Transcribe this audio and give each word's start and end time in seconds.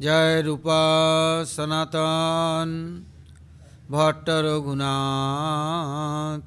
জয় 0.00 0.36
রূপা 0.42 0.84
সনাতন 1.54 2.68
ভট্ট 3.90 4.26
রঘুনাথ, 4.46 6.42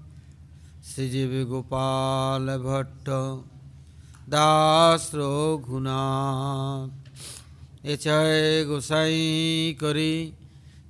শ্রীজীব 0.89 1.31
গোপাল 1.51 2.43
ভট্ট, 2.67 3.07
দাস 4.29 5.03
রঘুনাথ। 5.15 6.91
এ 7.83 7.93
চয় 7.97 8.37
গোসাই 8.65 9.17
করি 9.81 10.15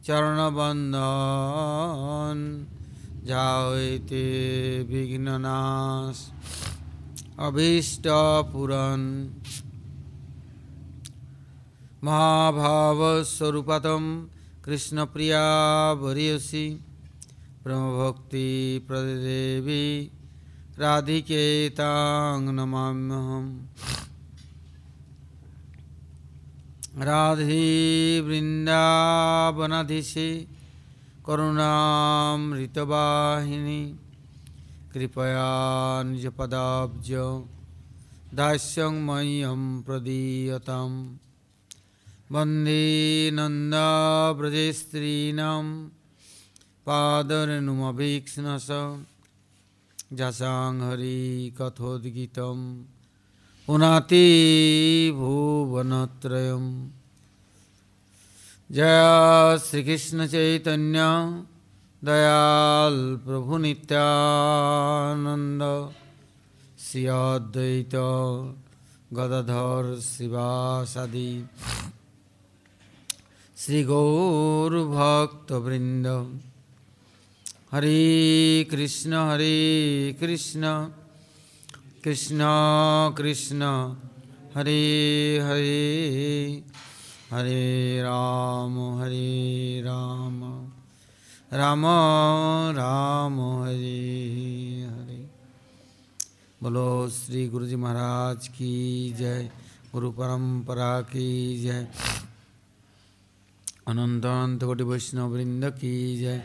চরণবন্ধন 0.05 1.07
যা 3.29 3.45
হইতে 3.65 4.25
বিঘ্ননাশ। 4.89 6.17
অভীষ্ট 7.37 8.05
পুরন 8.51 9.01
महाभावस्वरूपतं 12.03 14.27
कृष्णप्रिया 14.65 15.91
वरीयसी 15.91 16.79
ब्रह्मभक्तिप्रदेवी 17.63 20.11
राधिके 20.79 21.69
तां 21.69 22.41
नमाम्यहम्। 22.41 23.59
राधे 27.03 28.21
वृन्दावनधिषे 28.21 30.47
करुणामृतवाहिनी। 31.27 33.95
कृपया 34.93 36.03
निजपदाब्ज। 36.03 37.11
दास्यं 38.33 39.05
मह्यं 39.05 39.81
प्रदीयताम्। 39.81 41.26
वंदे 42.33 42.81
नन्दाव्रजस्त्रीणां 43.35 43.87
पादरेणुमभीक्ष्णस 46.87 48.67
जसां 50.19 50.73
हरिकथोद्गीतं 50.87 52.59
पुनाति 53.67 54.27
भुवनत्रयम् 55.19 56.69
जय 58.69 58.99
श्रीकृष्णचैतन्य 59.67 61.01
दयाल 62.01 62.97
प्रभुनित्यानन्द 63.25 63.93
श्री 66.87 67.03
अद्वैत 67.15 67.95
गदाधर 69.17 69.85
शिवासादि 70.11 71.29
श्री 73.67 73.83
गौरभक्तवृंद 73.83 76.07
हरे 77.71 78.67
कृष्ण 78.71 79.13
हरे 79.13 80.15
कृष्ण 80.19 80.61
कृष्ण 82.03 82.43
कृष्ण, 83.17 83.63
हरे 84.55 85.39
हरे 85.43 86.63
हरे 87.31 88.01
राम 88.01 89.01
हरे 89.01 89.81
राम 89.81 90.69
राम 91.53 91.85
राम, 92.77 93.63
हरे 93.63 94.87
हरे। 94.89 95.29
बोलो 96.63 97.09
श्री 97.09 97.47
गुरु 97.47 97.65
जी 97.65 97.75
महाराज 97.75 98.47
की 98.47 99.13
जय, 99.17 99.49
गुरु 99.93 100.11
परंपरा 100.11 101.01
की 101.01 101.61
जय। 101.61 101.87
अनंत 103.87 104.25
अनंत 104.25 104.63
कोटि 104.63 104.83
वैष्णव 104.83 105.33
वृंद 105.33 105.65
की 105.65 106.19
जय। 106.19 106.41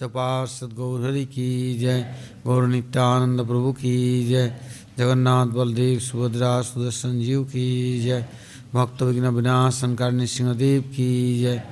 सपार्षद 0.00 0.72
गौरहरि 0.76 1.24
की 1.24 1.78
जय। 1.78 2.14
गौर 2.46 2.66
नित्यानंद 2.66 3.46
प्रभु 3.46 3.72
की 3.72 4.28
जय। 4.28 4.60
जगन्नाथ 4.98 5.46
बलदेव 5.46 5.98
सुभद्रा 5.98 6.62
सुदर्शन 6.62 7.20
जीव 7.20 7.44
की 7.44 8.00
जय। 8.00 8.28
भक्त 8.74 9.02
विघ्न 9.02 9.28
विनाशन 9.28 9.94
कारणी 9.94 10.26
सिंहदेव 10.26 10.82
की 10.82 11.40
जय। 11.40 11.62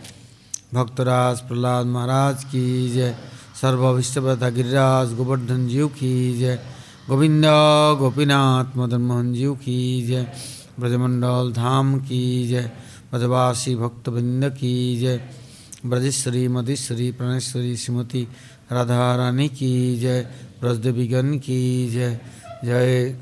भक्तराज 0.74 1.40
प्रहलाद 1.40 1.86
महाराज 1.86 2.44
की 2.44 2.90
जय। 2.90 3.16
सर्वविष्टव्रता 3.60 4.50
गिरिराज 4.50 5.14
गोवर्धन 5.14 5.68
जीव 5.68 5.88
की 5.88 6.38
जय। 6.38 6.60
गोविंद 7.08 7.44
गोपीनाथ 7.98 8.76
मदन 8.76 9.00
मोहन 9.00 9.32
जीव 9.34 9.54
की 9.54 10.06
जय। 10.06 10.32
ब्रजमंडल 10.80 11.52
धाम 11.52 12.00
की 12.00 12.48
जय। 12.48 12.72
ब्रजवासी 13.10 13.76
भक्तवृंद 13.76 14.44
की 14.44 15.00
जय। 15.00 15.28
ब्रजेश्वरी 15.86 16.48
मधेश्वरी 16.48 17.12
प्रणेश्वरी 17.12 17.76
श्रीमती 17.76 18.28
राधा 18.72 19.16
रानी 19.16 19.48
की 19.48 20.00
जय। 20.00 20.28
ब्रजदेवीगण 20.60 21.38
की 21.38 21.88
जय। 21.88 22.20
जय। 22.64 23.16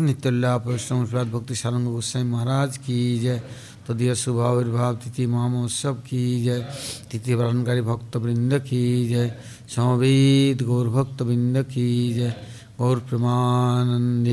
नित्योल्ला 0.00 0.56
वैष्णव 0.56 1.24
भक्ति 1.24 1.54
सारंग 1.54 1.86
गोस्वामी 1.86 2.30
महाराज 2.30 2.76
की 2.76 3.20
जय। 3.20 3.42
तदीय 3.88 4.14
शुभ 4.14 4.40
आविर्भाव 4.40 4.96
तिथि 4.96 5.26
महोत्सव 5.26 5.94
की 5.94 6.44
जय। 6.44 6.68
तिथि 7.10 7.34
पालनकारी 7.34 7.80
भक्तवृंद 7.80 8.58
की 8.58 9.08
जय। 9.08 9.34
समवेद 9.76 10.62
गौर 10.62 10.88
भक्तवृंद 10.88 11.62
की 11.62 12.14
जय। 12.14 12.34
गौर 12.78 12.98
प्रेमानंदे। 12.98 14.30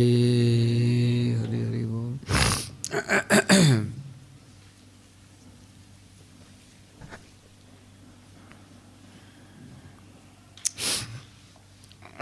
हरि 1.39 1.57
हरि, 1.57 1.85
बोल। 1.85 3.92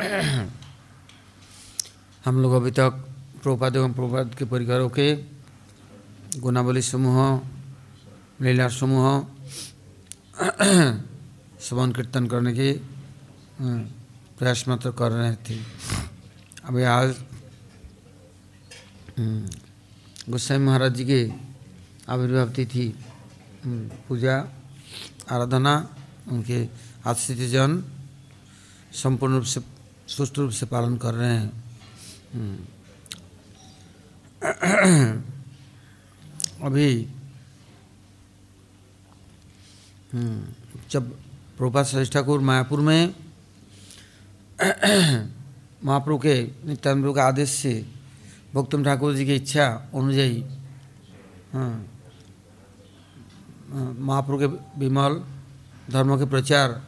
हम 2.26 2.42
लोग 2.42 2.54
अभी 2.54 2.72
तक 2.72 2.92
प्रोपाद 3.42 3.76
एवं 3.76 3.94
प्रोपाद 3.94 4.36
के 4.36 4.46
परिवारों 4.46 4.90
के 4.90 5.16
गुनावली 6.42 6.82
समूह 6.82 7.42
लीला 8.42 8.68
समूह, 8.68 9.28
श्रवण 11.62 11.94
कीर्तन 11.94 12.28
करने 12.28 12.54
की 12.54 12.72
प्रयास 14.38 14.68
मात्र 14.68 14.92
कर 14.92 15.12
रहे 15.12 15.38
थे। 15.38 15.60
अभी 16.66 16.84
आज 16.84 17.16
गोस्वामी 20.30 20.66
महाराज 20.66 20.96
जी 20.96 21.06
के 21.06 21.32
आविर्भाव 22.10 22.50
तिथि 22.50 22.94
पूजा, 24.10 24.50
आराधना, 25.30 25.90
उनके 26.28 26.68
आश्रित 27.06 27.50
जन 27.50 27.84
संपूर्ण 28.94 29.36
रूप 29.36 29.46
से 29.46 29.71
सुष्ट 30.12 30.38
रूप 30.38 30.52
से 30.52 30.66
पालन 30.66 30.98
कर 30.98 31.14
रहे 31.14 31.36
हैं। 31.38 31.52
अभी 36.64 37.08
जब 40.92 41.10
प्रभुपाद 41.58 41.86
श्रेष्ठ 41.86 42.14
ठाकुर 42.14 42.40
मायापुर 42.42 42.80
में, 42.80 43.16
महाप्रभु 45.84 46.18
के 46.20 46.36
नित्यानंद 46.68 47.14
के 47.16 47.22
आदेश 47.22 47.50
से 47.52 47.74
भक्तम 48.54 48.84
ठाकुर 48.84 49.14
जी 49.16 49.26
की 49.26 49.36
इच्छा 49.36 49.68
अनुयायी 49.96 50.44
महाप्रभु 54.00 54.38
के 54.40 54.46
विमल 54.80 55.22
धर्म 55.92 56.18
के 56.20 56.26
प्रचार 56.26 56.82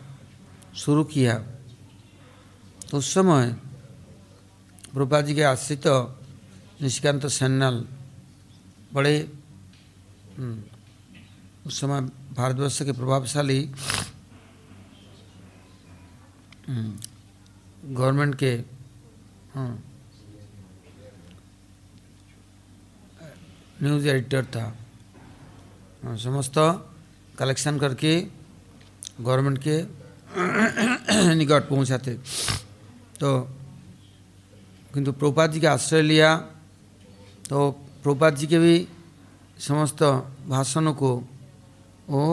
शुरू 0.76 1.04
किया। 1.06 1.36
तो 2.94 2.98
उस 2.98 3.14
समय 3.14 3.46
प्रभुपा 4.94 5.20
जी 5.22 5.34
के 5.36 5.44
आश्रित 5.44 5.84
निष्कांत 6.82 7.26
सन्नाल 7.26 7.76
बड़े 8.94 9.16
उस 11.66 11.80
समय 11.82 12.02
भारतवर्ष 12.38 12.82
के 12.82 12.92
प्रभावशाली 12.92 13.60
गवर्नमेंट 16.70 18.36
के 18.44 18.54
न्यूज़ 23.82 24.08
एडिटर 24.08 24.46
था। 24.46 24.66
समस्त 26.06 26.54
कलेक्शन 27.40 27.80
करके 27.80 28.20
गवर्नमेंट 28.22 29.58
के 29.68 29.78
निकट 31.36 31.70
पहुंचाते 31.70 32.20
तो 33.20 33.40
किंतु 34.94 35.12
प्रभुपाद 35.12 35.52
जी 35.52 35.60
का 35.62 35.72
आश्रय 35.74 36.02
लिया 36.02 36.36
तो 37.50 37.72
प्रभुपाद 38.04 38.36
जी 38.36 38.48
के 38.48 38.60
भी 38.60 38.88
समस्त 39.60 40.04
भाषणों 40.48 40.94
को 40.94 41.12
वो 42.10 42.24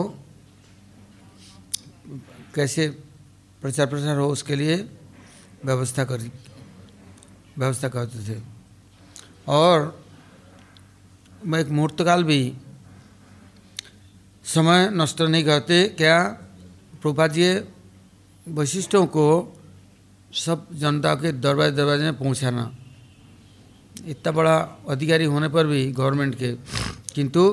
कैसे 2.55 2.87
प्रचार 3.61 3.87
प्रसार 3.87 4.17
हो 4.17 4.27
उसके 4.29 4.55
लिए 4.55 4.75
व्यवस्था 5.65 6.03
कर, 6.05 6.21
व्यवस्था 7.57 7.89
करते 7.89 8.19
थे। 8.27 8.39
और 9.47 10.01
मैं 11.45 11.59
एक 11.59 11.69
मुहूर्तकाल 11.69 12.23
भी 12.23 12.41
समय 14.45 14.89
नष्ट 14.91 15.21
नहीं 15.21 15.43
करते, 15.45 15.83
क्या 15.87 16.17
प्रभुपाद 17.01 17.31
जी 17.31 17.47
वैशिष्टों 18.47 19.05
को 19.07 19.27
सब 20.33 20.67
जनता 20.79 21.13
के 21.15 21.31
दरवाजे 21.33 21.75
दरवाजे 21.75 22.03
में 22.03 22.17
पहुंचाना। 22.17 22.71
इतना 24.07 24.31
बड़ा 24.31 24.55
अधिकारी 24.89 25.25
होने 25.25 25.47
पर 25.49 25.67
भी 25.67 25.91
गवर्नमेंट 25.91 26.35
के, 26.35 26.51
किंतु 27.15 27.43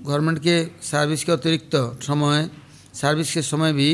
गवर्नमेंट 0.00 0.38
के 0.38 0.64
सर्विस 0.82 1.24
के 1.24 1.32
अतिरिक्त 1.32 1.76
समय 2.02 2.48
सर्विस 2.94 3.34
के 3.34 3.42
समय 3.42 3.72
भी 3.72 3.90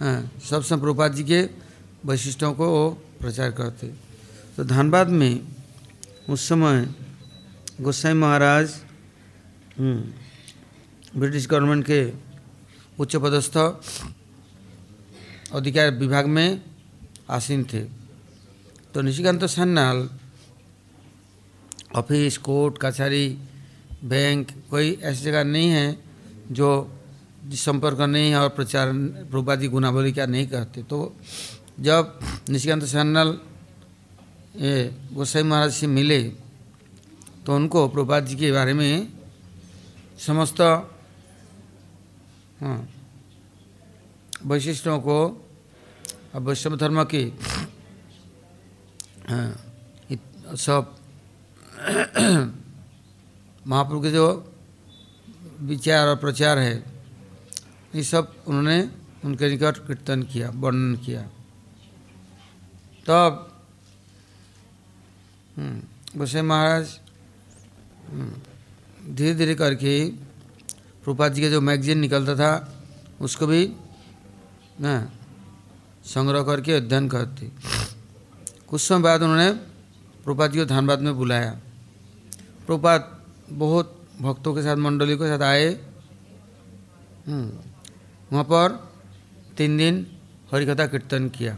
सब 0.00 0.62
समय 0.62 0.80
प्रभुपाद 0.80 1.14
जी 1.14 1.24
के 1.24 1.42
वैशिष्टों 2.06 2.52
को 2.54 2.66
वो 2.68 2.88
प्रचार 3.20 3.50
करते। 3.52 3.86
तो 4.56 4.64
धनबाद 4.64 5.08
में 5.10 5.40
उस 6.30 6.48
समय 6.48 6.86
गोसाई 7.80 8.12
महाराज 8.14 8.74
ब्रिटिश 11.16 11.46
गवर्नमेंट 11.48 11.84
के 11.86 12.02
उच्च 12.98 13.16
पदस्थ 13.16 13.56
अधिकार 15.52 15.90
विभाग 15.94 16.26
में 16.26 16.60
आसीन 17.30 17.64
थे। 17.64 17.80
तो 18.94 19.00
निशिकांत 19.00 19.44
सन्नाल, 19.46 20.08
ऑफ़िस, 21.96 22.38
कोर्ट, 22.38 22.78
कचहरी, 22.82 23.26
बैंक, 24.04 24.50
कोई 24.70 24.98
ऐसी 25.02 25.24
जगह 25.24 25.44
नहीं 25.44 25.68
है 25.70 25.86
जो 26.50 26.68
संपर्क 27.44 28.00
नहीं 28.00 28.30
है 28.30 28.38
और 28.38 28.48
प्रचार 28.50 28.92
प्रभुपादी 28.92 29.68
गुनावली 29.68 30.12
क्या 30.12 30.26
नहीं 30.26 30.46
करते। 30.48 30.82
तो 30.82 30.98
जब 31.80 32.18
निशिकांत 32.50 32.84
सन्नाल, 32.84 33.38
ये 34.56 34.72
गोसाई 35.12 35.42
महाराज 35.42 35.72
से 35.72 35.86
मिले 35.88 36.22
तो 37.42 37.54
उनको 37.54 37.88
प्रभुपाद 37.88 38.26
जी 38.26 38.36
के 38.36 38.52
बारे 38.52 38.74
में 38.74 39.08
समस्त 40.18 40.60
हाँ। 42.60 42.78
वैशिष्टों 44.46 44.98
को 45.00 45.18
वैष्णव 46.36 46.76
धर्म 46.76 47.02
की 47.04 47.24
हाँ, 49.28 49.50
सब 50.56 50.94
महाप्रभु 53.66 54.00
के 54.02 54.10
जो 54.10 54.26
विचार 55.60 56.08
और 56.08 56.16
प्रचार 56.16 56.58
है 56.58 56.74
ये 57.94 58.02
सब 58.02 58.34
उन्होंने 58.46 58.78
उनके 59.24 59.48
निकट 59.50 59.78
कीर्तन 59.86 60.22
किया 60.32 60.50
वर्णन 60.54 60.96
किया। 61.04 61.22
तब 63.06 63.50
गोसाई 66.16 66.42
महाराज 66.42 66.98
धीरे 69.16 69.34
धीरे 69.34 69.54
करके 69.54 69.94
रूपा 71.06 71.28
जी 71.28 71.42
का 71.42 71.48
जो 71.48 71.60
मैगजीन 71.60 71.98
निकलता 71.98 72.34
था, 72.34 72.50
उसको 73.20 73.46
भी 73.46 73.62
ना, 74.80 74.92
संग्रह 76.04 76.42
करके 76.42 76.72
अध्ययन 76.72 77.08
करते। 77.08 77.50
कुछ 78.68 78.80
समय 78.80 79.00
बाद 79.00 79.22
उन्होंने 79.22 79.52
प्रपात 80.24 80.50
जी 80.50 80.58
को 80.58 80.64
धनबाद 80.64 81.00
में 81.00 81.14
बुलाया। 81.16 81.52
प्रपात 82.66 83.02
बहुत 83.50 83.86
भक्तों 84.20 84.54
के 84.54 84.62
साथ 84.62 84.76
मंडली 84.76 85.16
के 85.16 85.28
साथ 85.28 85.42
आए। 85.42 85.68
वहाँ 88.32 88.44
पर 88.44 88.68
तीन 89.56 89.76
दिन 89.76 90.06
हरिकथा 90.52 90.86
कीर्तन 90.86 91.28
किया। 91.28 91.56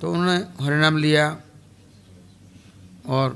तो 0.00 0.12
उन्होंने 0.12 0.36
हरिनाम 0.64 0.96
लिया 0.96 1.26
और 3.06 3.28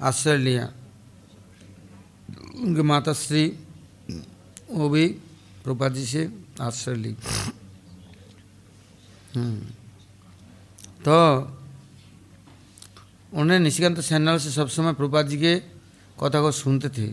आश्रय 0.00 0.36
लिया। 0.36 0.66
उनके 2.56 2.82
माता 2.82 3.12
श्री, 3.12 3.44
वो 4.70 4.88
भी 4.88 5.06
प्रभुपाद 5.64 5.94
जी 5.94 6.04
से 6.06 6.22
आश्रय 6.60 6.94
ली। 6.94 7.12
तो 11.04 11.16
उन्हें 13.32 13.58
निशिकांत 13.60 14.00
सैनल 14.00 14.38
से 14.38 14.50
सब 14.50 14.68
समय 14.68 14.92
प्रभुपाद 14.94 15.28
जी 15.28 15.36
के 15.36 15.54
कथा 16.16 16.40
को 16.40 16.50
सुनते 16.52 16.88
थे। 16.88 17.08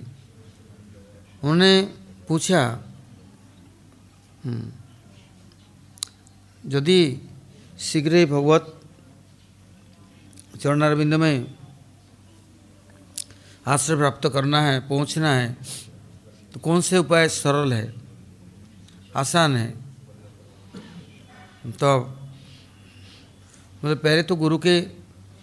उन्होंने 1.44 1.82
पूछा 2.28 2.62
यदि 6.64 7.00
शीघ्र 7.80 8.16
ही 8.16 8.26
भगवत 8.26 8.64
चरणारविंद 10.62 11.14
में 11.14 11.36
आश्रय 13.66 13.96
प्राप्त 13.98 14.28
करना 14.30 14.62
है, 14.62 14.80
पहुँचना 14.80 15.34
है 15.34 15.58
तो 16.54 16.60
कौन 16.60 16.82
से 16.82 16.98
उपाय 16.98 17.28
सरल 17.30 17.74
है? 17.74 17.94
आसान 19.16 19.56
है। 19.56 19.70
तो 21.72 22.00
मतलब 23.84 23.98
पहले 23.98 24.24
तो 24.24 24.36
गुरु 24.36 24.58
के 24.58 24.82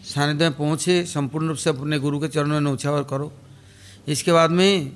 सानिध्य 0.04 0.48
में 0.48 0.56
पहुँचे, 0.58 1.04
संपूर्ण 1.04 1.48
रूप 1.48 1.56
से 1.56 1.70
अपने 1.70 1.98
गुरु 1.98 2.20
के 2.20 2.28
चरणों 2.28 2.60
में 2.60 2.70
उछावर 2.72 3.02
करो। 3.02 3.32
इसके 4.08 4.32
बाद 4.32 4.50
में 4.50 4.92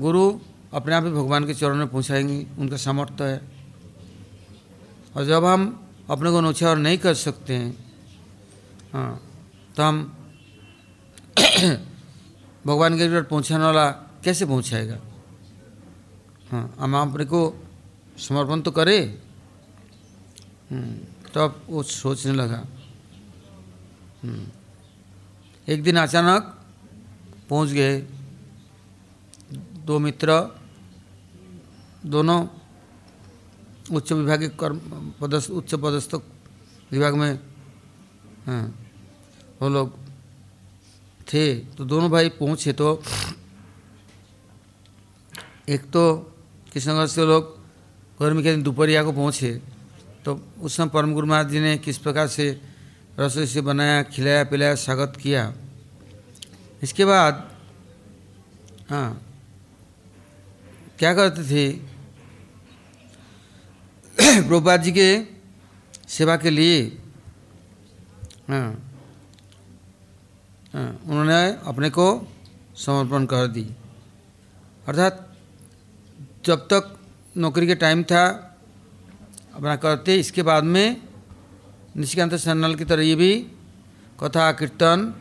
गुरु 0.00 0.28
अपने 0.72 0.94
आप 0.94 1.04
ही 1.04 1.10
भगवान 1.10 1.46
के 1.46 1.54
चरणों 1.54 1.76
में 1.76 1.88
पहुँचाएँगे, 1.88 2.46
उनका 2.58 2.76
सामर्थ्य 2.76 3.24
है। 3.24 3.40
और 5.16 5.24
जब 5.24 5.44
हम 5.44 5.62
अपने 6.10 6.30
को 6.30 6.40
नौछावर 6.40 6.76
नहीं 6.76 6.98
कर 6.98 7.14
सकते 7.16 7.54
हैं 7.54 7.70
हाँ 8.92 9.20
तो 9.76 9.82
हम 9.82 10.12
भगवान 12.66 12.98
के 12.98 13.08
निकट 13.08 13.28
पहुँचाने 13.28 13.64
वाला 13.64 13.90
कैसे 14.24 14.46
पहुँचाएगा? 14.46 14.98
हाँ 16.50 16.74
हम 16.78 16.94
अपने 16.96 17.24
को 17.24 17.40
समर्पण 18.18 18.60
तो 18.60 18.70
करे। 18.70 18.98
तो 21.30 21.40
अब 21.40 21.62
वो 21.70 21.82
सोचने 21.82 22.32
लगा। 22.32 22.60
एक 25.68 25.82
दिन 25.82 25.96
अचानक 25.96 26.42
पहुँच 27.50 27.70
गए 27.70 27.98
दो 29.86 29.98
मित्र, 29.98 30.30
दोनों 32.06 32.40
उच्च 33.94 34.12
विभाग 34.12 34.40
के 34.40 34.48
कर्म, 34.58 34.78
पदस्थ, 35.20 35.50
उच्च 35.50 35.74
पदस्थ 35.74 36.14
विभाग 36.90 37.14
में 37.14 37.38
हाँ 38.46 38.64
वो 39.62 39.68
लोग 39.68 40.05
थे 41.26 41.54
तो 41.76 41.84
दोनों 41.84 42.10
भाई 42.10 42.28
पहुँचे 42.28 42.72
तो 42.72 43.02
एक 45.68 45.90
तो 45.90 46.14
कृष्णगढ़ 46.72 47.06
से 47.06 47.26
लोग 47.26 47.42
गर्मी 48.20 48.42
के 48.42 48.50
दिन 48.50 48.62
दोपहरिया 48.62 49.02
को 49.04 49.12
पहुँचे। 49.12 49.60
तो 50.24 50.40
उस 50.62 50.76
समय 50.76 50.88
परम 50.88 51.12
गुरु 51.14 51.26
महाराज 51.26 51.48
जी 51.50 51.60
ने 51.60 51.76
किस 51.78 51.98
प्रकार 51.98 52.28
से 52.28 52.60
रसोई 53.18 53.46
से 53.46 53.60
बनाया, 53.60 54.02
खिलाया, 54.02 54.44
पिलाया, 54.44 54.74
स्वागत 54.74 55.16
किया। 55.22 55.52
इसके 56.82 57.04
बाद 57.04 57.50
हाँ 58.90 59.22
क्या 60.98 61.14
करते 61.14 61.42
थे? 61.44 61.72
प्रभुपाद 64.46 64.82
जी 64.82 64.92
के 64.92 65.08
सेवा 66.08 66.36
के 66.36 66.50
लिए 66.50 66.82
हाँ 68.48 68.85
उन्होंने 70.76 71.56
अपने 71.66 71.90
को 71.90 72.28
समर्पण 72.76 73.26
कर 73.26 73.46
दी। 73.46 73.70
अर्थात, 74.88 75.36
जब 76.44 76.56
तक 76.56 76.98
नौकरी 77.36 77.66
के 77.66 77.74
टाइम 77.74 78.02
था, 78.02 78.56
अपना 79.54 79.76
करते, 79.76 80.16
इसके 80.16 80.42
बाद 80.42 80.64
में 80.64 81.02
निशिकांत 81.96 82.34
सन्नल 82.34 82.74
की 82.74 82.84
तरह 82.84 83.02
ये 83.02 83.14
भी 83.14 83.46
कथा, 84.22 84.52
कीर्तन, 84.52 85.14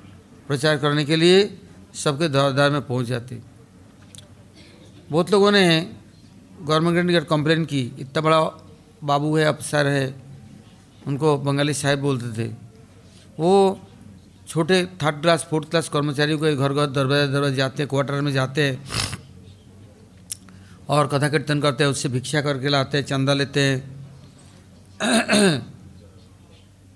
प्रचार 0.48 0.78
करने 0.78 1.06
के 1.06 1.16
लिए 1.16 1.62
सबके 1.94 2.28
दर 2.28 2.52
दर 2.52 2.72
में 2.72 2.82
पहुँच 2.82 3.06
जाते। 3.06 3.42
बहुत 5.10 5.32
लोगों 5.32 5.52
ने 5.52 5.94
गवर्नमेंट 6.62 7.12
ने 7.12 7.22
कंप्लेन 7.22 7.66
की, 7.66 7.92
इतना 8.00 8.22
बड़ा 8.22 8.42
बाबू 9.04 9.38
है, 9.38 9.46
अफसर 9.46 9.88
है। 9.88 10.24
उनको 11.08 11.38
बंगाली 11.38 11.74
साहेब 11.74 12.00
बोलते 12.00 12.44
थे। 12.44 12.54
वो 13.40 13.80
छोटे 14.48 14.86
थर्ड 14.86 15.22
क्लास 15.22 15.48
फोर्थ 15.50 15.70
क्लास 15.70 15.90
कर्मचारियों 15.90 16.40
को 16.40 16.56
घर 16.56 16.74
घर 16.74 16.86
दरवाजे 16.86 17.28
दरवाजे 17.34 17.56
जाते 17.56 17.84
हैं 17.84 17.90
क्वार्टर 17.90 18.22
में 18.22 18.32
जाते 18.32 18.64
हैं 18.64 18.76
और 20.90 21.08
कथा 21.08 21.30
कीर्तन 21.30 21.62
करते 21.62 21.84
हैं 21.84 21.92
उससे 21.92 22.10
भिक्षा 22.10 22.42
करके 22.42 22.70
लाते 22.70 22.98
हैं 22.98 23.06
चंदा 23.06 23.34
लेते 23.34 23.62
हैं। 23.62 23.78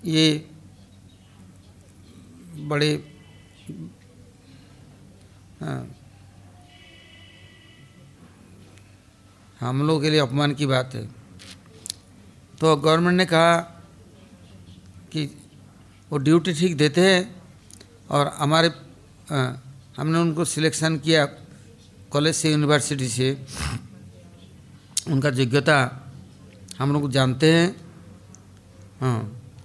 ये 0.04 0.46
बड़े 2.68 2.90
हाँ, 5.60 5.86
हम 9.60 9.86
लोगों 9.86 10.00
के 10.00 10.10
लिए 10.10 10.20
अपमान 10.20 10.54
की 10.54 10.66
बात 10.66 10.94
है। 10.94 11.04
तो 12.60 12.76
गवर्नमेंट 12.76 13.16
ने 13.16 13.26
कहा 13.26 13.56
कि 15.12 15.24
वो 16.10 16.18
ड्यूटी 16.18 16.52
ठीक 16.54 16.76
देते 16.76 17.00
हैं 17.00 17.39
और 18.10 18.26
हमारे 18.36 18.68
हमने 19.96 20.18
उनको 20.18 20.44
सिलेक्शन 20.46 20.98
किया 20.98 21.24
कॉलेज 22.10 22.34
से 22.34 22.50
यूनिवर्सिटी 22.50 23.08
से। 23.08 23.28
उनका 25.08 25.28
योग्यता 25.30 25.78
हम 26.78 26.92
लोग 26.92 27.10
जानते 27.10 27.52
हैं। 27.52 27.68
हाँ 29.00 29.20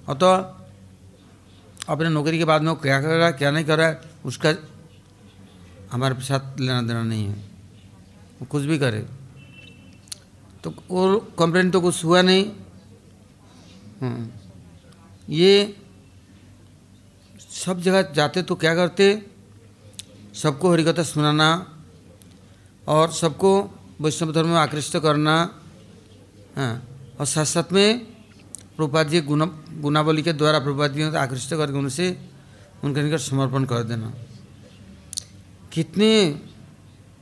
और 0.08 0.16
तो 0.16 0.28
अपने 1.90 2.10
नौकरी 2.10 2.38
के 2.38 2.46
बाद 2.46 2.62
में 2.62 2.70
वो 2.70 2.76
क्या 2.78 3.02
कर 3.02 3.18
रहा 3.18 3.28
है 3.28 3.34
क्या 3.34 3.52
नहीं 3.52 3.66
कर 3.66 3.78
रहा 3.78 3.88
है 3.88 4.02
उसका 4.26 4.54
हमारे 5.92 6.22
साथ 6.24 6.60
लेना 6.60 6.82
देना 6.82 7.04
नहीं 7.04 7.26
है। 7.26 7.36
वो 8.40 8.46
कुछ 8.46 8.64
भी 8.64 8.78
करे। 8.80 9.06
तो 10.64 10.74
और 10.92 11.34
कंप्लेन 11.40 11.72
तो 11.72 11.82
कुछ 11.82 12.04
हुआ 12.04 12.22
नहीं। 12.22 12.46
हाँ, 14.02 14.18
ये 15.30 15.52
सब 17.66 17.82
जगह 17.82 18.02
जाते 18.02 18.42
तो 18.44 18.56
क्या 18.56 18.76
करते? 18.76 19.26
सबको 20.34 20.72
हरिकथा 20.72 21.04
सुनाना 21.04 21.50
और 22.88 23.12
सबको 23.12 23.52
वैष्णव 24.02 24.32
धर्म 24.34 24.48
में 24.48 24.58
आकृष्ट 24.58 24.98
करना 24.98 25.36
हाँ 26.56 26.74
और 27.20 27.26
साथ 27.26 27.46
साथ 27.46 27.72
में 27.72 28.00
प्रभुपाद 28.76 29.08
जी 29.10 29.22
गुना 29.22 29.46
गुनावली 29.80 30.22
के 30.22 30.34
द्वारा 30.34 30.60
प्रभुपाद 30.60 30.94
जी 30.94 31.10
को 31.10 31.18
आकृष्ट 31.18 31.50
करके 31.50 31.78
उनसे 31.78 32.08
उनके 32.84 33.02
निकट 33.02 33.18
समर्पण 33.18 33.64
कर 33.66 33.84
देना। 33.84 34.14
कितने 35.74 36.12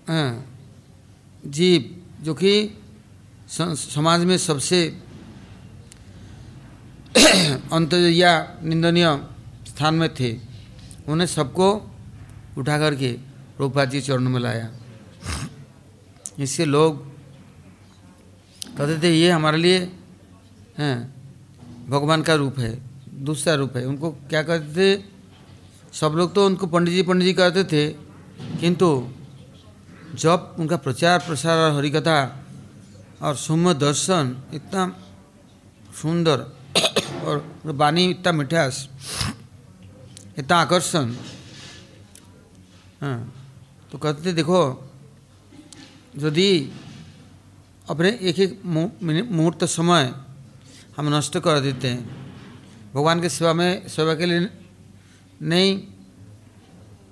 हाँ, 0.07 0.45
जीव 1.45 1.81
जो 2.23 2.33
कि 2.33 2.53
समाज 3.49 4.23
में 4.25 4.37
सबसे 4.37 4.79
अंतया 7.73 8.59
निंदनीय 8.63 9.32
स्थान 9.73 9.93
में 9.95 10.13
थे, 10.13 10.37
उन्हें 11.07 11.27
सबको 11.27 11.67
उठा 12.57 12.77
करके 12.77 13.11
प्रभुपाद 13.57 13.89
जी 13.89 14.01
चरण 14.01 14.29
में 14.29 14.39
लाया। 14.39 14.69
इससे 16.39 16.65
लोग 16.65 17.01
कहते 18.67 19.01
थे, 19.01 19.09
ये 19.11 19.31
हमारे 19.31 19.57
लिए, 19.57 19.79
हैं, 20.77 20.97
भगवान 21.89 22.21
का 22.21 22.35
रूप 22.35 22.59
है, 22.59 22.71
दूसरा 23.25 23.53
रूप 23.53 23.75
है। 23.77 23.85
उनको 23.85 24.11
क्या 24.29 24.41
कहते 24.43 24.69
थे? 24.75 25.03
सब 25.93 26.13
लोग 26.17 26.33
तो 26.35 26.45
उनको 26.45 26.67
पंडित 26.67 26.93
जी 26.93 27.01
पंडित 27.01 27.25
जी 27.25 27.33
कहते 27.33 27.63
थे, 27.63 27.87
किंतु 28.59 28.87
जब 30.15 30.55
उनका 30.59 30.77
प्रचार, 30.77 31.19
प्रसार 31.19 31.57
और 31.59 31.77
हरिकथा 31.77 32.19
और 33.21 33.35
सुम 33.35 33.71
दर्शन 33.73 34.35
इतना 34.53 34.87
सुंदर 36.01 36.39
और 37.25 37.35
वाणी 37.65 38.05
इतना 38.05 38.31
मिठास 38.31 38.87
इतना 40.37 40.57
आकर्षण 40.57 41.13
हाँ 43.01 43.19
तो 43.91 43.97
कहते 43.97 44.25
थे 44.25 44.33
देखो 44.33 44.59
यदि 46.17 46.49
अपने 47.89 48.09
एक 48.21 48.39
एक 48.39 48.61
मुहूर्त 48.65 49.63
समय 49.63 50.13
हम 50.97 51.15
नष्ट 51.15 51.37
कर 51.37 51.59
देते 51.59 51.87
हैं 51.87 52.01
भगवान 52.93 53.21
के 53.21 53.29
सेवा 53.29 53.53
में 53.53 53.87
सेवा 53.87 54.13
के 54.15 54.25
लिए 54.25 54.49
नहीं 55.41 55.69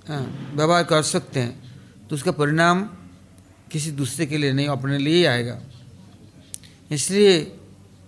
हाँ, 0.10 0.51
व्यवहार 0.56 0.84
कर 0.84 1.01
सकते 1.04 1.40
हैं 1.40 2.08
तो 2.08 2.16
उसका 2.16 2.32
परिणाम 2.32 2.84
किसी 3.72 3.92
दूसरे 3.92 4.25
के 4.25 4.38
लिए 4.38 4.54
नहीं 4.54 4.68
अपने 4.68 4.98
लिए 4.98 5.16
ही 5.16 5.25
आएगा। 5.25 5.58
इसलिए 6.92 7.60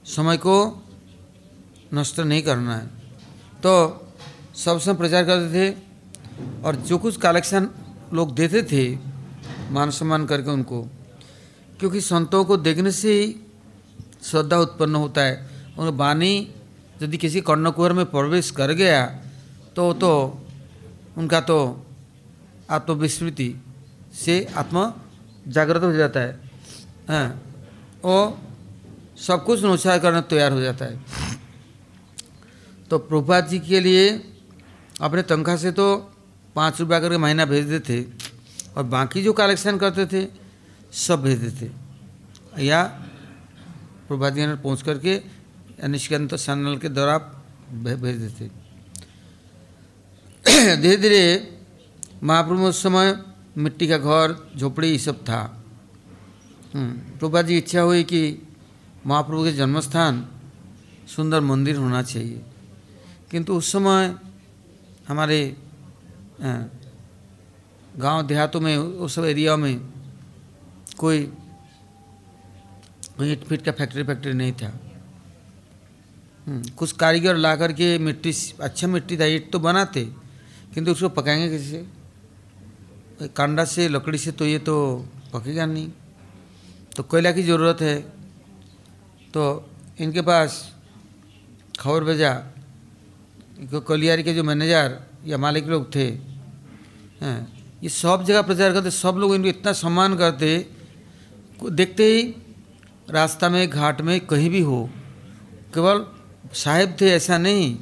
समय 0.06 0.38
को 0.38 0.56
नष्ट 1.94 2.20
नहीं 2.20 2.42
करना 2.44 2.76
है। 2.76 2.88
तो 3.64 3.72
सब 4.54 4.80
समय 4.80 4.94
प्रचार 4.94 5.24
करते 5.24 5.50
थे 5.54 5.76
और 6.64 6.76
जो 6.88 6.98
कुछ 6.98 7.18
कलेक्शन 7.18 7.70
लोग 8.14 8.34
देते 8.36 8.62
थे, 8.64 8.84
मान 9.72 9.92
सम्मान 9.92 10.26
करके 10.26 10.52
उनको, 10.52 10.82
क्योंकि 11.80 12.02
संतों 12.02 12.44
को 12.46 12.58
देखने 12.58 12.92
से 12.92 13.14
ही 13.14 13.36
श्रद्धा 14.24 14.58
उत्पन्न 14.58 14.96
होता 14.96 15.22
है। 15.22 15.52
और 15.80 15.90
वाणी 15.94 16.36
यदि 17.02 17.18
किसी 17.18 17.42
कर्णकुहर 17.42 17.94
में 17.94 18.06
प्रवेश 18.06 18.52
कर 18.52 18.72
गया 18.74 19.06
तो 19.76 19.92
तो 19.94 20.12
उनका 21.18 21.40
तो 21.42 21.58
आत्मविस्मृति 22.72 23.54
से 24.16 24.44
आत्मा 24.56 24.94
जागृत 25.48 25.84
हो 25.84 25.92
जाता 25.94 26.20
है। 26.20 26.40
हाँ 27.10 27.28
वो 28.06 28.38
सब 29.18 29.44
कुछ 29.46 29.64
नुसार 29.64 30.00
करने 30.00 30.22
तैयार 30.24 30.52
हो 30.52 30.62
जाता 30.62 30.86
है। 30.86 31.02
तो 32.92 32.98
प्रभुपाद 33.00 33.48
जी 33.48 33.60
के 33.60 33.80
लिए 33.80 34.12
अपने 35.04 35.22
तनख्वाह 35.22 35.58
से 35.58 35.72
तो 35.72 35.98
पाँच 36.56 36.80
रुपया 36.80 37.00
करके 37.00 37.18
महीना 37.18 37.46
भेज 37.46 37.66
देते 37.66 38.08
और 38.78 38.84
बाकी 38.84 39.24
जो 39.24 39.34
कलेक्शन 39.34 39.78
करते 39.78 40.06
थे 40.06 40.28
सब 40.94 41.22
भेज 41.22 41.40
देते। 41.40 41.72
या 42.64 42.84
प्रभात 44.08 44.34
जी 44.34 44.46
पहुँच 44.48 44.82
करके 44.82 45.22
निष्कांत 45.88 46.36
चैनल 46.36 46.78
के 46.78 46.90
द्वारा 46.90 47.18
भे- 47.72 47.98
भेज 47.98 48.18
देते। 48.18 48.64
धीरे 50.82 50.98
धीरे 50.98 51.58
महाप्रभु 52.24 52.64
उस 52.64 52.84
समय 52.84 53.24
मिट्टी 53.58 53.88
का 53.88 53.98
घर 53.98 54.52
झोपड़ी 54.58 54.90
ये 54.90 54.98
सब 54.98 55.24
था। 55.24 55.64
हम्म, 56.74 56.92
प्रभुपाद 56.94 57.46
जी 57.46 57.58
इच्छा 57.58 57.82
हुई 57.82 58.04
कि 58.04 58.40
महाप्रभु 59.06 59.44
के 59.44 59.52
जन्मस्थान 59.52 60.28
सुंदर 61.16 61.40
मंदिर 61.40 61.76
होना 61.76 62.04
चाहिए। 62.04 62.42
किंतु 63.32 63.54
उस 63.54 63.72
समय 63.72 64.16
हमारे 65.08 65.56
गाँव 67.98 68.22
देहातों 68.28 68.60
में 68.62 68.76
उस 68.78 69.16
सब 69.16 69.26
एरिया 69.26 69.56
में 69.58 69.80
कोई 70.98 71.18
ईट 73.22 73.44
फिट 73.44 73.62
का 73.62 73.72
फैक्ट्री 73.72 74.04
फैक्ट्री 74.04 74.34
नहीं 74.34 74.54
था। 74.54 74.68
हम्म, 76.48 76.64
कुछ 76.70 76.92
कारीगर 76.92 77.36
ला 77.36 77.56
करके 77.56 77.98
मिट्टी 78.00 78.34
अच्छा 78.62 78.88
मिट्टी 78.88 79.18
था 79.18 79.26
ईट 79.26 79.52
तो 79.52 79.60
बनाते 79.60 80.06
किंतु 80.74 80.92
उसको 80.92 81.10
पकाएँगे 81.10 81.50
कैसे? 81.50 81.86
कांडा 83.28 83.66
से 83.66 83.88
लकड़ी 83.90 84.18
से 84.18 84.32
तो 84.32 84.46
ये 84.46 84.60
तो 84.60 84.76
पकेगा 85.34 85.66
नहीं। 85.66 85.92
तो 86.96 87.04
कोयला 87.04 87.32
की 87.32 87.44
ज़रूरत 87.44 87.82
है। 87.82 88.00
तो 89.34 89.70
इनके 90.00 90.22
पास 90.22 90.76
खबर 91.80 92.04
भेजा 92.04 92.32
कलियारी 93.64 94.24
के 94.24 94.34
जो 94.34 94.44
मैनेजर 94.44 95.00
या 95.26 95.38
मालिक 95.38 95.68
लोग 95.68 95.94
थे, 95.96 96.06
हैं, 97.22 97.40
ये 97.84 97.90
सब 97.90 98.24
जगह 98.28 98.42
प्रचार 98.42 98.74
करते, 98.74 98.92
सब 98.92 99.16
लोग 99.18 99.36
इनको 99.36 99.48
इतना 99.50 99.72
सम्मान 99.74 100.16
करते 100.18 100.48
देखते 101.64 102.04
ही 102.06 102.24
रास्ता 103.10 103.50
में, 103.50 103.70
घाट 103.70 104.02
में 104.02 104.20
कहीं 104.28 104.50
भी 104.50 104.62
हो, 104.62 104.90
केवल 105.74 106.06
साहेब 106.54 106.96
थे 107.02 107.10
ऐसा 107.12 107.38
नहीं, 107.38 107.78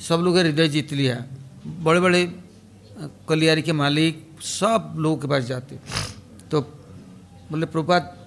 सब 0.00 0.20
लोग 0.20 0.38
हृदय 0.38 0.68
जीत 0.68 0.92
लिया। 0.92 1.16
बड़े 1.66 2.00
बड़े 2.00 2.24
कलियारी 3.28 3.62
के 3.62 3.72
मालिक 3.72 4.42
सब 4.42 4.94
लोगों 4.96 5.16
के 5.16 5.28
पास 5.28 5.42
जाते। 5.44 5.78
तो 6.50 6.60
बोले 7.50 7.66
प्रपात 7.66 8.18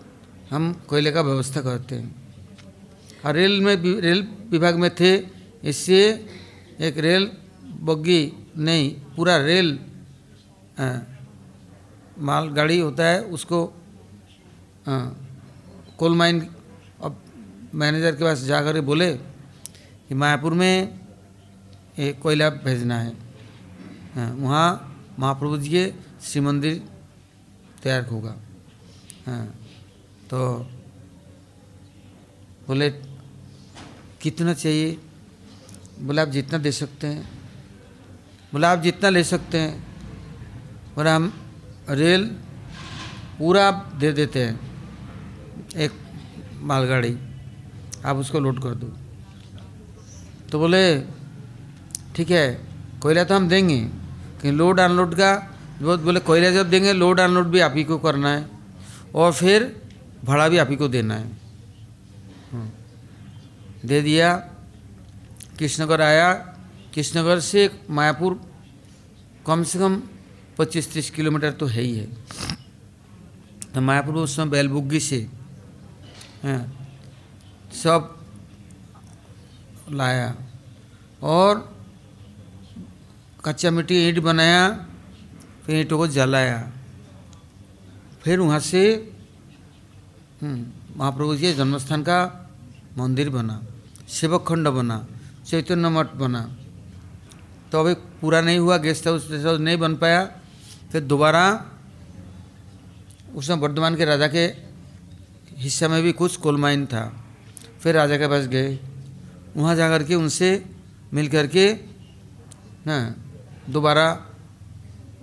हम 0.49 0.71
कोयले 0.87 1.11
का 1.11 1.21
व्यवस्था 1.21 1.61
करते 1.61 1.95
हैं। 1.95 2.15
और 3.25 3.33
रेल 3.35 3.61
में 3.61 3.75
रेल 4.01 4.27
विभाग 4.49 4.75
में 4.75 4.89
थे, 4.95 5.15
इससे 5.63 5.99
एक 6.79 6.97
रेल 6.97 7.31
बग्गी 7.87 8.21
नहीं 8.57 8.91
पूरा 9.15 9.35
रेल 9.37 9.77
अ, 10.79 10.85
मालगाड़ी 12.19 12.79
होता 12.79 13.03
है 13.07 13.21
उसको 13.35 13.59
कोल 15.99 16.15
माइन 16.15 16.39
अब 17.01 17.21
मैनेजर 17.73 18.15
के 18.15 18.23
पास 18.23 18.39
जाकर 18.43 18.79
बोले 18.81 19.11
कि 20.07 20.15
मायापुर 20.15 20.53
में 20.53 20.99
एक 21.99 22.19
कोयला 22.21 22.49
भेजना 22.63 22.97
है। 22.99 23.11
हाँ, 24.15 24.31
वहाँ 24.35 24.67
महाप्रभु 25.19 25.57
जी 25.57 25.69
के 25.69 25.83
श्री 26.23 26.41
मंदिर 26.41 26.81
तैयार 27.83 28.05
होगा। 28.05 28.35
हाँ 29.25 29.45
तो 30.29 30.39
बोले 32.67 32.89
कितना 34.21 34.53
चाहिए? 34.53 34.97
बोले, 35.99 36.21
आप 36.21 36.27
जितना 36.27 36.57
दे 36.57 36.71
सकते 36.71 37.07
हैं। 37.07 37.31
बोला, 38.53 38.71
आप 38.71 38.79
जितना 38.79 39.09
ले 39.09 39.23
सकते 39.23 39.57
हैं। 39.57 39.87
बोले, 40.95 41.09
हम 41.09 41.33
रेल 41.89 42.25
पूरा 43.39 43.67
आप 43.67 43.91
दे 43.95 44.11
देते 44.11 44.43
हैं, 44.43 44.59
एक 45.75 45.91
मालगाड़ी। 46.61 47.17
आप 48.05 48.15
उसको 48.15 48.39
लोड 48.39 48.63
कर 48.63 48.69
दो। 48.69 48.97
तो 50.51 50.59
बोले, 50.59 51.01
ठीक 52.15 52.31
है, 52.31 52.67
कोयला 53.01 53.23
तो 53.23 53.35
हम 53.35 53.47
देंगे, 53.47 53.89
कि 54.41 54.51
लोड 54.51 54.79
अनलोड 54.79 55.15
का 55.15 55.57
वो 55.81 55.97
बोले, 55.97 56.19
कोयला 56.19 56.51
जब 56.51 56.69
देंगे, 56.69 56.93
लोड 56.93 57.19
अनलोड 57.19 57.47
भी 57.47 57.59
आप 57.59 57.73
ही 57.75 57.83
को 57.83 57.97
करना 57.97 58.29
है, 58.29 58.49
और 59.15 59.33
फिर 59.33 59.81
भाड़ा 60.25 60.49
भी 60.49 60.57
आप 60.57 60.69
ही 60.69 60.75
को 60.75 60.87
देना 60.87 61.15
है। 61.15 61.27
हम्म। 62.51 62.69
दे 63.87 64.01
दिया 64.01 64.54
कृष्णनगर 65.59 66.01
आया 66.01 66.31
कृष्णनगर 66.95 67.39
से 67.39 67.69
मायापुर 67.89 68.39
कम 69.47 69.63
से 69.63 69.79
कम 69.79 70.01
पच्चीस 70.57 70.91
तीस 70.93 71.09
किलोमीटर 71.11 71.51
तो 71.51 71.65
है 71.65 71.81
ही 71.81 71.95
है। 71.97 72.07
तो 73.73 73.81
मायापुर 73.81 74.15
उस 74.15 74.35
समय 74.35 74.49
बैलबुग्गी 74.49 74.99
से 74.99 75.19
हाँ, 76.43 76.61
सब 77.73 78.15
लाया 79.91 80.35
और 81.21 81.73
कच्चा 83.45 83.71
मिट्टी 83.71 83.95
ईंट 84.07 84.19
बनाया 84.19 84.69
फिर 85.65 85.75
ईंटों 85.75 85.97
को 85.97 86.07
जलाया। 86.07 86.59
फिर 88.23 88.39
वहाँ 88.39 88.59
से 88.59 88.81
हम्म, 90.41 90.65
महाप्रभु 90.97 91.35
जी 91.35 91.53
जन्मस्थान 91.53 92.03
का 92.03 92.19
मंदिर 92.97 93.29
बना 93.29 93.61
सेवक 94.09 94.45
खंड 94.47 94.67
बना। 94.67 94.97
चैतन्य 95.45 95.89
मठ 95.89 96.13
बना। 96.15 96.41
तो 97.71 97.79
अभी 97.79 97.93
पूरा 98.21 98.41
नहीं 98.41 98.59
हुआ 98.59 98.77
गेस्ट 98.77 99.07
हाउस 99.07 99.29
वेस्ट 99.31 99.45
हाउस 99.45 99.59
नहीं 99.59 99.77
बन 99.77 99.95
पाया। 99.95 100.25
फिर 100.91 101.01
दोबारा 101.03 101.45
उसमें 103.35 103.57
वर्धमान 103.57 103.95
के 103.95 104.05
राजा 104.05 104.27
के 104.27 104.45
हिस्से 105.57 105.87
में 105.87 106.01
भी 106.03 106.11
कुछ 106.11 106.35
कोल 106.37 106.57
माइन 106.57 106.85
था। 106.85 107.03
फिर 107.81 107.95
राजा 107.95 108.17
के 108.17 108.27
पास 108.27 108.45
गए। 108.47 108.79
वहाँ 109.55 109.75
जा 109.75 109.89
कर 109.89 110.03
के 110.03 110.15
उनसे 110.15 110.49
मिल 111.13 111.27
कर 111.27 111.47
के 111.47 111.67
हाँ 112.85 113.03
दोबारा 113.69 114.07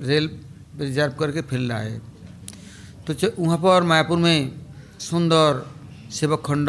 रेल 0.01 0.31
रिज़र्व 0.79 1.13
करके 1.13 1.43
फिर 1.43 1.59
लाए। 1.61 2.01
तो 3.07 3.15
वहाँ 3.39 3.59
पर 3.59 3.83
मायापुर 3.83 4.19
में 4.19 4.39
सुंदर, 5.01 5.67
सेवक 6.11 6.43
खंड, 6.47 6.69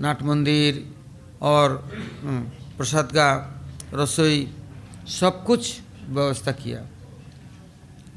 नाट 0.00 0.22
मंदिर 0.22 0.84
और 1.46 1.72
हम्म, 2.22 2.40
प्रसाद 2.76 3.12
का 3.16 3.28
रसोई 3.94 4.38
सब 5.20 5.44
कुछ 5.46 5.80
व्यवस्था 6.08 6.52
किया। 6.52 6.80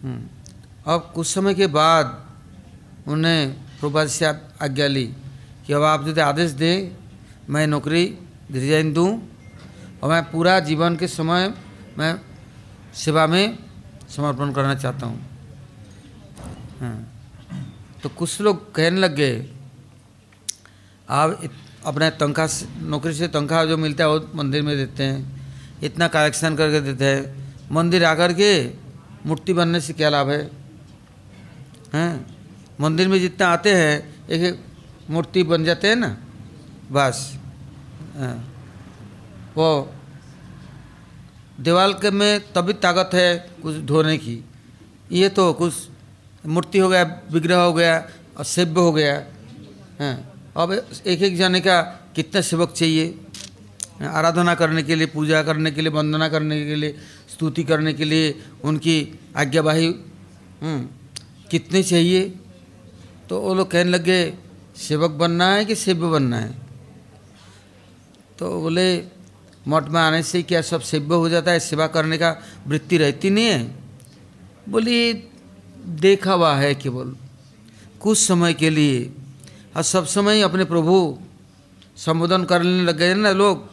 हम्म, 0.04 0.22
अब 0.94 1.12
कुछ 1.16 1.28
समय 1.28 1.54
के 1.54 1.68
बाद 1.68 2.06
उन्हें 3.08 3.42
प्रभात 3.80 4.08
से 4.08 4.26
आज्ञा 4.26 4.88
ली 4.88 5.06
कि 5.68 5.74
अब 5.74 5.84
आप 5.84 6.08
यदि 6.08 6.22
आदेश 6.22 6.52
दें 6.62 6.96
मैं 7.50 7.66
नौकरी 7.68 8.06
रिजाइन 8.52 8.94
दूँ 8.94 9.10
और 10.04 10.10
मैं 10.10 10.24
पूरा 10.32 10.60
जीवन 10.68 10.96
के 10.98 11.08
समय 11.08 11.54
मैं 11.98 12.14
सेवा 12.96 13.26
में 13.28 13.58
समर्पण 14.16 14.52
करना 14.54 14.76
चाहता 14.76 15.06
हूँ। 15.06 15.20
हाँ 16.80 16.98
तो 18.04 18.10
कुछ 18.10 18.40
लोग 18.42 18.74
कहने 18.76 19.00
लग 19.00 19.16
गए 19.16 19.38
आप 21.10 21.42
अपने 21.86 22.10
तनख्वाह 22.10 22.82
नौकरी 22.82 23.14
से 23.14 23.28
तनख्वाह 23.28 23.66
जो 23.66 23.78
मिलता 23.78 24.04
है 24.04 24.10
वो 24.10 24.32
मंदिर 24.36 24.62
में 24.62 24.78
देते 24.78 25.04
हैं। 25.04 25.40
इतना 25.84 26.08
कलेक्शन 26.08 26.56
करके 26.56 26.82
देते 26.82 27.06
हैं। 27.06 27.54
मंदिर 27.72 28.04
आकर 28.04 28.34
के 28.34 28.72
मूर्ति 29.26 29.54
बनने 29.54 29.82
से 29.82 29.94
क्या 29.94 30.10
लाभ 30.10 30.30
है? 30.30 30.52
हैं? 31.94 32.38
मंदिर 32.82 33.08
में 33.08 33.20
जितना 33.20 33.48
आते 33.48 33.74
हैं, 33.74 34.28
एक 34.28 34.42
एक 34.42 34.66
मूर्ति 35.10 35.44
बन 35.44 35.64
जाते 35.64 35.88
हैं 35.88 35.96
ना, 35.96 36.18
बस। 36.92 37.38
हाँ। 38.18 38.54
वो 39.56 39.94
दीवाल 41.60 41.94
के 41.94 42.12
में 42.12 42.40
तभी 42.40 42.74
ताकत 42.74 43.10
है 43.14 43.50
कुछ 43.64 43.76
धोने 43.76 44.18
की। 44.18 44.46
ये 45.12 45.30
तो 45.30 45.54
कुछ 45.54 45.74
मूर्ति 46.46 46.80
हो 46.80 46.90
गया, 46.90 47.22
विग्रह 47.32 47.58
हो 47.58 47.74
गया, 47.74 48.10
और 48.38 48.46
सेव्य 48.46 48.82
हो 48.82 48.92
गया। 48.92 49.16
हैं। 50.00 50.29
अब 50.60 50.72
एक 51.08 51.22
एक 51.22 51.38
जाने 51.38 51.60
का 51.60 51.82
कितना 52.16 52.42
सेवक 52.42 52.72
चाहिए? 52.72 53.16
आराधना 54.04 54.56
करने 54.56 54.84
के 54.84 54.96
लिए 54.96 55.08
पूजा 55.08 55.44
करने 55.44 55.72
के 55.72 55.82
लिए 55.82 55.92
वंदना 55.92 56.30
करने 56.30 56.66
के 56.66 56.76
लिए 56.76 56.96
स्तुति 57.34 57.64
करने 57.64 57.94
के 57.94 58.04
लिए 58.04 58.42
उनकी 58.64 59.20
आज्ञावाही 59.38 59.88
हम्म, 60.62 60.88
कितने 61.52 61.84
चाहिए? 61.84 62.36
तो 63.30 63.42
वो 63.42 63.54
लोग 63.54 63.72
कहने 63.72 63.92
लगे 63.92 64.34
सेवक 64.76 65.12
बनना 65.12 65.54
है 65.54 65.66
कि 65.66 65.76
सेव्य 65.76 66.08
बनना 66.08 66.40
है? 66.40 66.52
तो 68.40 68.62
बोले 68.62 69.04
मठ 69.68 69.88
में 69.90 70.02
आने 70.02 70.24
से 70.24 70.44
क्या 70.44 70.62
सब 70.62 70.82
सेव्य 70.82 71.16
हो 71.16 71.30
जाता 71.30 71.52
है? 71.52 71.60
सेवा 71.60 71.88
करने 71.88 72.18
का 72.18 72.36
वृत्ति 72.68 72.98
रहती 72.98 73.30
नहीं 73.30 73.46
है? 73.46 73.76
बोली 74.70 75.14
देखा 76.04 76.34
हुआ 76.34 76.56
है 76.56 76.76
केवल। 76.76 77.16
कुछ 78.00 78.18
समय 78.18 78.54
के 78.54 78.70
लिए 78.70 79.14
और 79.76 79.84
सब 79.84 80.06
समय 80.06 80.42
अपने 80.42 80.64
प्रभु 80.66 80.96
संबोधन 81.98 82.44
करने 82.44 82.84
लगे 82.84 83.14
ना 83.14 83.32
लोग। 83.32 83.70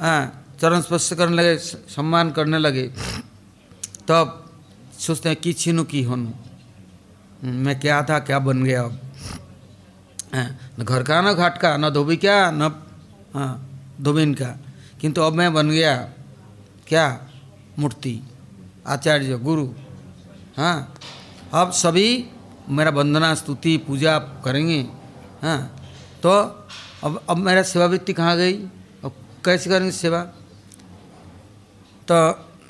हाँ 0.00 0.22
चरण 0.60 0.80
स्पर्श 0.80 1.12
करने 1.12 1.36
लगे 1.36 1.56
सम्मान 1.90 2.30
करने 2.30 2.58
लगे। 2.58 2.82
तब 4.08 4.42
सोचते 4.98 5.28
हैं 5.28 5.38
कि 5.38 5.52
छीनू 5.52 5.84
की 5.84 6.02
हनु? 6.02 6.30
मैं 7.44 7.78
क्या 7.80 8.02
था 8.02 8.18
क्या 8.18 8.38
बन 8.38 8.62
गया? 8.64 8.82
अब 8.82 9.00
हाँ, 10.34 10.48
न 10.80 10.84
घर 10.84 11.02
का 11.02 11.20
न 11.20 11.32
घाट 11.34 11.58
का 11.58 11.76
न 11.76 11.90
धोबी 11.90 12.16
क्या 12.16 12.50
न 12.50 12.70
हाँ 13.34 13.52
धोबिन 14.00 14.34
का। 14.34 14.56
किंतु 15.00 15.20
अब 15.20 15.32
मैं 15.32 15.52
बन 15.54 15.70
गया। 15.70 15.96
क्या? 16.88 17.06
मूर्ति 17.78 18.20
आचार्य 18.86 19.36
गुरु। 19.38 19.66
हाँ 20.56 20.94
अब 21.54 21.70
सभी 21.72 22.08
मेरा 22.68 22.90
वंदना 22.90 23.34
स्तुति 23.34 23.76
पूजा 23.76 24.18
करेंगे। 24.44 24.82
हाँ 25.46 25.60
तो 26.22 26.30
अब 27.04 27.22
अब 27.30 27.36
मेरा 27.36 27.62
सेवावृत्ति 27.62 28.12
कहाँ 28.12 28.36
गई? 28.36 28.54
अब 29.04 29.12
कैसे 29.44 29.70
करेंगे 29.70 29.90
सेवा? 29.92 30.22
तो 32.08 32.16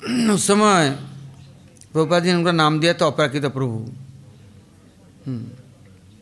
उस 0.33 0.47
समय 0.47 0.89
प्रभुपा 1.91 2.19
जी 2.19 2.29
ने 2.29 2.35
उनका 2.35 2.51
नाम 2.51 2.79
दिया 2.79 2.93
तो 2.93 3.05
अपराकृत 3.07 3.45
प्रभु। 3.45 3.77
हम्म, 5.25 5.43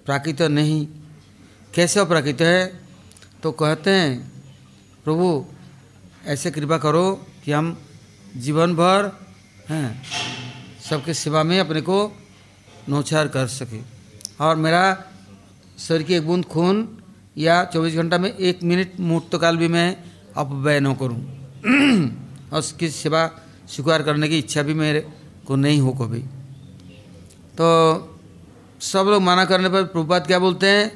प्राकृत 0.06 0.41
नहीं। 0.41 0.88
कैसे 1.74 2.00
अपराकृत 2.00 2.41
है? 2.41 2.60
तो 3.44 3.52
कहते 3.52 3.91
हैं 3.91 4.12
प्रभु 5.04 5.28
ऐसे 6.26 6.52
कृपा 6.52 6.78
करो 6.78 7.06
कि 7.44 7.52
हम 7.52 7.78
जीवन 8.38 8.76
भर 8.76 9.12
हैं 9.70 9.89
सबके 10.89 11.13
सेवा 11.13 11.44
में 11.44 11.60
अपने 11.60 11.82
को 11.82 11.98
नौछार 12.89 13.28
कर 13.28 13.48
सके। 13.48 13.82
और 14.39 14.56
मेरा 14.56 14.84
शरीर 15.80 16.04
की 16.04 16.14
एक 16.14 16.26
बूंद 16.28 16.46
खून 16.46 16.98
या 17.38 17.72
24 17.72 17.96
घंटा 17.96 18.18
में 18.18 18.34
एक 18.34 18.64
मिनट 18.64 19.00
मुहूर्त 19.00 19.42
काल 19.42 19.58
भी 19.58 19.68
मैं 19.68 19.98
अपव्यय 20.38 20.80
न 20.80 20.94
करूँ। 20.94 21.22
और 22.54 22.60
उसकी 22.60 22.90
सेवा 22.90 23.32
स्वीकार 23.68 24.04
करने 24.04 24.30
की 24.30 24.38
इच्छा 24.40 24.62
भी 24.62 24.74
मेरे 24.74 25.02
को 25.48 25.56
नहीं 25.56 25.80
हो 25.82 25.92
कभी। 25.92 26.22
तो 27.58 27.68
सब 28.82 29.06
लोग 29.08 29.22
माना 29.22 29.46
करने 29.46 29.70
पर 29.70 29.84
प्रभुपात 29.84 30.28
क्या 30.28 30.40
बोलते 30.40 30.68
हैं 30.68 30.90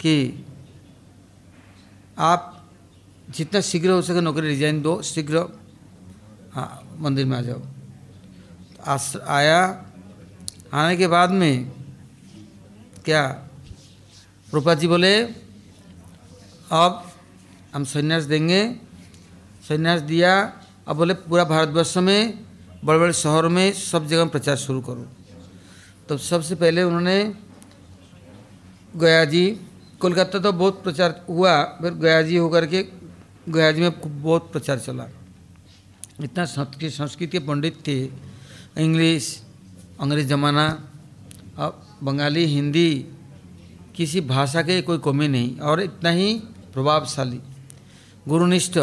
कि 0.00 0.44
आप 2.18 2.70
जितना 3.30 3.60
शीघ्र 3.60 3.90
हो 3.90 4.02
सके 4.02 4.20
नौकरी 4.20 4.48
रिजाइन 4.48 4.82
दो, 4.82 5.02
शीघ्र 5.02 5.48
हाँ 6.54 6.96
मंदिर 6.98 7.26
में 7.26 7.38
आ 7.38 7.40
जाओ। 7.40 7.62
आस 8.86 9.16
आया। 9.16 9.84
आने 10.72 10.96
के 10.96 11.06
बाद 11.06 11.30
में 11.30 11.81
क्या? 13.04 13.22
रूपा 14.54 14.74
जी 14.74 14.86
बोले, 14.88 15.22
अब 16.72 17.10
हम 17.74 17.84
संन्यास 17.84 18.24
देंगे। 18.24 18.62
संन्यास 19.68 20.00
दिया। 20.00 20.32
अब 20.88 20.96
बोले, 20.96 21.14
पूरा 21.14 21.44
भारतवर्ष 21.44 21.96
में 21.96 22.44
बड़े 22.84 22.98
बड़े 22.98 23.12
शहरों 23.12 23.50
में 23.50 23.72
सब 23.72 24.06
जगह 24.06 24.24
प्रचार 24.26 24.56
शुरू 24.56 24.80
करो। 24.80 25.06
तो 26.08 26.18
सबसे 26.18 26.54
पहले 26.54 26.82
उन्होंने 26.82 27.34
गया 28.96 29.24
जी, 29.24 29.60
कोलकाता 30.00 30.38
तो 30.38 30.52
बहुत 30.52 30.82
प्रचार 30.82 31.24
हुआ, 31.28 31.62
फिर 31.80 31.94
गया 31.94 32.22
जी 32.22 32.36
होकर 32.36 32.66
के, 32.66 32.82
गया 33.48 33.72
जी 33.72 33.80
में 33.80 34.22
बहुत 34.22 34.52
प्रचार 34.52 34.78
चला। 34.78 35.06
इतना 36.20 36.44
संस्कृत 36.44 37.30
के 37.30 37.38
पंडित 37.38 37.86
थे, 37.86 38.04
इंग्लिश, 38.78 39.42
अंग्रेज़ 40.00 40.28
ज़माना, 40.28 40.66
अब 41.56 41.91
बंगाली 42.02 42.44
हिंदी 42.44 43.06
किसी 43.96 44.20
भाषा 44.20 44.62
के 44.62 44.82
कोई 44.82 44.98
कमी 44.98 45.28
नहीं 45.28 45.58
और 45.58 45.80
इतना 45.80 46.10
ही 46.10 46.34
प्रभावशाली। 46.72 47.40
गुरुनिष्ठ। 48.28 48.78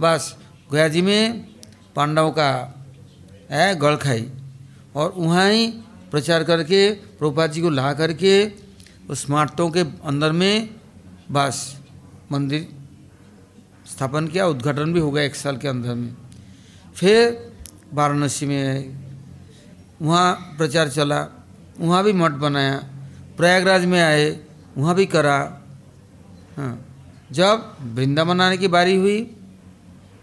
बस 0.00 0.36
गया 0.72 0.88
जी 0.88 1.02
में 1.02 1.48
पांडवों 1.96 2.30
का 2.30 2.50
है 3.50 3.74
गढ़ 3.76 3.96
खाई 3.96 4.30
और 4.94 5.14
वहाँ 5.16 5.50
ही 5.50 5.66
प्रचार 6.10 6.44
करके, 6.44 6.90
प्रभुपाद 6.90 7.52
जी 7.52 7.62
को 7.62 7.70
ला 7.70 7.92
करके, 7.92 8.52
उस 9.10 9.26
स्मारकों 9.26 9.70
के 9.70 9.80
अंदर 9.80 10.32
में 10.32 10.74
बस, 11.30 11.80
मंदिर 12.32 12.68
स्थापन 13.86 14.28
किया, 14.28 14.46
उद्घाटन 14.46 14.92
भी 14.92 15.00
हो 15.00 15.10
गया 15.10 15.24
एक 15.24 15.34
साल 15.34 15.56
के 15.56 15.68
अंदर 15.68 15.94
में। 15.94 16.16
फिर 16.94 17.52
वाराणसी 17.94 18.46
में 18.46 18.96
वहाँ 20.02 20.54
प्रचार 20.58 20.88
चला। 20.88 21.37
वहाँ 21.78 22.02
भी 22.04 22.12
मठ 22.14 22.32
बनाया, 22.38 22.76
प्रयागराज 23.36 23.84
में 23.84 24.00
आए, 24.00 24.28
वहाँ 24.76 24.94
भी 24.94 25.06
करा। 25.08 25.38
हाँ 26.56 26.78
जब 27.32 27.76
वृंदावन 27.94 28.40
आने 28.40 28.56
की 28.56 28.68
बारी 28.68 28.94
हुई 28.96 29.20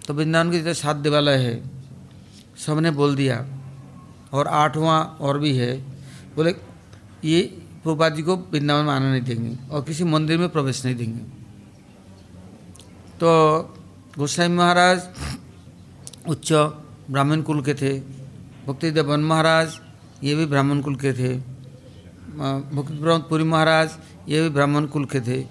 तो 0.01 0.13
वृंदावन 0.13 0.51
के 0.51 0.59
जैसे 0.59 0.81
सात 0.81 0.95
देवालय 0.97 1.37
है, 1.37 1.53
सबने 2.57 2.91
बोल 2.93 3.15
दिया, 3.15 3.45
और 4.33 4.47
आठवां 4.47 4.99
और 5.19 5.39
भी 5.39 5.55
है, 5.57 5.71
बोले, 6.35 6.55
ये 7.23 7.41
प्रभुपाद 7.83 8.15
जी 8.15 8.21
को 8.21 8.35
वृंदावन 8.35 8.85
में 8.85 8.93
आना 8.93 9.11
नहीं 9.11 9.21
देंगे, 9.23 9.57
और 9.69 9.83
किसी 9.83 10.03
मंदिर 10.05 10.37
में 10.37 10.49
प्रवेश 10.49 10.83
नहीं 10.85 10.95
देंगे। 10.95 11.21
तो 13.15 13.29
गोस्वामी 14.17 14.55
महाराज 14.55 15.07
उच्च 16.29 16.51
ब्राह्मण 17.11 17.41
कुल 17.41 17.61
के 17.61 17.73
थे 17.73 17.91
भक्ति 18.67 18.91
देवन 18.91 19.23
महाराज 19.23 19.79
ये 20.25 20.35
भी 20.35 20.45
ब्राह्मण 20.45 20.81
कुल 20.81 20.95
के 20.95 21.13
थे। 21.13 21.37
भक्ति 22.73 23.27
पुरी 23.29 23.43
महाराज, 23.43 23.89
ये 24.29 24.41
भी 24.41 24.49
ब्राह्मण 24.49 24.85
कुल 24.85 25.05
के 25.05 25.21
थे। 25.21 25.41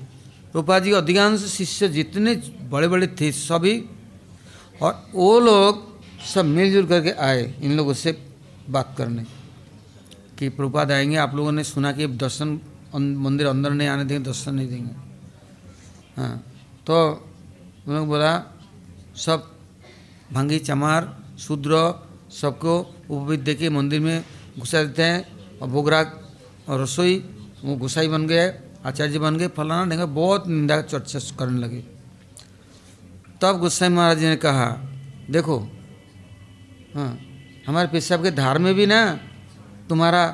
रूपा 0.54 0.78
जी 0.78 0.92
अधिकांश 0.92 1.40
शिष्य 1.40 1.88
जितने 1.88 2.34
बड़े 2.62 2.88
बड़े 2.88 3.06
थे, 3.06 3.32
सभी, 3.32 3.84
और 4.82 4.92
वो 5.14 5.40
लोग 5.40 5.94
सब 6.24 6.44
मिलजुल 6.44 6.86
करके 6.86 7.10
आए 7.10 7.54
इन 7.62 7.72
लोगों 7.72 7.94
से 7.94 8.12
बात 8.70 8.94
करने। 8.98 9.24
कि 10.38 10.48
प्रभुपाद 10.48 10.92
आएँगे, 10.92 11.16
आप 11.16 11.34
लोगों 11.34 11.52
ने 11.52 11.64
सुना 11.64 11.92
कि 11.92 12.06
दर्शन 12.06 12.60
मंदिर 12.94 13.46
अंदर 13.46 13.70
नहीं 13.70 13.88
आने 13.88 14.04
देंगे, 14.04 14.24
दर्शन 14.24 14.54
नहीं 14.54 14.68
देंगे। 14.68 14.94
हाँ 16.16 16.44
तो 16.86 16.96
उन 17.88 18.06
बोला, 18.06 18.32
सब 19.16 19.50
भंगी, 20.32 20.58
चमार, 20.58 21.02
शूद्र, 21.38 21.72
सबको 22.40 22.94
उपवित 23.10 23.40
दे 23.40 23.54
के 23.54 23.68
मंदिर 23.70 24.00
में 24.00 24.24
घुसा 24.58 24.82
देते 24.82 25.02
हैं 25.02 25.58
और 25.58 25.68
भोगराग 25.68 26.20
और 26.68 26.80
रसोई, 26.82 27.16
वो 27.64 27.76
गुसाई 27.76 28.08
बन 28.08 28.26
गए 28.26 28.46
आचार्य 28.86 29.18
बन 29.18 29.36
गए, 29.36 29.48
फलाना 29.48 29.84
ढेंगा 29.90 30.06
बहुत 30.06 30.46
निंदा 30.48 30.80
चर्चा 30.82 31.18
करने 31.38 31.58
लगे। 31.58 31.80
तब 33.40 33.58
गुस्साई 33.60 33.88
महाराज 33.88 34.18
जी 34.18 34.26
ने 34.26 34.36
कहा, 34.38 34.66
देखो 35.30 35.58
हाँ 36.94 37.18
हमारे 37.66 37.88
पेशाब 37.88 38.22
के 38.22 38.30
धार 38.32 38.58
में 38.58 38.74
भी 38.74 38.86
ना 38.86 39.00
तुम्हारा 39.88 40.24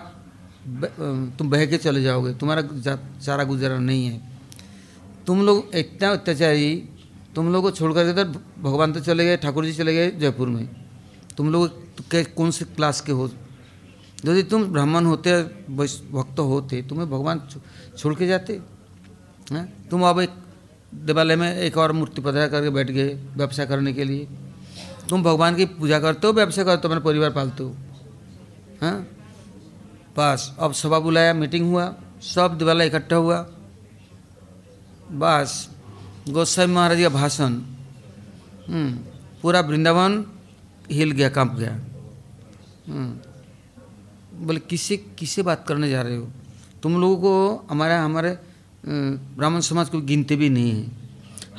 तुम 1.39 1.51
बह 1.51 1.65
के 1.67 1.79
चले 1.79 2.03
जाओगे, 2.03 2.33
तुम्हारा 2.35 2.63
चारा 3.19 3.45
गुजारा 3.45 3.79
नहीं 3.81 4.07
है। 4.07 4.21
तुम 5.27 5.43
लोग 5.43 5.71
इतना 5.75 6.11
अत्याचारी, 6.11 6.75
तुम 7.35 7.53
लोग 7.53 7.63
को 7.63 7.71
छोड़ 7.71 7.93
इधर 7.93 8.25
भगवान 8.59 8.93
तो 8.93 9.01
चले 9.01 9.25
गए, 9.25 9.37
ठाकुर 9.37 9.65
जी 9.65 9.73
चले 9.73 9.95
गए 9.95 10.11
जयपुर 10.13 10.49
में। 10.49 10.69
तुम 11.37 11.51
लोग 11.53 11.71
कौन 12.13 12.51
से 12.51 12.65
क्लास 12.67 13.01
के 13.01 13.13
हो? 13.13 13.31
यदि 14.27 14.43
तुम 14.51 14.65
ब्राह्मण 14.73 15.05
होते 15.07 15.31
भक्त 16.13 16.39
होते 16.39 16.83
तुम्हें 16.89 17.09
भगवान 17.11 17.41
छोड़ 17.99 18.15
के 18.15 18.27
जाते 18.27 18.61
हैं? 19.53 19.65
तुम 19.91 20.03
अब 20.09 20.21
एक 20.21 20.31
देवालय 21.07 21.37
में 21.37 21.57
एक 21.57 21.77
और 21.79 21.93
मूर्ति 21.93 22.21
पधरा 22.23 22.47
करके 22.49 22.71
बैठ 22.71 22.91
गए 22.91 23.15
व्यवसाय 23.37 23.67
करने 23.67 23.93
के 23.93 24.05
लिए। 24.05 24.27
तुम 25.09 25.23
भगवान 25.23 25.57
की 25.57 25.65
पूजा 25.79 25.99
करते 26.01 26.27
हो 26.27 26.33
व्यवसाय 26.33 26.65
करते 26.65 26.89
हो 26.89 26.95
अपना 26.95 27.05
परिवार 27.05 27.31
पालते 27.33 27.63
हो 27.63 27.71
हाँ? 28.83 29.07
बस 30.17 30.55
अब 30.61 30.73
सभा 30.73 30.99
बुलाया 31.01 31.33
मीटिंग 31.35 31.71
हुआ 31.71 31.85
सब 32.23 32.57
दिवाला 32.59 32.85
इकट्ठा 32.85 33.17
हुआ। 33.17 33.39
बस 35.23 35.51
गोस्वामी 36.29 36.75
महाराज 36.75 37.01
का 37.03 37.09
भाषण 37.09 37.53
हम्म, 38.69 38.91
पूरा 39.43 39.61
वृंदावन 39.69 40.25
हिल 40.91 41.11
गया 41.11 41.29
काँप 41.37 41.55
गया 41.59 41.73
हम्म, 42.89 43.11
बोले 44.41 44.61
किससे 44.61 44.97
किससे 45.19 45.43
बात 45.43 45.65
करने 45.69 45.89
जा 45.91 46.03
रहे 46.03 46.17
हो? 46.17 46.29
तुम 46.83 47.01
लोगों 47.01 47.17
को 47.17 47.67
हमारे 47.71 47.95
हमारे 47.95 48.39
ब्राह्मण 49.37 49.61
समाज 49.61 49.89
को 49.89 50.01
गिनते 50.01 50.37
भी 50.37 50.49
नहीं 50.49 50.71
है। 50.71 50.91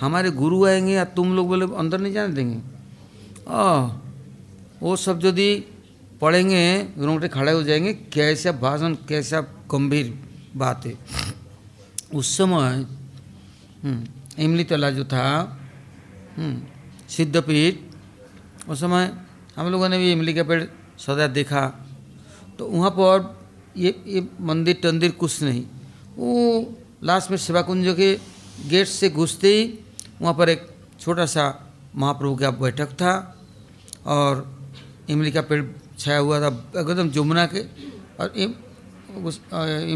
हमारे 0.02 0.32
गुरु 0.32 0.65
आएँगे 0.65 0.94
या 0.94 1.06
तुम 1.06 1.36
लोग 1.36 1.48
बोले 1.48 1.65
अंदर 1.76 2.00
नहीं 2.02 2.13
जाने 2.13 2.34
देंगे? 2.34 2.60
आ, 3.48 3.88
वो 4.82 4.96
सब 4.96 5.22
यदि 5.26 5.50
पढ़ेंगे 6.22 6.63
रोंगटे 6.98 7.28
खड़े 7.28 7.52
हो 7.52 7.63
जाएँगे 7.63 7.94
कैसा 8.13 8.52
भाषण 8.52 8.94
कैसा 9.08 9.41
गंभीर 9.72 10.13
बात 10.56 10.86
है। 10.86 10.94
उस 12.13 12.38
समय 12.38 12.86
हम्म, 13.84 14.04
इमली 14.39 14.63
तला 14.63 14.89
जो 14.89 15.06
था 15.06 15.28
हम्म, 16.38 16.62
सिद्धपीठ 17.10 17.76
उस 18.70 18.80
समय 18.80 19.13
हम 19.58 19.67
लोगों 19.67 19.89
ने 19.89 19.98
भी 19.98 20.12
इमली 20.12 20.34
का 20.34 20.44
पेड़ 20.44 20.63
सदा 21.00 21.28
देखा। 21.28 21.81
तो 22.62 22.65
वहाँ 22.67 22.89
पर 22.93 23.17
ये 23.74 23.89
ये 24.06 24.21
मंदिर 24.39 24.76
टंदिर 24.84 25.12
कुछ 25.17 25.41
नहीं। 25.43 25.63
वो 26.13 26.30
लास्ट 27.02 27.32
में 27.32 27.38
सेवा 27.41 27.62
कुंज 27.65 27.88
के 27.97 28.10
गेट 28.69 28.88
से 28.88 29.10
घुसते 29.10 29.50
ही 29.50 29.63
वहाँ 30.21 30.34
पर 30.38 30.50
एक 30.50 30.67
छोटा 31.00 31.26
सा 31.26 31.45
महाप्रभु 31.95 32.36
का 32.38 32.52
बैठक 32.62 32.91
था 33.02 33.13
और 34.06 34.45
इमली 35.10 35.32
का 35.32 35.41
पेड़ 35.41 35.63
छाया 35.97 36.17
हुआ 36.19 36.39
था 36.41 36.50
एकदम 36.78 37.10
जमुना 37.10 37.45
के 37.50 37.62
और 38.21 38.30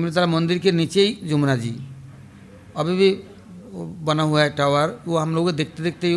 तला 0.10 0.26
मंदिर 0.26 0.58
के 0.58 0.72
नीचे 0.72 1.06
ही 1.06 1.30
जमुना 1.30 1.56
जी। 1.56 1.76
अभी 2.76 2.98
भी 2.98 3.12
बना 4.02 4.24
हुआ 4.24 4.42
है 4.42 4.50
टावर, 4.58 4.98
वो 5.06 5.18
हम 5.18 5.36
लोग 5.36 5.52
देखते 5.52 5.84
देखते 5.84 6.16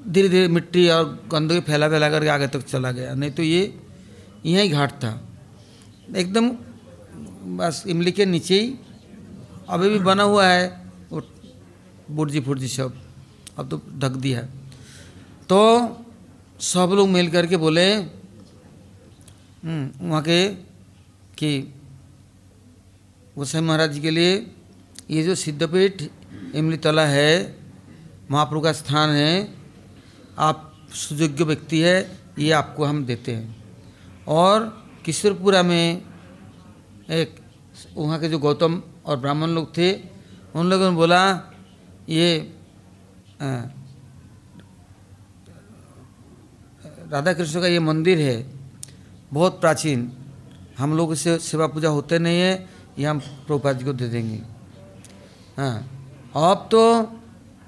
धीरे 0.00 0.28
धीरे 0.28 0.48
मिट्टी 0.48 0.88
और 0.90 1.04
गंदगी 1.32 1.60
फैला 1.66 1.88
फैला 1.88 2.10
करके 2.10 2.28
आगे 2.28 2.46
तक 2.46 2.66
चला 2.68 2.92
गया। 2.92 3.14
नहीं 3.14 3.30
तो 3.32 3.42
ये, 3.42 3.74
यहीं 4.46 4.70
घाट 4.70 4.92
था। 5.02 5.12
एकदम 6.08 6.48
बस 7.56 7.84
इमली 7.86 8.12
के 8.12 8.24
नीचे 8.26 8.60
ही। 8.60 8.74
अभी 9.68 9.88
भी 9.88 9.98
बना 9.98 10.22
हुआ 10.22 10.46
है 10.46 10.90
वो 11.10 11.22
बुर्जी 12.10 12.40
फुर्जी 12.40 12.68
सब। 12.68 12.94
अब 13.58 13.68
तो 13.68 13.80
ढक 13.98 14.16
दिया। 14.18 14.42
तो 15.48 15.58
सब 16.60 16.90
लोग 16.94 17.08
मिल 17.08 17.30
करके 17.30 17.56
बोले 17.56 17.94
हम्म, 19.64 20.08
वहाँ 20.08 20.22
के 20.22 20.48
कि 21.38 21.60
गोसाई 23.36 23.60
महाराज 23.60 23.92
जी 23.92 24.00
के 24.00 24.10
लिए 24.10 24.34
ये 25.10 25.22
जो 25.22 25.34
सिद्धपीठ 25.34 26.02
इमली 26.54 26.76
तला 26.76 27.06
है 27.06 27.56
महाप्रभु 28.30 28.60
का 28.60 28.72
स्थान 28.72 29.10
है 29.10 29.54
आप 30.38 30.72
सुयोग्य 30.94 31.44
व्यक्ति 31.44 31.80
है 31.80 31.96
ये 32.38 32.50
आपको 32.52 32.84
हम 32.84 33.04
देते 33.06 33.32
हैं। 33.34 33.64
और 34.28 34.81
किशोरपुरा 35.04 35.62
में 35.62 36.02
एक 37.10 37.36
वहाँ 37.96 38.18
के 38.20 38.28
जो 38.28 38.38
गौतम 38.38 38.82
और 39.06 39.16
ब्राह्मण 39.18 39.50
लोग 39.50 39.76
थे, 39.76 39.92
उन 40.54 40.66
लोगों 40.70 40.90
ने 40.90 40.96
बोला, 40.96 41.20
ये 42.08 42.54
राधा 47.10 47.32
कृष्ण 47.32 47.60
का 47.60 47.66
ये 47.66 47.78
मंदिर 47.80 48.18
है, 48.18 48.36
बहुत 49.32 49.60
प्राचीन, 49.60 50.10
हम 50.78 50.96
लोग 50.96 51.12
इसे 51.12 51.38
सेवा 51.40 51.66
पूजा 51.66 51.88
होते 51.88 52.18
नहीं 52.18 52.40
है, 52.40 52.68
ये 52.98 53.06
हम 53.06 53.18
प्रभुपाद 53.18 53.78
जी 53.78 53.84
को 53.84 53.92
दे 53.92 54.08
देंगे। 54.08 54.40
हाँ 55.58 55.76
अब 56.32 56.68
तो 56.70 56.82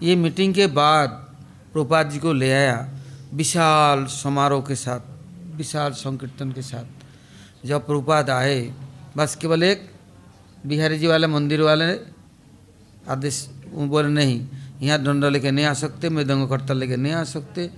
ये 0.03 0.17
मीटिंग 0.17 0.55
के 0.55 0.67
बाद 0.69 1.09
प्रभुपाद 1.73 2.11
जी 2.11 2.19
को 2.19 2.33
ले 2.33 2.53
आया, 2.53 2.77
विशाल 3.33 4.05
समारोह 4.07 4.63
के 4.63 4.75
साथ, 4.77 5.01
विशाल 5.57 5.93
संकीर्तन 5.95 6.53
के 6.53 6.63
साथ। 6.63 7.04
जब 7.65 7.87
प्रभुपाद 7.87 8.31
आए 8.31 8.61
बस 9.17 9.35
केवल 9.37 9.63
एक 9.63 9.89
बिहारी 10.67 10.99
जी 10.99 11.07
वाले, 11.07 11.27
मंदिर 11.27 11.61
वाले 11.63 11.93
आदेश 13.09 13.49
बोले 13.69 14.09
नहीं। 14.09 14.37
यहाँ 14.83 14.99
दंड 15.03 15.25
लेके 15.25 15.51
नहीं 15.51 15.65
आ 15.67 15.73
सकते, 15.75 16.09
मृदंग 16.09 16.49
करता 16.49 16.75
लेके 16.75 16.97
नहीं 16.97 17.13
आ 17.13 17.25
सकते, 17.25 17.71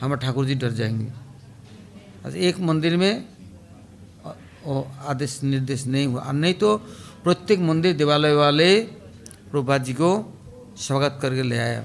हम 0.00 0.14
ठाकुर 0.16 0.46
जी 0.46 0.54
डर 0.54 0.70
जाएँगे। 0.70 1.06
बस 2.22 2.34
एक 2.36 2.60
मंदिर 2.60 2.96
में 2.96 3.24
आदेश 5.02 5.42
निर्देश 5.42 5.86
नहीं 5.86 6.06
हुआ। 6.06 6.30
नहीं 6.32 6.54
तो 6.54 6.76
प्रत्येक 7.24 7.60
मंदिर 7.60 7.96
देवालय 7.96 8.34
वाले 8.34 8.68
प्रभुपाद 9.50 9.84
जी 9.84 9.94
को 9.94 10.10
स्वागत 10.78 11.18
करके 11.22 11.42
ले 11.42 11.58
आया। 11.58 11.84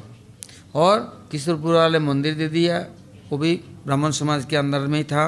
और 0.75 1.27
किशोरपुर 1.31 1.73
वाले 1.75 1.99
मंदिर 1.99 2.33
दे 2.35 2.47
दिया, 2.47 2.79
वो 3.29 3.37
भी 3.37 3.55
ब्राह्मण 3.85 4.11
समाज 4.11 4.45
के 4.45 4.55
अंदर 4.55 4.79
में 4.87 4.97
ही 4.97 5.03
था। 5.03 5.25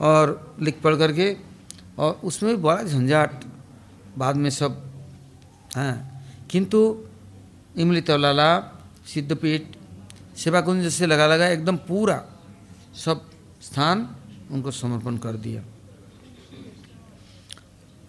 और 0.00 0.56
लिख 0.60 0.80
पढ़ 0.82 0.96
करके, 0.96 1.36
और 1.98 2.20
उसमें 2.24 2.56
भी 2.56 2.62
बड़ा 2.62 2.82
झंझाट 2.82 3.44
बाद 4.18 4.36
में 4.36 4.50
सब, 4.50 4.92
हैं। 5.76 5.96
किंतु 6.50 7.04
इमली 7.76 8.00
तौलाला, 8.00 8.58
सिद्धपीठ 9.06 9.62
सेवा 10.36 10.60
कुंज 10.60 10.88
से 10.88 11.06
लगा 11.06 11.26
लगा 11.26 11.46
एकदम 11.48 11.76
पूरा 11.76 12.24
सब 12.94 13.30
स्थान 13.62 14.16
उनको 14.50 14.70
समर्पण 14.70 15.16
कर 15.16 15.32
दिया। 15.32 15.62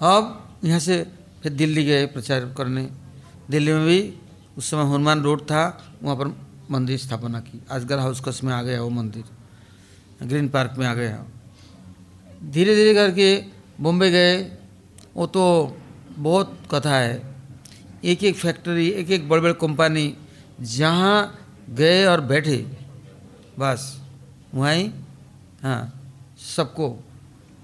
अब 0.01 0.57
यहाँ 0.63 0.79
से 0.79 1.05
फिर 1.43 1.53
दिल्ली 1.53 1.83
गए 1.85 2.05
प्रचार 2.05 2.53
करने। 2.57 2.89
दिल्ली 3.49 3.73
में 3.73 3.85
भी 3.85 4.13
उस 4.57 4.69
समय 4.71 4.83
हनुमान 4.83 5.21
रोड 5.21 5.41
था, 5.41 5.93
वहाँ 6.03 6.15
पर 6.15 6.27
मंदिर 6.71 6.97
स्थापना 6.97 7.39
की। 7.39 7.61
आजगल 7.71 7.99
हाउस 7.99 8.21
कस 8.25 8.41
में 8.43 8.53
आ 8.53 8.61
गया 8.61 8.81
वो 8.81 8.89
मंदिर। 8.89 9.23
ग्रीन 10.23 10.49
पार्क 10.49 10.75
में 10.77 10.87
आ 10.87 10.93
गया। 10.93 11.25
धीरे 12.43 12.75
धीरे 12.75 12.93
करके 12.93 13.43
बॉम्बे 13.81 14.11
गए। 14.11 14.51
वो 15.15 15.27
तो 15.27 15.77
बहुत 16.17 16.57
कथा 16.71 16.95
है। 16.95 17.35
एक 18.03 18.23
एक 18.23 18.35
फैक्ट्री 18.35 18.89
एक 18.89 19.11
एक 19.11 19.29
बड़े 19.29 19.41
बड़े 19.41 19.53
कंपनी 19.53 20.17
जहाँ 20.61 21.37
गए 21.69 22.05
और 22.05 22.21
बैठे, 22.21 22.65
बस, 23.59 24.01
वहीं 24.55 24.89
हाँ 25.63 26.13
सबको 26.55 27.03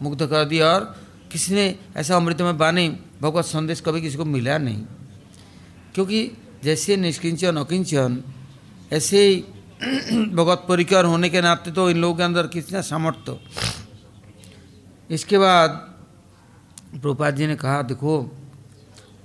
मुग्ध 0.01 0.27
कर 0.27 0.45
दिया 0.45 0.67
और 0.67 0.95
किसी 1.31 1.53
ने 1.53 1.75
ऐसा 1.97 2.15
अमृत 2.15 2.41
में 2.41 2.57
बानी, 2.57 2.89
भगवत 3.21 3.45
संदेश 3.45 3.81
कभी 3.81 4.01
किसी 4.01 4.17
को 4.17 4.25
मिला 4.25 4.57
नहीं। 4.57 4.83
क्योंकि 5.95 6.31
जैसे 6.63 6.97
निष्किंचन, 6.97 7.57
अकिंचन, 7.57 8.23
ऐसे 8.93 9.27
ही 9.27 9.35
भगवत 10.25 10.65
परिकर 10.69 11.05
होने 11.05 11.29
के 11.29 11.41
नाते 11.41 11.71
तो 11.71 11.89
इन 11.89 11.97
लोगों 11.97 12.15
के 12.15 12.23
अंदर 12.23 12.47
कितना 12.47 12.81
सामर्थ्य। 12.81 13.39
इसके 15.09 15.37
बाद 15.37 15.69
प्रभुपाद 16.91 17.35
जी 17.35 17.47
ने 17.47 17.55
कहा, 17.55 17.81
देखो 17.83 18.13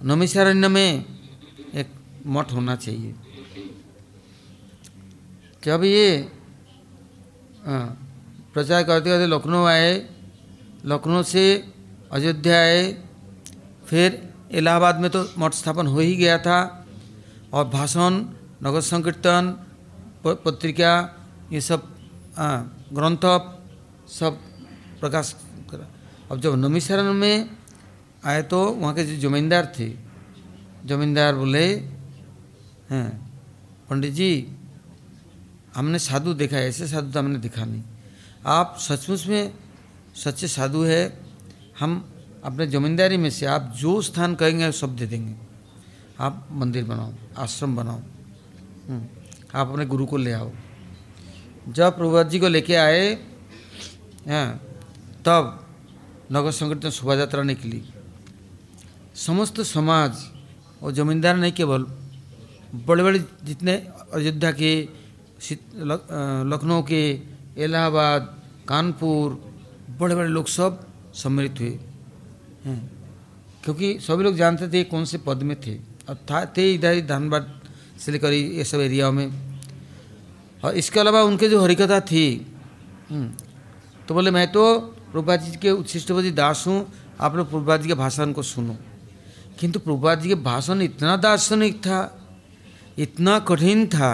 नमिषारण्य 0.04 0.68
में 0.68 1.04
एक 1.74 1.88
मठ 2.26 2.52
होना 2.52 2.76
चाहिए। 2.76 3.14
जब 5.62 5.84
ये 5.84 6.28
प्रचार 7.64 8.82
करते 8.82 9.10
करते 9.10 9.26
लखनऊ 9.26 9.64
आए, 9.66 9.90
लखनऊ 10.84 11.22
से 11.24 11.44
अयोध्या 12.12 12.56
आए, 12.56 12.82
फिर 13.86 14.08
इलाहाबाद 14.52 15.00
में 15.00 15.10
तो 15.10 15.24
मठ 15.38 15.54
स्थापन 15.54 15.86
हो 15.86 15.98
ही 16.00 16.14
गया 16.16 16.38
था, 16.38 16.58
और 17.52 17.64
भाषण, 17.68 18.12
नगर 18.62 18.80
संकीर्तन 18.82 19.54
पत्रिका, 20.24 20.92
ये 21.52 21.60
सब 21.60 21.88
ग्रंथ 22.92 23.24
सब 24.10 24.38
प्रकाश 25.00 25.34
अब 26.30 26.40
जब 26.40 26.54
नमिशरण 26.54 27.12
में 27.12 27.50
आए 28.24 28.42
तो 28.42 28.58
वहाँ 28.70 28.94
के 28.94 29.04
जो 29.04 29.16
जमींदार 29.20 29.72
थे 29.78 29.88
जमींदार 30.84 31.34
बोले 31.34 31.64
हैं 32.90 33.08
पंडित 33.90 34.12
जी 34.12 34.30
हमने 35.76 35.98
साधु 35.98 36.34
देखा 36.34 36.56
है 36.56 36.68
ऐसे 36.68 36.86
साधु 36.86 37.12
तो 37.12 37.18
हमने 37.18 37.38
देखा 37.38 37.64
नहीं। 37.64 37.82
आप 38.46 38.76
सचमुच 38.80 39.26
में 39.26 39.52
सच्चे 40.14 40.48
साधु 40.48 40.82
है 40.84 41.02
हम 41.78 41.92
अपने 42.44 42.66
जमींदारी 42.66 43.16
में 43.16 43.30
से 43.30 43.46
आप 43.46 43.72
जो 43.76 44.00
स्थान 44.02 44.34
कहेंगे 44.34 44.70
सब 44.72 44.96
दे 44.96 45.06
देंगे। 45.06 45.34
आप 46.20 46.48
मंदिर 46.52 46.84
बनाओ 46.84 47.12
आश्रम 47.38 47.76
बनाओ 47.76 48.00
हम्म, 48.88 49.06
आप 49.54 49.68
अपने 49.68 49.86
गुरु 49.86 50.06
को 50.06 50.16
ले 50.16 50.32
आओ। 50.32 50.50
जब 51.68 51.96
प्रभुपाद 51.96 52.28
जी 52.28 52.38
को 52.38 52.48
लेके 52.48 52.74
आए 52.74 53.06
हैं 54.26 54.48
तब 55.24 55.61
नगर 56.32 56.50
संगठन 56.50 56.90
शोभा 56.90 57.42
निकली 57.42 57.82
समस्त 59.16 59.60
समाज 59.60 60.12
और 60.82 60.92
जमींदार 60.92 61.36
नहीं 61.36 61.52
केवल 61.52 61.82
बड़े 62.86 63.02
बड़े 63.02 63.18
जितने 63.44 63.72
अयोध्या 64.14 64.52
के 64.52 64.72
लखनऊ 66.50 66.82
के 66.82 67.02
इलाहाबाद 67.58 68.22
कानपुर 68.68 69.28
बड़े 70.00 70.14
बड़े 70.14 70.28
लोग 70.28 70.46
सब 70.48 70.86
सम्मिलित 71.14 71.60
हुए। 71.60 71.78
हैं। 72.64 72.80
क्योंकि 73.64 73.98
सभी 74.00 74.24
लोग 74.24 74.36
जानते 74.36 74.68
थे 74.68 74.82
कौन 74.84 75.04
से 75.04 75.18
पद 75.18 75.42
में 75.42 75.56
थे। 75.60 75.74
और 76.08 76.16
था 76.30 76.44
थे 76.56 76.72
इधर 76.74 76.92
ही 76.92 77.02
धनबाद 77.02 77.60
से 78.00 78.12
लेकर 78.12 78.32
ये 78.32 78.64
सब 78.64 78.80
एरियाओं 78.80 79.12
में। 79.12 79.28
और 80.64 80.74
इसके 80.74 81.00
अलावा 81.00 81.22
उनके 81.22 81.48
जो 81.48 81.62
हरिकथा 81.62 82.00
थी 82.00 82.24
हम्म, 83.10 83.28
तो 84.08 84.14
बोले 84.14 84.30
मैं 84.30 84.46
तो 84.52 84.62
प्रभुपाद 85.12 85.40
जी 85.40 85.56
के 85.56 85.70
उच्छिष्टपति 85.70 86.30
दास 86.30 86.64
हूँ, 86.66 86.92
आप 87.20 87.34
लोग 87.36 87.50
प्रभुपाद 87.50 87.82
जी 87.82 87.88
के 87.88 87.94
भाषण 87.94 88.32
को 88.32 88.42
सुनो। 88.42 88.76
किंतु 89.60 89.78
प्रभुपाद 89.78 90.20
जी 90.20 90.28
के 90.28 90.34
भाषण 90.34 90.82
इतना 90.82 91.16
दार्शनिक 91.16 91.78
था, 91.78 92.18
इतना 92.98 93.38
कठिन 93.38 93.86
था 93.86 94.12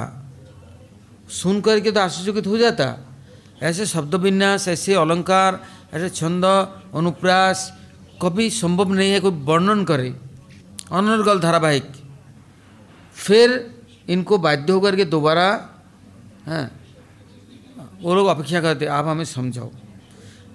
सुन 1.31 1.61
करके 1.61 1.91
तो 1.91 2.01
आश्चर्यचकित 2.01 2.47
हो 2.47 2.59
जाता। 2.59 2.95
ऐसे 3.63 3.87
शब्द 3.87 4.15
विन्यास, 4.15 4.69
ऐसे 4.69 4.95
अलंकार, 4.95 5.61
ऐसे 5.95 6.09
छंद, 6.09 6.45
अनुप्रास 6.95 7.79
कभी 8.23 8.51
संभव 8.51 8.93
नहीं 8.93 9.13
है 9.13 9.21
कोई 9.21 9.31
वर्णन 9.31 9.85
करे। 9.85 10.15
अनर्गल 10.93 11.41
धारावाहिक। 11.41 11.93
फिर 13.15 13.75
इनको 14.09 14.39
बाध्य 14.39 14.73
होकर 14.73 14.97
के 14.97 15.05
दोबारा, 15.05 15.49
हैं, 16.47 16.71
वो 18.03 18.15
लोग 18.15 18.27
अपेक्षा 18.27 18.61
करते, 18.61 18.87
आप 18.87 19.07
हमें 19.07 19.25
समझाओ। 19.25 19.71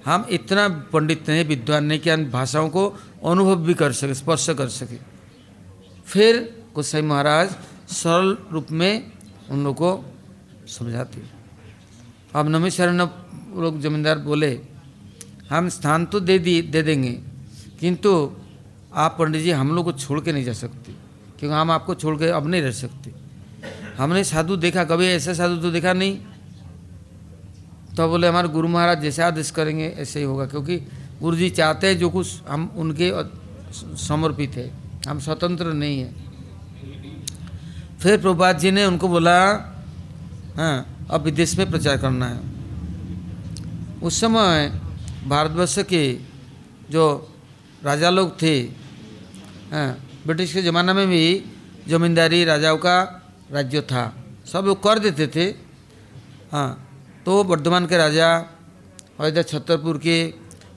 हम 0.05 0.25
इतना 0.29 0.67
पंडित 0.93 1.29
नहीं, 1.29 1.43
विद्वान 1.45 1.85
नहीं 1.85 1.99
कि 1.99 2.09
हम 2.09 2.25
भाषाओं 2.31 2.69
को 2.69 2.87
अनुभव 3.25 3.55
भी 3.57 3.73
कर 3.73 3.91
सके, 3.93 4.13
स्पर्श 4.13 4.49
कर 4.51 4.67
सके। 4.69 4.97
फिर 6.07 6.37
गोसाई 6.75 7.01
महाराज 7.03 7.55
सरल 7.91 8.37
रूप 8.51 8.71
में 8.71 9.11
उन 9.51 9.63
लोग 9.63 9.75
को 9.75 9.91
समझाते 10.69 11.21
अब 12.35 12.49
नमी 12.49 12.69
शरण 12.71 12.97
लोग 13.55 13.79
जमींदार 13.81 14.19
बोले, 14.19 14.59
हम 15.49 15.69
स्थान 15.69 16.05
तो 16.05 16.19
दे 16.19 16.37
दी, 16.39 16.61
दे 16.63 16.81
देंगे, 16.81 17.11
किंतु 17.79 18.11
आप 18.93 19.15
पंडित 19.19 19.41
जी 19.43 19.51
हम 19.51 19.75
लोग 19.75 19.85
को 19.85 19.91
छोड़ 19.93 20.19
के 20.19 20.31
नहीं 20.31 20.43
जा 20.43 20.53
सकते, 20.53 20.91
क्योंकि 21.39 21.55
हम 21.55 21.71
आपको 21.71 21.95
छोड़ 21.95 22.17
के 22.17 22.27
अब 22.29 22.47
नहीं 22.47 22.61
रह 22.61 22.71
सकते। 22.73 23.11
हमने 23.97 24.23
साधु 24.23 24.55
देखा, 24.57 24.83
कभी 24.83 25.07
ऐसा 25.07 25.33
साधु 25.33 25.57
तो 25.57 25.71
देखा 25.71 25.93
नहीं 25.93 26.17
तो 27.97 28.08
बोले, 28.10 28.27
हमारे 28.27 28.47
गुरु 28.47 28.67
महाराज 28.67 29.01
जैसे 29.01 29.21
आदेश 29.23 29.51
करेंगे, 29.51 29.88
ऐसे 29.97 30.19
ही 30.19 30.25
होगा। 30.25 30.45
क्योंकि 30.45 30.77
गुरु 31.21 31.36
जी 31.38 31.49
चाहते 31.49 31.88
हैं 31.88 31.97
जो 31.97 32.10
कुछ 32.10 32.41
हम 32.49 32.71
उनके 32.75 33.12
समर्पित 33.97 34.56
है। 34.56 34.71
हम 35.08 35.19
स्वतंत्र 35.19 35.73
नहीं 35.73 35.99
है। 35.99 36.12
फिर 37.99 38.17
प्रभात 38.21 38.60
जी 38.60 38.71
ने 38.71 38.86
उनको 38.86 39.08
बोला 39.08 39.36
हाँ 40.58 41.08
अब 41.10 41.21
विदेश 41.21 41.58
में 41.58 41.69
प्रचार 41.71 41.97
करना 41.97 42.27
है। 42.27 42.39
उस 43.99 44.19
समय 44.21 44.69
भारतवर्ष 45.27 45.77
के 45.79 46.19
जो 46.89 47.03
राजा 47.84 48.10
लोग 48.10 48.41
थे 48.41 48.60
हाँ 49.71 49.89
ब्रिटिश 50.25 50.53
के 50.53 50.62
ज़माना 50.62 50.93
में 50.93 51.08
भी 51.08 51.23
जमींदारी 51.88 52.43
राजाओं 52.45 52.77
का 52.77 52.95
राज्य 53.51 53.82
था। 53.82 54.03
सब 54.45 54.63
लोग 54.65 54.84
कर 54.84 54.99
देते 54.99 55.27
थे। 55.27 55.45
हाँ 56.51 56.69
तो 57.25 57.43
वर्धमान 57.43 57.86
के 57.88 57.97
राजा 57.97 58.29
और 59.19 59.27
इधर 59.27 59.43
छतरपुर 59.43 59.97
के, 59.97 60.17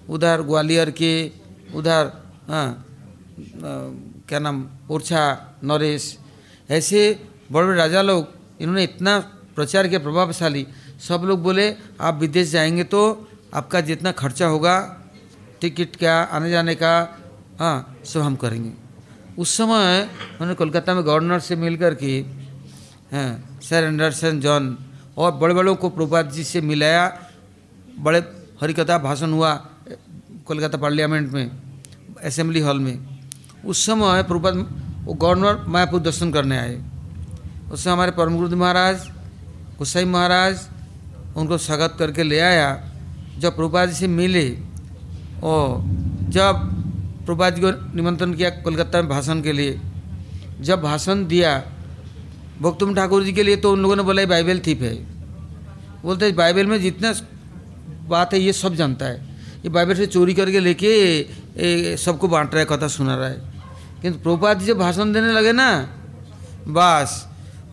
उधर 0.09 0.43
ग्वालियर 0.43 0.91
के, 0.91 1.13
उधर 1.75 2.13
हाँ 2.49 2.69
क्या 4.29 4.39
नाम, 4.39 4.67
ओरछा, 4.91 5.23
नरेश, 5.65 6.05
ऐसे 6.71 7.01
बड़े 7.53 7.67
बड़े 7.67 7.77
राजा 7.77 8.03
लोग, 8.03 8.27
इन्होंने 8.61 8.85
इतना 8.85 9.19
प्रचार 9.57 9.89
के 9.89 9.99
प्रभावशाली, 9.99 10.67
सब 11.01 11.23
लोग 11.25 11.43
बोले, 11.43 11.75
आप 12.01 12.15
विदेश 12.21 12.51
जाएँगे 12.51 12.85
तो 12.85 13.03
आपका 13.55 13.81
जितना 13.81 14.13
खर्चा 14.13 14.47
होगा, 14.47 14.77
टिकट 15.61 15.97
का, 15.97 16.15
आने 16.23 16.51
जाने 16.51 16.75
का 16.75 16.95
हाँ 17.59 17.97
सब 18.05 18.21
हम 18.21 18.37
करेंगे। 18.37 18.73
उस 19.39 19.57
समय 19.57 20.09
मैंने 20.41 20.55
कोलकाता 20.55 20.95
में 20.95 21.05
गवर्नर 21.05 21.41
से 21.41 21.57
मिल 21.57 21.77
कर 21.77 21.95
के 21.95 22.19
हाँ 23.13 23.59
सर 23.63 23.85
एंडरसन 23.85 24.41
जॉन 24.41 24.77
और 25.17 25.33
बड़े 25.33 25.55
बड़ों 25.55 25.75
को 25.75 25.89
प्रभात 25.91 26.33
जी 26.33 26.45
से 26.45 26.61
मिलाया। 26.61 27.07
बड़े 27.99 28.19
हरिकथा 28.61 28.99
भाषण 28.99 29.31
हुआ 29.33 29.55
कोलकाता 30.47 30.79
पार्लियामेंट 30.79 31.33
में, 31.33 31.51
असेंबली 32.25 32.61
हॉल 32.61 32.79
में। 32.81 32.99
उस 33.65 33.85
समय 33.87 34.23
प्रभात 34.23 34.55
वो 35.05 35.15
गवर्नर 35.15 35.65
मायापुर 35.69 36.01
दर्शन 36.01 36.33
करने 36.33 36.59
आए। 36.59 36.81
उस 37.73 37.85
समय 37.85 37.93
हमारे 37.93 38.11
परम 38.11 38.37
गुरुदेव 38.37 38.59
महाराज, 38.59 39.09
गुसाई 39.79 40.05
महाराज, 40.05 40.67
उनको 41.37 41.59
स्वागत 41.59 41.97
करके 41.99 42.23
ले 42.23 42.39
आया। 42.41 42.69
जब 43.39 43.57
प्रभुपाद 43.57 43.89
जी 43.89 43.95
से 43.95 44.07
मिले 44.09 44.49
और 45.43 45.83
जब 46.31 46.61
प्रभुपाद 47.27 47.55
जी 47.55 47.61
को 47.61 47.71
निमंत्रण 47.97 48.33
किया 48.33 48.51
कोलकाता 48.63 49.01
में 49.03 49.09
भाषण 49.09 49.43
के 49.43 49.53
लिए, 49.53 49.81
जब 50.61 50.83
भाषण 50.83 51.27
दिया 51.27 51.59
भक्तुम 52.61 52.95
ठाकुर 52.95 53.25
जी 53.25 53.33
के 53.33 53.43
लिए 53.43 53.57
तो 53.57 53.73
उन 53.73 53.83
लोगों 53.83 53.97
ने 53.97 54.03
बोला 54.03 54.25
बाइबल 54.27 54.59
थीप 54.67 54.83
है। 54.83 54.95
बोलते 56.03 56.31
बाइबल 56.33 56.67
में 56.67 56.81
जितना 56.81 57.13
बात 58.09 58.33
है, 58.35 58.41
ये 58.41 58.53
सब 58.53 58.75
जानता 58.75 59.07
है। 59.07 59.17
ये 59.57 59.69
बाइबल 59.69 59.95
से 59.95 60.07
चोरी 60.07 60.35
करके 60.35 60.61
लेके 60.61 61.97
सबको 61.97 62.29
बांट 62.29 62.55
रहा 62.55 62.61
है, 62.61 62.67
कथा 62.71 62.89
सुना 62.89 63.17
रहा 63.17 63.29
है। 63.29 63.55
किंतु 64.03 64.19
प्रभुपाद 64.19 64.59
जी 64.61 64.67
जब 64.67 64.79
भाषण 64.79 65.13
देने 65.13 65.33
लगे 65.33 65.53
ना, 65.53 65.69
बस 66.69 67.27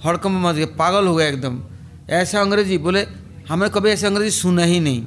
हड़कम 0.06 0.40
मच 0.48 0.56
गए 0.56 0.66
पागल 0.76 1.08
हो 1.08 1.16
गया 1.16 1.28
एकदम। 1.28 1.62
ऐसा 2.10 2.42
अंग्रेज़ी 2.42 2.78
बोले 2.78 3.06
हमें 3.50 3.70
कभी 3.70 3.90
ऐसे 3.90 4.08
अंग्रेज़ी 4.08 4.32
सुना 4.32 4.64
ही 4.64 4.80
नहीं। 4.80 5.04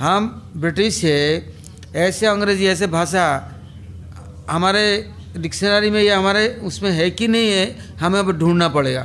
हम 0.00 0.52
ब्रिटिश 0.56 1.04
है, 1.04 1.54
ऐसे 1.96 2.26
अंग्रेज़ी, 2.26 2.66
ऐसे 2.66 2.86
भाषा, 2.86 3.24
हमारे 4.50 4.84
डिक्शनरी 5.38 5.90
में 5.90 6.02
या 6.02 6.18
हमारे 6.18 6.48
उसमें 6.48 6.90
है 6.90 7.10
कि 7.10 7.28
नहीं 7.28 7.50
है, 7.50 7.78
हमें 8.00 8.18
अब 8.18 8.30
ढूंढना 8.38 8.68
पड़ेगा। 8.68 9.02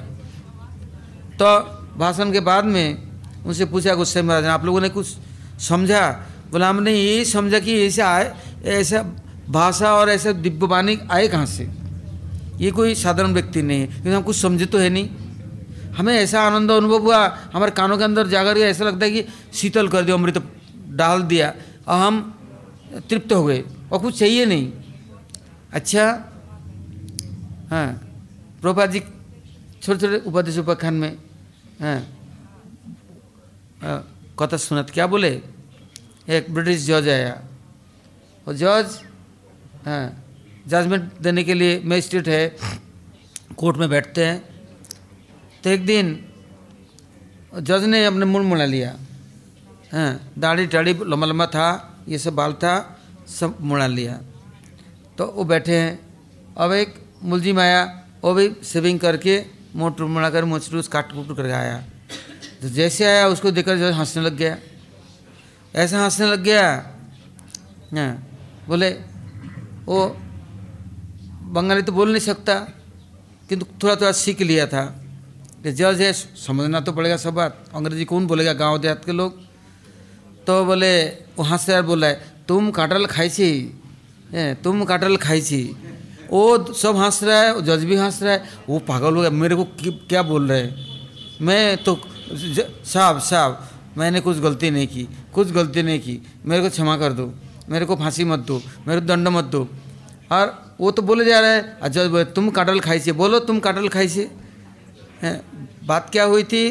तो 1.42 1.60
भाषण 1.98 2.32
के 2.32 2.40
बाद 2.40 2.66
में 2.66 2.98
उनसे 3.46 3.66
पूछा 3.66 3.96
गुस्से 3.96 4.22
महाराज 4.22 4.46
आप 4.46 4.66
लोगों 4.66 4.82
ने 4.82 4.90
कुछ 4.90 5.08
समझा? 5.60 6.10
बोला, 6.52 6.70
हमने 6.70 6.94
यही 6.94 7.26
समझा 7.26 7.60
कि 7.60 7.86
ऐसे 7.86 8.02
आए, 8.02 8.34
ऐसा 8.66 9.04
भाषा 9.50 9.94
और 9.94 10.10
ऐसे 10.10 10.34
दिव्यवाणी 10.34 11.00
आए 11.12 11.28
कहाँ 11.28 11.46
से? 11.46 11.70
ये 12.58 12.72
कोई 12.72 12.96
साधारण 12.96 13.34
व्यक्ति 13.34 13.62
नहीं 13.62 13.82
है, 13.82 13.88
क्योंकि 13.88 14.10
हम 14.10 14.22
कुछ 14.22 14.36
समझे 14.38 14.66
तो 14.66 14.78
है 14.78 14.90
नहीं। 14.90 15.10
हमें 15.98 16.14
ऐसा 16.14 16.42
आनंद 16.42 16.72
अनुभव 16.72 17.00
हुआ, 17.00 17.38
हमारे 17.54 17.72
कानों 17.72 17.98
के 17.98 18.04
अंदर 18.04 18.28
जाकर 18.28 18.54
के 18.54 18.62
ऐसा 18.62 18.86
लगता 18.86 19.06
है 19.06 19.12
कि 19.12 19.26
शीतल 19.54 19.88
कर 19.88 20.02
दिया, 20.02 20.16
अमृत 20.16 20.44
डाल 20.90 21.22
दिया, 21.22 21.54
और 21.88 22.00
हम 22.00 22.40
तृप्त 23.10 23.34
हो 23.34 23.44
गए, 23.44 23.64
और 23.92 24.00
कुछ 24.00 24.20
चाहिए 24.20 24.46
नहीं। 24.46 24.72
अच्छा 25.74 26.06
हाँ 27.72 27.88
प्रभुपाद 28.62 28.92
जी 28.92 29.00
छोटे 29.00 30.00
छोटे 30.00 30.18
उपदेश 30.30 30.58
उपाख्यान 30.58 30.94
में 30.94 31.18
हाँ 31.82 32.00
कथा 34.40 34.58
सुना 34.58 34.82
क्या 34.90 35.06
बोले? 35.08 35.32
एक 36.30 36.54
ब्रिटिश 36.54 36.86
जज 36.86 37.08
आया। 37.10 37.34
और 38.48 38.54
जज 38.56 39.00
हाँ 39.86 40.06
जजमेंट 40.68 41.04
देने 41.22 41.44
के 41.44 41.54
लिए 41.54 41.82
मजिस्ट्रेट 41.86 42.28
है 42.28 42.44
कोर्ट 43.58 43.78
में 43.78 43.90
बैठते 43.90 44.26
हैं। 44.26 44.38
तो 45.64 45.70
एक 45.70 45.86
दिन, 45.86 46.06
जज 47.60 47.84
ने 47.86 48.06
अपने 48.06 48.26
मुड़ 48.26 48.44
मुड़ा 48.44 48.66
लिया। 48.66 48.96
हाँ 49.94 50.34
दाढ़ी 50.38 50.68
टाढ़ी 50.68 50.94
लंबा 50.94 51.28
लंबा 51.28 51.46
था, 51.48 51.68
ये 52.08 52.18
सब 52.18 52.36
बाल 52.36 52.54
था, 52.54 52.74
सब 53.30 53.58
मुड़ा 53.62 53.88
लिया। 53.88 54.20
तो 55.18 55.26
वो 55.28 55.44
बैठे 55.44 55.76
हैं। 55.76 56.00
अब 56.58 56.72
एक 56.74 56.94
मुलजिम 57.24 57.60
आया 57.60 57.84
वो 58.24 58.34
भी 58.34 58.52
सेविंग 58.64 59.00
करके 59.00 59.44
मोट 59.76 60.00
मुड़ा 60.02 60.30
कर 60.30 60.46
मोचरूस 60.46 60.88
काट 60.88 61.12
कूट 61.12 61.36
करके 61.38 61.52
आया। 61.52 61.78
तो 62.62 62.70
जैसे 62.70 63.06
आया 63.06 63.28
उसको 63.28 63.52
देखकर 63.52 63.78
जो 63.78 63.92
हंसने 63.92 64.24
लग 64.24 64.36
गया। 64.38 64.58
ऐसा 65.76 66.04
हंसने 66.04 66.28
लग 66.28 66.44
गया। 66.44 66.66
हाँ 67.94 68.12
बोले 68.68 68.90
वो 69.86 70.08
बंगाली 71.52 71.82
तो 71.82 71.92
बोल 71.92 72.10
नहीं 72.10 72.22
सकता 72.22 72.56
किंतु 73.50 73.66
थोड़ा 73.84 73.96
थोड़ा 73.96 74.12
सीख 74.12 74.42
लिया 74.42 74.68
था। 74.68 74.84
कि 75.64 75.72
जज 75.72 76.02
है 76.02 76.12
समझना 76.14 76.80
तो 76.80 76.92
पड़ेगा 76.92 77.18
सब 77.18 77.34
बात। 77.34 77.66
अंग्रेज़ी 77.76 78.06
कौन 78.06 78.28
बोलेगा 78.28 78.54
गाँव 78.54 78.78
देहात 78.78 79.06
के 79.06 79.12
लोग? 79.12 79.42
तो 80.48 80.66
बोले 80.66 80.92
वो 81.38 81.44
हंस 81.44 81.70
यार 81.70 81.82
बोला 81.82 82.08
है 82.08 82.22
तुम 82.48 82.72
काटल 82.72 83.06
खाई 83.06 83.30
हैं, 83.30 83.81
तुम 84.64 84.84
काटल 84.86 85.16
खाई 85.18 85.64
वो 86.32 86.74
सब 86.74 86.98
हंस 86.98 87.24
रहा 87.24 87.40
है 87.40 87.62
जज 87.66 87.84
भी 87.86 87.96
हंस 87.96 88.22
रहा 88.24 88.34
है, 88.34 88.44
वो 88.70 88.80
पागल 88.82 89.16
हो 89.16 89.22
गया, 89.22 89.30
मेरे 89.32 89.56
को 89.56 89.64
क्या 90.08 90.22
बोल 90.24 90.48
रहे 90.52 90.62
हैं? 90.62 90.76
मैं 91.42 91.78
तो 91.84 91.98
साहब 92.32 93.20
साहब, 93.22 93.68
मैंने 93.98 94.20
कुछ 94.22 94.38
गलती 94.40 94.70
नहीं 94.72 94.88
की, 94.88 95.08
कुछ 95.34 95.52
गलती 95.52 95.84
नहीं 95.84 96.00
की, 96.00 96.22
मेरे 96.46 96.64
को 96.64 96.70
क्षमा 96.70 96.98
कर 96.98 97.14
दो, 97.14 97.32
मेरे 97.70 97.86
को 97.86 97.96
फांसी 97.96 98.24
मत 98.24 98.40
दो, 98.42 98.62
मेरे 98.88 99.02
को 99.02 99.08
दंड 99.08 99.28
मत 99.28 99.46
दो। 99.46 99.68
और 100.32 100.76
वो 100.80 100.92
तो 100.92 101.02
बोले 101.02 101.26
जा 101.26 101.40
रहा 101.40 101.52
है 101.52 101.90
जज 101.90 102.08
बोले, 102.08 102.24
तुम 102.26 102.50
काटल 102.52 102.80
खाई 102.80 103.00
से 103.00 103.12
बोलो 103.14 103.40
तुम 103.42 103.60
काटल 103.60 103.88
खाई 103.90 104.08
से 104.08 104.30
बात 105.86 106.10
क्या 106.12 106.24
हुई 106.24 106.44
थी? 106.46 106.66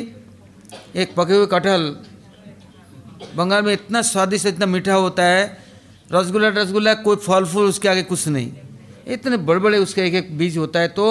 एक 0.97 1.15
पके 1.17 1.35
हुए 1.35 1.47
कटहल 1.47 1.83
बंगाल 3.37 3.63
में 3.63 3.73
इतना 3.73 4.03
स्वादिष्ट, 4.03 4.47
इतना 4.47 4.67
मीठा 4.67 4.95
होता 4.95 5.25
है 5.25 5.70
रसगुल्ला 6.11 6.49
रसगुल्ला, 6.51 6.95
कोई 6.97 7.17
फल 7.17 7.45
फूल, 7.45 7.67
उसके 7.67 7.89
आगे 7.89 8.03
कुछ 8.03 8.29
नहीं। 8.29 8.53
इतने 9.07 9.37
बड़े 9.39 9.61
बड़े 9.61 9.79
उसके 9.79 10.03
एक 10.03 10.15
एक 10.15 10.37
बीज 10.39 10.57
होता 10.57 10.81
है 10.81 10.89
तो 10.89 11.07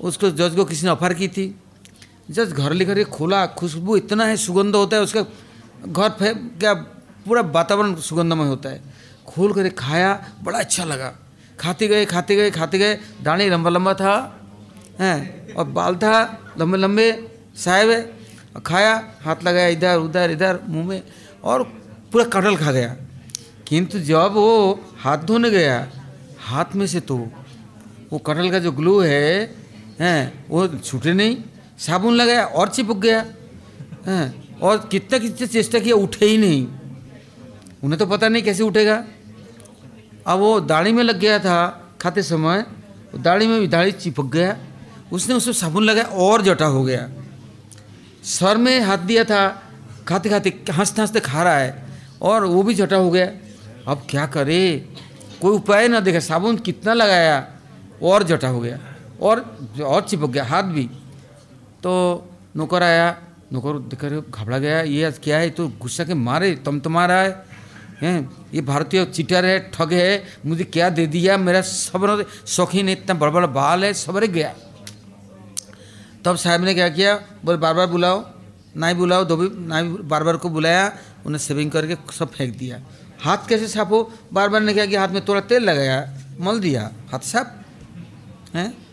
उसको 0.00 0.30
जज 0.30 0.56
को 0.56 0.64
किसी 0.64 0.86
ने 0.86 0.90
ऑफ़र 0.92 1.14
की 1.14 1.28
थी। 1.28 1.54
जज 2.30 2.52
घर 2.52 2.72
लेकर 2.72 2.94
के 2.94 3.04
खोला, 3.06 3.46
खुशबू 3.48 3.96
इतना 3.96 4.24
है, 4.24 4.36
सुगंध 4.36 4.76
होता 4.76 4.96
है, 4.96 5.02
उसका 5.02 5.22
घर 5.86 6.08
फे 6.10 6.34
क्या 6.34 6.74
पूरा 7.24 7.42
वातावरण 7.42 7.94
सुगंधमय 7.96 8.48
होता 8.48 8.68
है। 8.68 8.80
खोल 9.26 9.52
कर 9.52 9.68
खाया, 9.68 10.10
बड़ा 10.42 10.58
अच्छा 10.58 10.84
लगा। 10.84 11.12
खाते 11.58 11.88
गए 11.88 12.04
खाते 12.04 12.36
गए 12.36 12.50
खाते 12.50 12.78
गए 12.78 12.98
दाने 13.22 13.48
लंबा 13.50 13.70
लंबा 13.70 13.94
था, 13.94 14.14
हैं, 15.00 15.54
और 15.54 15.64
बाल 15.68 15.96
था 15.96 16.14
लंबे 16.58 16.78
लंबे 16.78 17.06
साहेब, 17.56 17.90
खाया, 18.66 18.92
हाथ 19.22 19.44
लगाया, 19.44 19.68
इधर, 19.68 19.96
उधर, 19.98 20.30
इधर, 20.30 20.58
मुँह 20.68 20.86
में, 20.86 21.02
और 21.44 21.62
पूरा 22.12 22.24
कटल 22.24 22.56
खा 22.56 22.72
गया। 22.72 22.96
किंतु 23.66 23.98
जब 23.98 24.32
वो 24.34 24.80
हाथ 24.98 25.18
धोने 25.18 25.50
गया, 25.50 25.76
हाथ 26.40 26.74
में 26.76 26.86
से 26.86 27.00
तो 27.00 27.16
वो 28.12 28.18
कटल 28.18 28.50
का 28.50 28.58
जो 28.58 28.72
ग्लू 28.72 28.98
है, 29.00 29.54
हैं, 30.00 30.46
वो 30.48 30.66
छूटे 30.68 31.12
नहीं, 31.12 31.36
साबुन 31.78 32.14
लगाया 32.14 32.44
और 32.44 32.68
चिपक 32.68 32.96
गया, 32.96 33.24
हैं, 34.06 34.58
और 34.58 34.88
कितना 34.92 35.18
कितना 35.18 35.46
चेष्टा 35.46 35.78
किया, 35.78 35.96
उठे 35.96 36.26
ही 36.26 36.36
नहीं। 36.38 36.66
उन्हें 37.84 37.98
तो 37.98 38.06
पता 38.06 38.28
नहीं 38.28 38.42
कैसे 38.42 38.62
उठेगा। 38.62 39.04
अब 40.26 40.38
वो 40.38 40.60
दाढ़ी 40.60 40.92
में 40.92 41.02
लग 41.02 41.18
गया 41.18 41.38
था 41.38 41.58
खाते 42.00 42.22
समय 42.22 42.64
दाढ़ी 43.16 43.46
में 43.46 43.60
भी 43.60 43.66
दाढ़ी 43.66 43.92
चिपक 43.92 44.24
गया, 44.24 44.56
उसने 45.12 45.34
उसमें 45.34 45.54
साबुन 45.54 45.84
लगाया 45.84 46.06
और 46.06 46.42
जटा 46.42 46.66
हो 46.66 46.82
गया। 46.84 47.08
सर 48.24 48.56
में 48.56 48.80
हाथ 48.80 48.98
दिया 48.98 49.24
था 49.24 49.42
खाते 50.08 50.28
खाते 50.28 50.50
हँसते 50.72 51.02
हँसते 51.02 51.20
खा 51.20 51.42
रहा 51.42 51.56
है, 51.56 51.86
और 52.22 52.44
वो 52.44 52.62
भी 52.62 52.74
जटा 52.74 52.96
हो 52.96 53.10
गया। 53.10 53.26
अब 53.88 54.06
क्या 54.10 54.26
करे? 54.26 54.88
कोई 55.40 55.56
उपाय 55.56 55.88
ना 55.88 56.00
देखा, 56.00 56.18
साबुन 56.20 56.56
कितना 56.58 56.92
लगाया, 56.94 57.46
और 58.02 58.22
जटा 58.22 58.48
हो 58.48 58.60
गया, 58.60 58.78
और 59.20 59.40
और 59.82 60.02
चिपक 60.02 60.30
गया, 60.30 60.44
हाथ 60.44 60.62
भी। 60.64 60.84
तो 61.82 61.92
नौकर 62.56 62.82
आया, 62.82 63.16
नौकर 63.52 63.78
देखकर 63.80 64.20
घबरा 64.20 64.58
गया, 64.58 64.80
ये 64.82 65.04
आज 65.04 65.18
क्या 65.18 65.38
है 65.38 65.50
तो 65.50 65.68
गुस्सा 65.80 66.04
के 66.04 66.14
मारे 66.14 66.54
तम 66.56 66.80
तमा 66.80 67.06
रहा 67.06 67.20
है, 67.20 67.44
हैं? 68.02 68.30
ये 68.54 68.60
भारतीय 68.62 69.04
चीटर 69.06 69.44
है, 69.44 69.58
ठग 69.70 69.92
है, 69.92 70.22
मुझे 70.46 70.64
क्या 70.64 70.88
दे 70.90 71.06
दिया, 71.06 71.36
मेरा 71.38 71.60
सब 71.62 72.24
शौकीन 72.46 72.88
है, 72.88 72.92
इतना 72.92 73.14
बड़ा 73.14 73.32
बड़ा 73.32 73.46
बाल 73.48 73.84
है, 73.84 73.92
सबर 73.94 74.26
गया। 74.26 74.54
तब 76.24 76.36
साहब 76.36 76.64
ने 76.64 76.74
क्या 76.74 76.88
किया, 76.88 77.14
बोले 77.44 77.58
बार 77.58 77.74
बार 77.74 77.86
बुलाओ, 77.86 78.24
नाई 78.76 78.94
बुलाओ, 78.94 79.24
धोबी, 79.24 79.48
नाई 79.66 79.82
बार 79.82 80.24
बार 80.24 80.36
को 80.36 80.48
बुलाया, 80.48 80.92
उन्हें 81.26 81.38
सेविंग 81.38 81.70
करके 81.70 81.96
सब 82.12 82.30
फेंक 82.30 82.56
दिया। 82.58 82.80
हाथ 83.22 83.38
कैसे 83.48 83.68
साफ़ 83.68 83.88
हो? 83.88 84.12
बार 84.32 84.48
बार 84.48 84.60
ने 84.60 84.74
क्या 84.74 84.86
किया 84.86 85.00
हाथ 85.00 85.08
में 85.08 85.24
थोड़ा 85.24 85.40
तेल 85.40 85.62
लगाया 85.62 86.18
मल 86.40 86.60
दिया। 86.60 86.92
हाथ 87.12 87.18
साफ़ 87.18 87.48
हैं? 88.56 88.86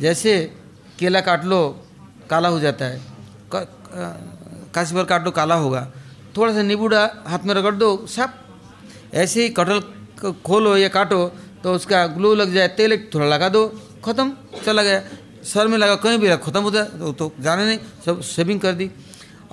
जैसे 0.00 0.52
केला 0.98 1.20
काट 1.20 1.44
लो 1.44 1.86
काला 2.30 2.48
हो 2.48 2.60
जाता 2.60 2.84
है। 2.84 3.02
क- 3.54 3.72
काशी 4.74 4.94
भर 4.94 5.04
काट 5.04 5.24
लो 5.24 5.30
काला 5.30 5.54
होगा। 5.54 5.92
थोड़ा 6.36 6.52
सा 6.52 6.62
नींबू 6.62 6.86
डा 6.86 7.10
हाथ 7.26 7.38
में 7.44 7.54
रगड़ 7.54 7.74
दो 7.74 8.06
साफ़। 8.06 8.30
ऐसे 9.14 9.42
ही 9.42 9.48
कटहल 9.48 9.80
खोलो 10.32 10.76
या 10.76 10.88
काटो 10.88 11.32
तो 11.62 11.74
उसका 11.74 12.06
ग्लू 12.06 12.34
लग 12.34 12.54
जाए 12.54 12.68
तेल 12.68 12.92
एक 12.92 13.10
थोड़ा 13.14 13.26
लगा 13.26 13.48
दो 13.48 13.68
खत्म 14.04 14.32
चला 14.66 14.82
गया। 14.82 15.02
सर 15.44 15.68
में 15.68 15.78
लगा 15.78 15.94
कहीं 15.94 16.18
भी 16.18 16.28
रख 16.28 16.44
खत्म 16.44 16.62
होता 16.62 16.78
है 16.78 16.98
तो, 16.98 17.12
तो 17.12 17.32
जाने 17.40 17.66
नहीं 17.66 17.78
सब 18.06 18.22
शेविंग 18.22 18.60
कर 18.60 18.72
दी। 18.72 18.90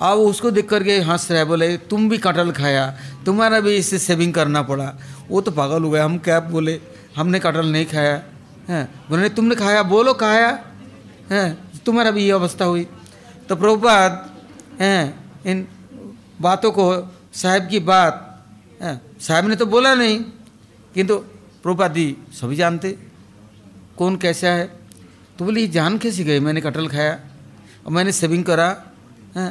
अब 0.00 0.18
उसको 0.20 0.50
देख 0.50 0.68
करके 0.68 0.98
हंस 1.00 1.30
रहा 1.30 1.44
बोले, 1.44 1.76
तुम 1.78 2.08
भी 2.08 2.18
कटहल 2.18 2.50
खाया, 2.52 2.86
तुम्हारा 3.26 3.60
भी 3.60 3.76
इससे 3.76 3.98
सेविंग 3.98 4.32
करना 4.34 4.62
पड़ा। 4.62 4.94
वो 5.28 5.40
तो 5.40 5.50
पागल 5.50 5.82
हो 5.82 5.90
गया 5.90 6.04
हम 6.04 6.18
क्या 6.18 6.38
बोले, 6.42 6.80
हमने 7.16 7.38
कटहल 7.40 7.66
नहीं 7.66 7.86
खाया। 7.86 8.22
है, 8.68 8.84
बोले, 9.10 9.28
तुमने 9.28 9.54
खाया? 9.54 9.82
बोलो, 9.84 10.12
खाया। 10.14 10.48
है, 11.30 11.56
तुम्हारा 11.86 12.10
भी 12.10 12.24
ये 12.24 12.30
अवस्था 12.32 12.64
हुई। 12.64 12.86
तो 13.48 13.56
प्रभुपाद, 13.56 14.30
हैं, 14.80 15.02
इन 15.46 15.66
बातों 16.40 16.70
को, 16.70 16.84
साहब 17.32 17.68
की 17.68 17.78
बात 17.80 18.20
साहब 19.20 19.46
ने 19.48 19.56
तो 19.56 19.66
बोला 19.66 19.94
नहीं, 19.94 20.18
किंतु 20.94 21.16
प्रभुपाद 21.62 21.94
जी 21.94 22.16
सभी 22.32 22.56
जानते, 22.56 22.90
कौन 23.98 24.16
कैसा 24.16 24.48
है? 24.48 24.64
तो 25.38 25.44
बोले 25.44 25.66
जान 25.68 25.98
कैसे 25.98 26.24
गए? 26.24 26.40
मैंने 26.40 26.60
कटहल 26.60 26.88
खाया 26.88 27.12
और 27.86 27.92
मैंने 27.92 28.12
सेविंग 28.12 28.44
करा। 28.44 28.66
हैं 29.36 29.50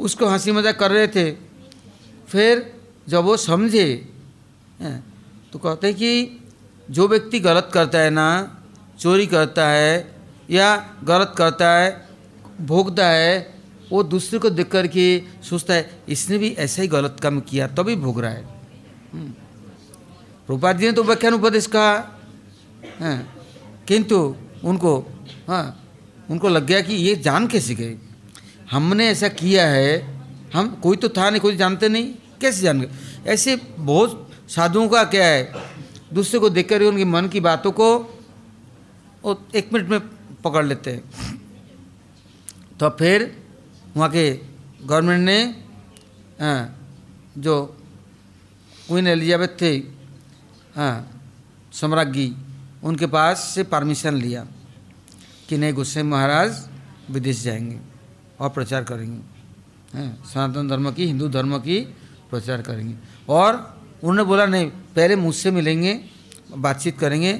उसको 0.00 0.26
हँसी 0.26 0.52
मज़ाक 0.52 0.78
कर 0.78 0.90
रहे 0.90 1.06
थे। 1.08 1.30
फिर 2.28 2.72
जब 3.08 3.24
वो 3.24 3.36
समझे 3.38 3.86
तो 5.52 5.58
कहते 5.58 5.86
हैं 5.86 5.96
कि 5.96 6.38
जो 6.88 7.06
व्यक्ति 7.08 7.40
गलत 7.40 7.70
करता 7.74 7.98
है 7.98 8.10
ना, 8.10 8.28
चोरी 8.98 9.26
करता 9.26 9.68
है 9.68 10.14
या 10.50 10.76
गलत 11.04 11.34
करता 11.38 11.72
है, 11.72 12.06
भोगता 12.62 13.06
है, 13.06 13.60
वो 13.90 14.02
दूसरे 14.04 14.38
को 14.38 14.50
देख 14.50 14.70
कर 14.70 14.86
के 14.86 15.22
सोचता 15.42 15.74
है, 15.74 15.90
इसने 16.08 16.38
भी 16.38 16.50
ऐसा 16.58 16.82
ही 16.82 16.88
गलत 16.88 17.16
काम 17.22 17.40
किया, 17.42 17.66
तभी 17.68 17.96
भोग 17.96 18.20
रहा 18.20 18.30
है। 18.30 18.44
रूपा 20.48 20.72
जी 20.72 20.86
ने 20.86 20.92
तो 20.92 21.02
व्याख्यान 21.04 21.34
उपदेश 21.34 21.66
कहा 21.66 21.98
किंतु 23.88 24.16
उनको 24.64 24.98
हाँ 25.48 25.64
उनको 26.30 26.48
लग 26.48 26.66
गया 26.66 26.80
कि 26.80 26.94
ये 26.96 27.14
जान 27.18 27.46
कैसे 27.46 27.74
गए। 27.74 27.96
हमने 28.70 29.08
ऐसा 29.08 29.28
किया 29.28 29.66
है 29.68 29.92
हम 30.54 30.68
कोई 30.82 30.96
तो 30.96 31.08
था 31.08 31.30
नहीं 31.30 31.40
कोई 31.40 31.56
जानते 31.56 31.88
नहीं 31.88 32.14
कैसे 32.40 32.62
जान 32.62 32.80
गए? 32.80 32.88
ऐसे 33.26 33.56
बहुत 33.78 34.30
साधुओं 34.48 34.88
का 34.88 35.04
क्या 35.04 35.26
है 35.26 35.52
दूसरे 36.12 36.38
को 36.40 36.50
देख 36.50 36.68
कर 36.68 36.82
उनके 36.82 37.04
मन 37.04 37.28
की 37.28 37.40
बातों 37.40 37.72
को 37.72 37.88
वो 39.24 39.40
एक 39.54 39.72
मिनट 39.72 39.88
में 39.88 40.00
पकड़ 40.42 40.64
लेते 40.66 40.90
हैं। 40.90 41.02
तो 42.80 42.88
फिर 42.90 43.36
वहाँ 43.96 44.10
के 44.10 44.30
गवर्नमेंट 44.84 45.24
ने 45.24 45.42
हाँ, 46.40 46.62
जो 47.38 47.76
क्वीन 48.86 49.06
एलिजाबेथ 49.06 49.60
थे 49.60 49.76
हाँ 50.76 50.96
सम्राज्ञी 51.72 52.32
उनके 52.82 53.06
पास 53.06 53.52
से 53.54 53.62
परमिशन 53.64 54.14
लिया 54.14 54.46
कि 55.48 55.56
नहीं 55.58 55.72
गुस्से 55.72 56.02
महाराज 56.02 56.68
विदेश 57.10 57.42
जाएँगे। 57.42 57.89
और 58.40 58.48
प्रचार 58.48 58.84
करेंगे। 58.84 59.20
सनातन 60.28 60.68
धर्म 60.68 60.92
की, 60.92 61.06
हिंदू 61.06 61.28
धर्म 61.28 61.58
की 61.58 61.80
प्रचार 62.30 62.62
करेंगे। 62.62 62.94
और 63.28 63.80
उन्होंने 64.02 64.22
बोला, 64.22 64.46
नहीं, 64.46 64.70
पहले 64.70 65.16
मुझसे 65.16 65.50
मिलेंगे, 65.50 66.04
बातचीत 66.56 66.98
करेंगे, 66.98 67.32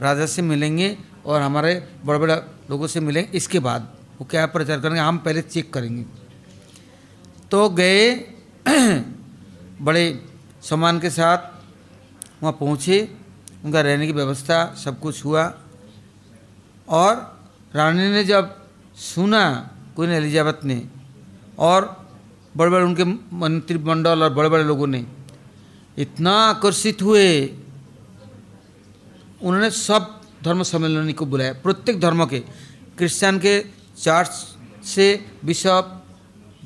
राजा 0.00 0.26
से 0.26 0.42
मिलेंगे 0.42 0.98
और 1.26 1.42
हमारे 1.42 1.88
बड़े 2.04 2.18
बड़े 2.18 2.34
लोगों 2.70 2.86
से 2.86 3.00
मिलेंगे। 3.00 3.36
इसके 3.36 3.58
बाद 3.58 3.96
वो 4.20 4.26
क्या 4.30 4.46
प्रचार 4.46 4.80
करेंगे, 4.80 5.00
हम 5.00 5.18
पहले 5.18 5.42
चेक 5.42 5.72
करेंगे। 5.72 6.04
तो 7.50 7.68
गए, 7.68 8.14
बड़े 9.80 10.24
सम्मान 10.62 11.00
के 11.00 11.10
साथ 11.10 11.38
वहाँ 12.42 12.52
पहुँचे। 12.52 13.16
उनका 13.64 13.80
रहने 13.80 14.06
की 14.06 14.12
व्यवस्था, 14.12 14.74
सब 14.84 15.00
कुछ 15.00 15.24
हुआ। 15.24 15.58
और 16.88 17.40
रानी 17.74 18.02
ने 18.02 18.24
जब 18.24 18.56
सुना 18.96 19.70
क्वीन 19.96 20.10
एलिजाबेथ 20.10 20.64
ने 20.64 20.82
और 21.58 21.84
बड़े 22.56 22.70
बड़े 22.70 22.84
उनके 22.84 23.04
मंत्रिमंडल 23.36 24.22
और 24.22 24.32
बड़े 24.34 24.48
बड़े 24.48 24.64
लोगों 24.64 24.86
ने 24.86 25.04
इतना 25.98 26.32
आकर्षित 26.48 27.02
हुए। 27.02 27.46
उन्होंने 29.42 29.70
सब 29.70 30.20
धर्म 30.44 30.62
सम्मेलन 30.62 31.12
को 31.12 31.26
बुलाया। 31.26 31.52
प्रत्येक 31.52 32.00
धर्म 32.00 32.24
के, 32.26 32.40
क्रिश्चियन 32.98 33.38
के, 33.38 33.60
चर्च 33.96 34.32
से 34.84 35.06
बिशप, 35.44 36.02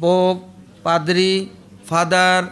पोप, 0.00 0.36
पादरी, 0.84 1.50
फादर 1.86 2.48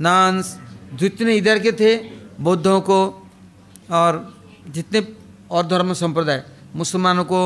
नान्स 0.00 0.56
जितने 0.94 1.36
इधर 1.36 1.58
के 1.58 1.72
थे, 1.72 1.96
बौद्धों 2.40 2.80
को 2.80 3.00
और 3.92 4.12
जितने 4.68 5.06
और 5.50 5.66
धर्म 5.66 5.92
संप्रदाय, 5.92 6.44
मुसलमानों 6.74 7.24
को 7.24 7.40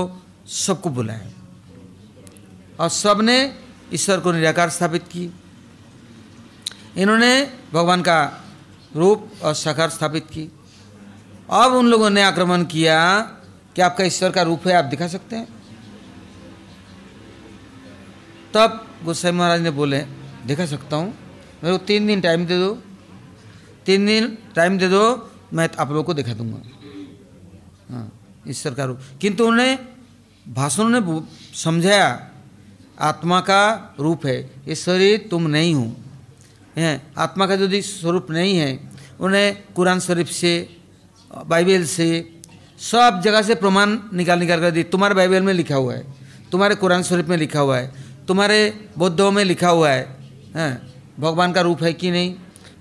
सबको 0.46 0.90
बुलाया। 0.90 1.41
और 2.82 2.88
सबने 2.88 3.54
ईश्वर 3.92 4.20
को 4.20 4.32
निराकार 4.32 4.70
स्थापित 4.70 5.02
की। 5.02 5.32
इन्होंने 6.96 7.52
भगवान 7.72 8.02
का 8.02 8.44
रूप 8.96 9.30
और 9.42 9.54
साकार 9.54 9.90
स्थापित 9.90 10.26
की। 10.26 10.52
अब 11.50 11.72
उन 11.72 11.86
लोगों 11.86 12.10
ने 12.10 12.22
आक्रमण 12.22 12.64
किया 12.64 13.20
कि 13.76 13.82
आपका 13.82 14.04
ईश्वर 14.04 14.30
का 14.30 14.42
रूप 14.42 14.66
है, 14.68 14.74
आप 14.74 14.84
दिखा 14.84 15.08
सकते 15.08 15.36
हैं। 15.36 15.48
तब 18.54 18.86
गोसाई 19.04 19.32
महाराज 19.32 19.60
ने 19.60 19.70
बोले, 19.70 19.98
दिखा 20.46 20.66
सकता 20.66 20.96
हूँ। 20.96 21.14
मेरे 21.64 21.78
को 21.78 21.84
तीन 21.84 22.06
दिन 22.06 22.20
टाइम 22.20 22.46
दे 22.46 22.58
दो। 22.58 22.82
तीन 23.86 24.06
दिन 24.06 24.38
टाइम 24.54 24.78
दे 24.78 24.88
दो, 24.88 25.30
मैं 25.52 25.68
आप 25.78 25.88
लोगों 25.88 26.04
को 26.04 26.14
दिखा 26.14 26.32
दूँगा। 26.32 26.62
हाँ 27.94 28.20
ईश्वर 28.48 28.74
का 28.74 28.84
रूप। 28.84 29.00
किंतु 29.20 29.46
उन्होंने 29.46 29.78
भाषणों 30.48 31.00
ने 31.00 31.22
समझाया 31.56 32.28
आत्मा 33.00 33.40
का 33.40 33.94
रूप 34.00 34.26
है। 34.26 34.50
ये 34.68 34.74
शरीर 34.74 35.28
तुम 35.30 35.42
नहीं 35.42 35.74
हो। 35.74 35.96
हैं? 36.76 37.12
आत्मा 37.18 37.46
का 37.46 37.54
यदि 37.54 37.82
स्वरूप 37.82 38.26
नहीं 38.30 38.58
है, 38.58 38.90
उन्हें 39.20 39.62
कुरान 39.76 40.00
शरीफ 40.00 40.28
से, 40.28 40.76
बाइबल 41.46 41.84
से, 41.84 42.40
सब 42.78 43.22
जगह 43.24 43.42
से 43.42 43.54
प्रमाण 43.54 43.98
निकाल 44.14 44.38
निकाल 44.38 44.60
कर 44.60 44.70
दी 44.70 44.82
तुम्हारे 44.82 45.14
बाइबल 45.14 45.42
में 45.42 45.54
लिखा 45.54 45.74
हुआ 45.74 45.94
है। 45.94 46.14
तुम्हारे 46.52 46.74
कुरान 46.74 47.02
शरीफ 47.02 47.28
में 47.28 47.36
लिखा 47.36 47.60
हुआ 47.60 47.78
है। 47.78 47.92
तुम्हारे 48.28 48.88
बौद्धों 48.98 49.30
में 49.30 49.44
लिखा 49.44 49.68
हुआ 49.68 49.90
है। 49.90 50.16
हैं? 50.56 50.92
भगवान 51.20 51.52
का 51.52 51.60
रूप 51.60 51.82
है 51.82 51.92
कि 51.92 52.10
नहीं? 52.10 52.34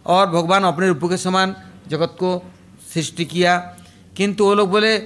और 0.05 0.30
भगवान 0.30 0.64
अपने 0.64 0.88
रूप 0.88 0.99
के 1.03 1.18
समान 1.18 1.55
जगत 1.88 2.16
को 2.20 2.51
सृष्टि 2.93 3.26
किया। 3.26 3.78
किंतु 4.18 4.43
वो 4.43 4.53
लोग 4.53 4.72
बोले, 4.72 4.97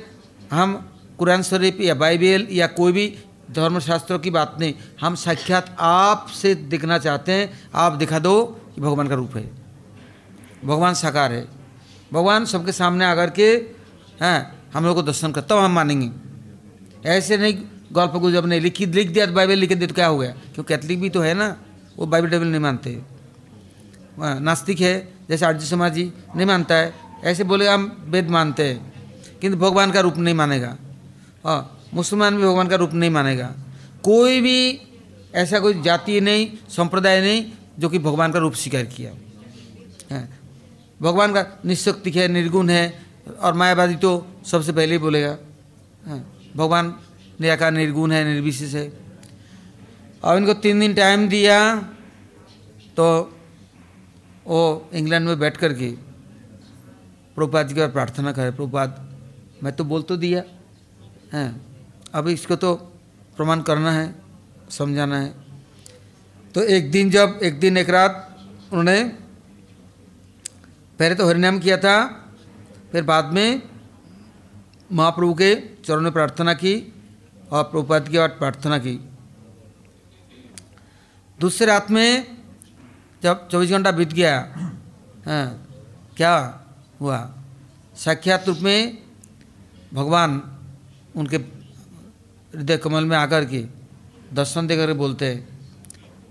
हम 0.51 0.93
कुरान 1.19 1.43
शरीफ 1.43 1.81
या 1.81 1.95
बाइबल 1.95 2.47
या 2.51 2.67
कोई 2.67 2.91
भी 2.91 3.17
धर्मशास्त्रों 3.51 4.19
की 4.19 4.29
बात 4.29 4.55
नहीं। 4.59 4.73
हम 5.01 5.15
साक्षात 5.15 5.75
आप 5.79 6.27
से 6.33 6.53
दिखना 6.55 6.97
चाहते 6.97 7.31
हैं। 7.31 7.69
आप 7.75 7.93
दिखा 7.93 8.19
दो 8.19 8.45
कि 8.75 8.81
भगवान 8.81 9.07
का 9.07 9.15
रूप 9.15 9.35
है। 9.37 9.49
भगवान 10.65 10.93
साकार 10.93 11.31
है। 11.31 11.45
भगवान 12.13 12.45
सबके 12.45 12.71
सामने 12.71 13.05
आकर 13.05 13.29
के, 13.29 13.47
हैं, 14.21 14.51
हम 14.73 14.85
लोग 14.85 14.95
को 14.95 15.01
दर्शन 15.03 15.31
कर 15.31 15.41
तब 15.41 15.57
हम 15.57 15.71
मानेंगे। 15.71 16.11
ऐसे 17.09 17.37
नहीं 17.37 17.57
गल्प 17.91 18.11
गुजब 18.11 18.45
नहीं 18.45 18.61
लिखी, 18.61 18.85
लिख 18.85 19.09
दिया 19.09 19.25
तो 19.25 19.33
बाइबल 19.33 19.57
लिख 19.57 19.73
दिया 19.73 19.87
तो 19.87 19.93
क्या 19.93 20.07
हो 20.07 20.17
गया? 20.17 20.31
क्यों 20.53 20.63
कैथलिक 20.63 21.01
भी 21.01 21.09
तो 21.09 21.21
है 21.21 21.33
ना, 21.33 21.55
वो 21.97 22.05
बाइबल 22.05 22.29
टेबल 22.29 22.47
नहीं 22.47 22.61
मानते। 22.61 23.01
नास्तिक 24.19 24.79
है, 24.79 25.13
जैसे 25.29 25.45
आर्य 25.45 25.59
समाजी 25.59 26.11
नहीं 26.35 26.45
मानता 26.47 26.75
है। 26.75 26.93
ऐसे 27.23 27.43
बोले 27.43 27.67
हम 27.67 28.05
वेद 28.05 28.29
मानते 28.29 28.63
हैं, 28.63 29.39
किंतु 29.41 29.57
भगवान 29.57 29.91
का 29.91 29.99
रूप 29.99 30.17
नहीं 30.17 30.35
मानेगा। 30.35 30.75
हाँ 31.45 31.74
मुसलमान 31.95 32.37
भी 32.37 32.43
भगवान 32.43 32.67
का 32.67 32.75
रूप 32.75 32.93
नहीं 32.93 33.09
मानेगा। 33.09 33.55
कोई 34.03 34.41
भी 34.41 34.81
ऐसा 35.35 35.59
कोई 35.59 35.81
जाति 35.81 36.21
नहीं, 36.21 36.51
संप्रदाय 36.69 37.21
नहीं, 37.21 37.51
जो 37.79 37.89
कि 37.89 37.99
भगवान 37.99 38.31
का 38.31 38.39
रूप 38.39 38.53
स्वीकार 38.53 38.85
किया। 38.85 39.11
है। 40.15 40.39
भगवान 41.01 41.33
का 41.33 41.59
निशक्ति 41.65 42.11
है, 42.11 42.27
निर्गुण 42.27 42.69
है, 42.69 43.05
और 43.39 43.53
मायावादी 43.53 43.95
तो 43.95 44.27
सबसे 44.45 44.71
पहले 44.71 44.91
ही 44.91 44.97
बोलेगा। 44.97 45.37
हाँ। 46.05 46.39
भगवान 46.55 46.95
निराकार, 47.41 47.71
निर्गुण 47.71 48.11
है, 48.11 48.23
निर्विशेष 48.25 48.75
है। 48.75 48.93
और 50.23 50.37
इनको 50.37 50.53
तीन 50.53 50.79
दिन 50.79 50.93
टाइम 50.93 51.27
दिया 51.29 51.75
तो 52.97 53.37
वो 54.47 54.89
इंग्लैंड 54.93 55.27
में 55.27 55.39
बैठ 55.39 55.57
कर 55.57 55.73
के 55.73 55.91
प्रभुपाद 57.35 57.67
जी 57.67 57.75
के 57.75 57.87
प्रार्थना 57.87 58.31
करे। 58.31 58.51
प्रभुपाद, 58.51 59.15
मैं 59.63 59.73
तो 59.73 59.83
बोल 59.83 60.01
तो 60.01 60.17
दिया। 60.17 60.43
हैं। 61.33 61.74
अब 62.13 62.27
इसको 62.27 62.55
तो 62.55 62.73
प्रमाण 63.37 63.61
करना 63.61 63.91
है, 63.91 64.15
समझाना 64.69 65.19
है। 65.19 65.33
तो 66.55 66.61
एक 66.61 66.91
दिन 66.91 67.09
जब, 67.09 67.39
एक 67.43 67.59
दिन 67.59 67.77
एक 67.77 67.89
रात 67.89 68.37
उन्होंने 68.71 69.03
पहले 70.99 71.15
तो 71.15 71.27
हरिनाम 71.27 71.59
किया 71.59 71.77
था, 71.77 71.97
फिर 72.91 73.03
बाद 73.03 73.33
में 73.33 73.61
महाप्रभु 74.91 75.33
के 75.33 75.55
चरणों 75.55 76.01
में 76.01 76.11
प्रार्थना 76.11 76.53
की 76.53 76.75
और 77.51 77.63
प्रभुपाद 77.63 78.07
की 78.09 78.17
बाद 78.17 78.29
प्रार्थना 78.29 78.77
की। 78.77 78.95
दूसरे 81.39 81.67
रात 81.67 81.91
में 81.91 82.37
जब 83.23 83.47
चौबीस 83.49 83.69
घंटा 83.69 83.91
बीत 83.91 84.13
गया 84.13 84.35
हाँ 85.25 85.47
क्या 86.17 86.33
हुआ? 87.01 87.17
साक्षात 87.97 88.47
रूप 88.47 88.57
में 88.57 88.97
भगवान 89.93 90.41
उनके 91.15 91.37
हृदय 92.55 92.77
कमल 92.77 93.05
में 93.05 93.15
आकर 93.17 93.45
के 93.45 93.59
दर्शन 94.33 94.67
देकर 94.67 94.93
बोलते 94.95 95.25
हैं, 95.25 95.47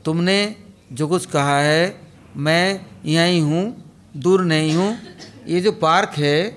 तुमने 0.05 0.57
जो 0.93 1.09
कुछ 1.09 1.27
कहा 1.27 1.59
है, 1.59 2.01
मैं 2.37 2.87
यहीं 3.07 3.41
हूँ 3.43 3.65
दूर 4.17 4.45
नहीं 4.45 4.75
हूँ 4.77 4.97
ये 5.47 5.61
जो 5.61 5.73
पार्क 5.75 6.13
है, 6.19 6.57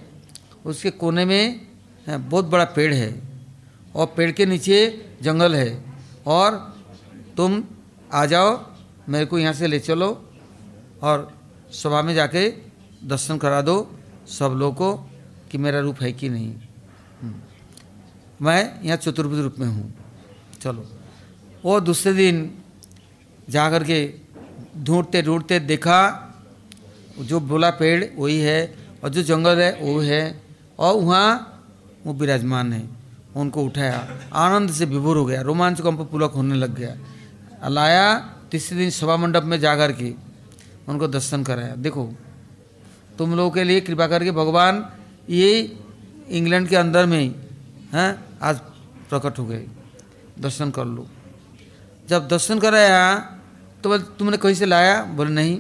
उसके 0.65 0.89
कोने 0.91 1.25
में 1.25 1.67
बहुत 2.07 2.45
बड़ा 2.45 2.63
पेड़ 2.75 2.93
है 2.93 3.13
और 3.95 4.05
पेड़ 4.07 4.31
के 4.31 4.45
नीचे 4.45 4.79
जंगल 5.21 5.55
है 5.55 5.69
और 6.27 6.55
तुम 7.37 7.63
आ 8.13 8.25
जाओ, 8.25 8.59
मेरे 9.09 9.25
को 9.25 9.39
यहाँ 9.39 9.53
से 9.53 9.67
ले 9.67 9.79
चलो 9.79 10.09
और 11.01 11.31
सभा 11.73 12.01
में 12.01 12.13
जाके 12.15 12.47
दर्शन 13.03 13.37
करा 13.37 13.61
दो 13.61 13.75
सब 14.29 14.55
लोगों 14.57 14.73
को 14.73 14.95
कि 15.51 15.57
मेरा 15.57 15.79
रूप 15.79 16.01
है 16.01 16.11
कि 16.13 16.29
नहीं। 16.29 16.53
मैं 18.41 18.83
यहाँ 18.83 18.97
चतुर्भुज 18.97 19.39
रूप 19.39 19.55
में 19.59 19.67
हूँ। 19.67 19.93
चलो। 20.61 20.85
वो 21.63 21.79
दूसरे 21.79 22.13
दिन 22.13 22.49
जा 23.49 23.69
कर 23.69 23.83
के 23.83 23.99
ढूंढते 24.77 25.21
ढूंढते 25.21 25.59
देखा, 25.61 25.99
जो 27.19 27.39
बोला 27.39 27.69
पेड़ 27.71 28.03
वही 28.17 28.39
है 28.39 28.59
और 29.03 29.09
जो 29.09 29.23
जंगल 29.23 29.59
है 29.59 29.71
वो 29.81 29.99
है 29.99 30.21
और 30.79 30.95
वहाँ 30.95 31.29
वो 32.05 32.13
विराजमान 32.13 32.73
है। 32.73 32.83
उनको 33.35 33.63
उठाया, 33.63 33.97
आनंद 34.33 34.71
से 34.71 34.85
विभोर 34.85 35.17
हो 35.17 35.25
गया, 35.25 35.41
रोमांच 35.41 35.81
कंप 35.81 36.01
पुलक 36.11 36.31
होने 36.31 36.55
लग 36.55 36.75
गया। 36.75 37.69
लाया, 37.69 38.17
तीसरे 38.51 38.77
दिन 38.77 38.89
सभा 38.89 39.17
मंडप 39.17 39.43
में 39.43 39.59
जा 39.59 39.75
कर 39.75 39.91
के 39.91 40.13
उनको 40.87 41.07
दर्शन 41.07 41.43
कराया। 41.43 41.75
देखो, 41.77 42.13
तुम 43.17 43.35
लोगों 43.35 43.51
के 43.51 43.63
लिए 43.63 43.81
कृपा 43.81 44.07
करके 44.07 44.31
भगवान 44.31 44.85
ये 45.29 45.49
इंग्लैंड 46.29 46.67
के 46.69 46.75
अंदर 46.75 47.05
में 47.05 47.19
ही 47.19 47.31
हैं 47.93 48.26
आज 48.41 48.59
प्रकट 49.09 49.39
हो 49.39 49.45
गए 49.45 49.67
दर्शन 50.39 50.71
कर 50.71 50.85
लो। 50.85 51.07
जब 52.09 52.27
दर्शन 52.27 52.59
कराया 52.59 53.15
तो 53.83 53.89
बोले, 53.89 54.03
तुमने 54.03 54.37
कहीं 54.37 54.55
से 54.55 54.65
लाया? 54.65 55.03
बोले, 55.03 55.31
नहीं। 55.31 55.59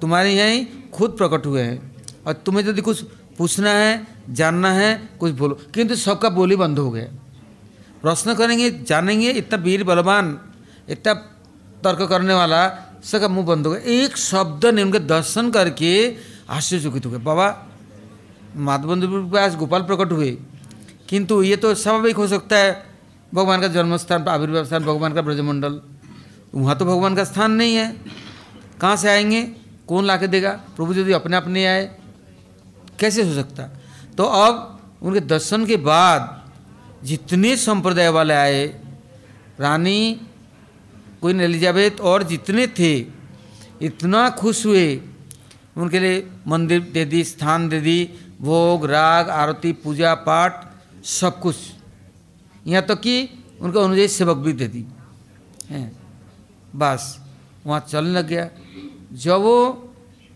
तुम्हारे 0.00 0.32
यहीं 0.32 0.66
खुद 0.90 1.10
प्रकट 1.10 1.46
हुए 1.46 1.62
हैं। 1.62 1.96
और 2.26 2.32
तुम्हें 2.32 2.68
यदि 2.68 2.82
कुछ 2.82 3.02
पूछना 3.38 3.70
है, 3.70 4.06
जानना 4.30 4.72
है, 4.72 5.08
कुछ 5.20 5.32
बोलो। 5.32 5.60
किंतु 5.74 5.96
सबका 5.96 6.28
बोली 6.28 6.56
बंद 6.56 6.78
हो 6.78 6.90
गया। 6.90 7.04
प्रश्न 8.02 8.34
करेंगे, 8.34 8.70
जानेंगे, 8.70 9.30
इतना 9.30 9.62
वीर 9.62 9.84
बलवान, 9.84 10.40
इतना 10.88 11.14
तर्क 11.84 12.02
करने 12.02 12.34
वाला, 12.34 12.68
सबका 13.04 13.28
मुँह 13.28 13.46
बंद 13.46 13.66
हो 13.66 13.72
गया। 13.72 13.82
एक 13.82 14.16
शब्द 14.16 14.66
ने 14.66 14.82
उनके 14.82 14.98
दर्शन 14.98 15.50
करके 15.50 16.16
आश्चर्यचकित 16.50 17.06
हो 17.06 17.10
गए 17.10 17.18
बाबा 17.18 17.66
माधवंद 18.56 19.04
के 19.04 19.30
पास 19.30 19.56
गोपाल 19.56 19.82
प्रकट 19.82 20.12
हुए। 20.12 20.38
किंतु 21.10 21.42
ये 21.42 21.56
तो 21.56 21.74
स्वाभाविक 21.74 22.16
हो 22.16 22.26
सकता 22.28 22.56
है, 22.56 22.86
भगवान 23.34 23.60
का 23.60 23.68
जन्म 23.68 23.96
स्थान 23.96 24.24
आविर्भाव 24.24 24.64
स्थान, 24.64 24.84
भगवान 24.84 25.12
का 25.12 25.22
ब्रजमंडल। 25.22 25.80
वहाँ 26.54 26.78
तो 26.78 26.84
भगवान 26.84 27.14
का 27.14 27.24
स्थान 27.24 27.52
नहीं 27.52 27.74
है। 27.74 27.96
कहाँ 28.80 28.96
से 28.96 29.08
आएँगे? 29.08 29.42
कौन 29.88 30.04
ला 30.04 30.16
के 30.16 30.26
देगा? 30.26 30.50
प्रभु 30.76 30.94
यदि 30.94 31.12
अपने 31.12 31.36
आप 31.36 31.48
नहीं 31.48 31.66
आए, 31.66 31.96
कैसे 32.98 33.22
हो 33.22 33.34
सकता? 33.34 33.62
तो 34.16 34.24
अब 34.24 34.80
उनके 35.02 35.20
दर्शन 35.20 35.66
के 35.66 35.76
बाद 35.76 36.50
जितने 37.04 37.56
संप्रदाय 37.56 38.08
वाले 38.08 38.34
आए, 38.34 38.66
रानी 39.60 40.20
क्वीन 41.20 41.40
एलिजाबेथ 41.40 42.00
और 42.00 42.22
जितने 42.22 42.66
थे, 42.66 43.06
इतना 43.82 44.30
खुश 44.30 44.66
हुए। 44.66 45.00
उनके 45.76 45.98
लिए 45.98 46.30
मंदिर 46.48 46.80
दे 46.80 47.04
दी, 47.04 47.24
स्थान 47.24 47.68
दे 47.68 47.80
दी, 47.80 48.10
भोग, 48.40 48.86
राग, 48.86 49.30
आरती, 49.30 49.72
पूजा 49.72 50.14
पाठ 50.14 50.69
सब 51.02 51.40
कुछ। 51.40 51.56
यहाँ 52.66 52.82
तक 52.82 52.88
तो 52.88 52.96
कि 52.96 53.28
उनका 53.60 53.80
अनुजय 53.80 54.08
सेवक 54.08 54.36
भी 54.36 54.52
दे 54.52 54.66
दी। 54.68 54.84
हैं। 55.70 55.90
बस, 56.72 57.18
वहाँ 57.66 57.80
चलने 57.80 58.10
लग 58.10 58.26
गया। 58.26 58.48
जब 59.14 59.40
वो 59.40 59.70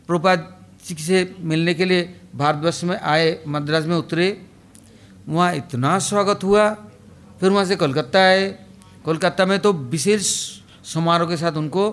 प्रपात 0.09 0.51
जी 0.87 0.95
से 0.97 1.35
मिलने 1.41 1.75
के 1.75 1.85
लिए 1.85 2.03
भारतवर्ष 2.35 2.83
में 2.85 2.97
आए, 2.97 3.45
मद्रास 3.47 3.85
में 3.85 3.97
उतरे, 3.97 4.27
वहाँ 5.29 5.55
इतना 5.55 5.99
स्वागत 6.01 6.45
हुआ। 6.45 6.69
फिर 7.41 7.51
वहाँ 7.51 7.65
से 7.65 7.77
कोलकाता 7.77 8.19
आए। 8.21 8.51
कोलकाता 9.05 9.47
में 9.47 9.59
तो 9.59 9.73
विशेष 9.73 10.27
समारोह 10.85 11.29
के 11.29 11.37
साथ 11.37 11.57
उनको 11.57 11.91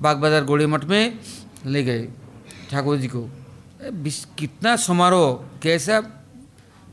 बाग 0.00 0.16
बाज़ार 0.16 0.44
गोड़े 0.44 0.66
मठ 0.66 0.84
में 0.84 1.18
ले 1.66 1.82
गए 1.84 2.08
ठाकुर 2.70 2.96
जी 2.96 3.08
को। 3.08 3.28
कितना 4.38 4.74
समारोह, 4.76 5.32
कैसा 5.62 6.00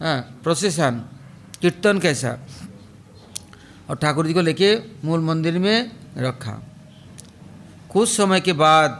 हाँ 0.04 0.20
प्रोसेसन 0.43 0.99
कीर्तन 1.62 1.99
कैसा? 1.99 2.38
और 3.89 3.95
ठाकुर 3.95 4.28
जी 4.28 4.34
को 4.34 4.41
लेके 4.41 4.76
मूल 5.06 5.20
मंदिर 5.20 5.60
में 5.60 5.91
रखा। 6.18 6.51
कुछ 7.91 8.10
समय 8.10 8.39
के 8.41 8.54
बाद 8.54 8.99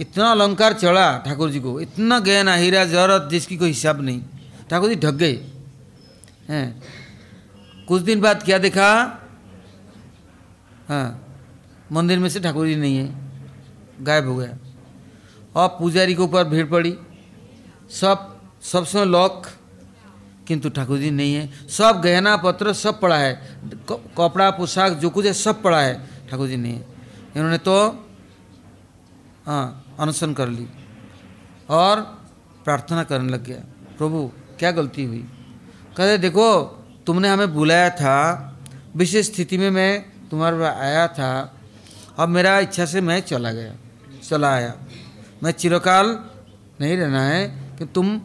इतना 0.00 0.30
अलंकार 0.30 0.72
चढ़ा 0.72 1.18
ठाकुर 1.18 1.50
जी 1.50 1.60
को, 1.60 1.80
इतना 1.80 2.18
गहना 2.18 2.54
हीरा 2.54 2.84
ज़रूरत 2.84 3.28
जिसकी 3.30 3.56
कोई 3.56 3.68
हिसाब 3.68 4.00
नहीं। 4.00 4.22
ठाकुर 4.70 4.88
जी 4.88 4.96
ढक 4.96 5.14
गए। 5.14 5.32
हैं, 6.48 6.82
कुछ 7.88 8.02
दिन 8.02 8.20
बाद 8.20 8.42
क्या 8.42 8.58
देखा? 8.58 8.90
हाँ 10.88 11.26
मंदिर 11.92 12.18
में 12.18 12.28
से 12.28 12.40
ठाकुर 12.40 12.66
जी 12.66 12.76
नहीं 12.76 12.96
है, 12.96 13.14
गायब 14.00 14.28
हो 14.28 14.36
गया। 14.36 14.56
और 15.54 15.68
पुजारी 15.68 16.14
के 16.14 16.22
ऊपर 16.22 16.44
भीड़ 16.44 16.66
पड़ी। 16.66 16.96
सब 17.90 18.39
सब 18.62 18.84
समय 18.84 19.04
लॉक 19.04 19.46
किंतु 20.48 20.70
ठाकुर 20.70 20.98
जी 20.98 21.10
नहीं 21.10 21.34
है। 21.34 21.68
सब 21.68 22.00
गहना 22.04 22.36
पत्र 22.36 22.72
सब 22.72 23.00
पड़ा 23.00 23.16
है। 23.16 23.34
कपड़ा, 24.18 24.50
पोशाक, 24.50 24.92
जो 24.92 25.10
कुछ 25.10 25.26
है 25.26 25.32
सब 25.32 25.62
पड़ा 25.62 25.80
है। 25.80 25.94
ठाकुर 26.30 26.48
जी 26.48 26.56
नहीं 26.56 26.72
है। 26.72 26.86
इन्होंने 27.36 27.58
तो 27.58 27.74
हाँ 29.46 29.96
अनशन 30.00 30.34
कर 30.34 30.48
ली 30.48 30.66
और 31.70 32.00
प्रार्थना 32.64 33.04
करने 33.04 33.32
लग 33.32 33.44
गया। 33.44 33.60
प्रभु, 33.98 34.30
क्या 34.58 34.70
गलती 34.70 35.04
हुई? 35.04 35.18
कहते 35.96 36.18
देखो, 36.18 36.48
तुमने 37.06 37.28
हमें 37.28 37.54
बुलाया 37.54 37.90
था। 37.90 38.16
विशेष 38.96 39.26
स्थिति 39.26 39.58
में 39.58 39.70
मैं 39.70 40.28
तुम्हारे 40.30 40.64
आया 40.64 41.06
था। 41.08 41.30
अब 42.18 42.28
मेरा 42.28 42.58
इच्छा 42.58 42.84
से 42.86 43.00
मैं 43.00 43.20
चला 43.20 43.52
गया, 43.52 43.74
चला 44.28 44.52
आया। 44.54 44.74
मैं 45.42 45.50
चिरकाल 45.52 46.06
नहीं 46.80 46.96
रहना 46.96 47.22
है 47.22 47.46
कि 47.78 47.84
तुम 47.86 48.20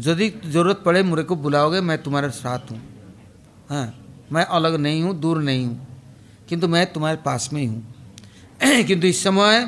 यदि 0.00 0.28
ज़रूरत 0.44 0.82
पड़े 0.84 1.02
मुझे 1.02 1.22
को 1.22 1.36
बुलाओगे, 1.36 1.80
मैं 1.80 2.02
तुम्हारे 2.02 2.30
साथ 2.30 2.70
हूँ। 2.70 2.80
हाँ 3.70 3.94
मैं 4.32 4.44
अलग 4.44 4.74
नहीं 4.76 5.02
हूँ, 5.02 5.14
दूर 5.20 5.42
नहीं 5.42 5.66
हूँ, 5.66 5.86
किंतु 6.48 6.68
मैं 6.68 6.86
तुम्हारे 6.92 7.16
पास 7.16 7.48
में 7.52 7.60
ही। 7.60 7.66
हूँ 7.66 8.84
किंतु 8.84 9.06
इस 9.06 9.22
समय 9.24 9.58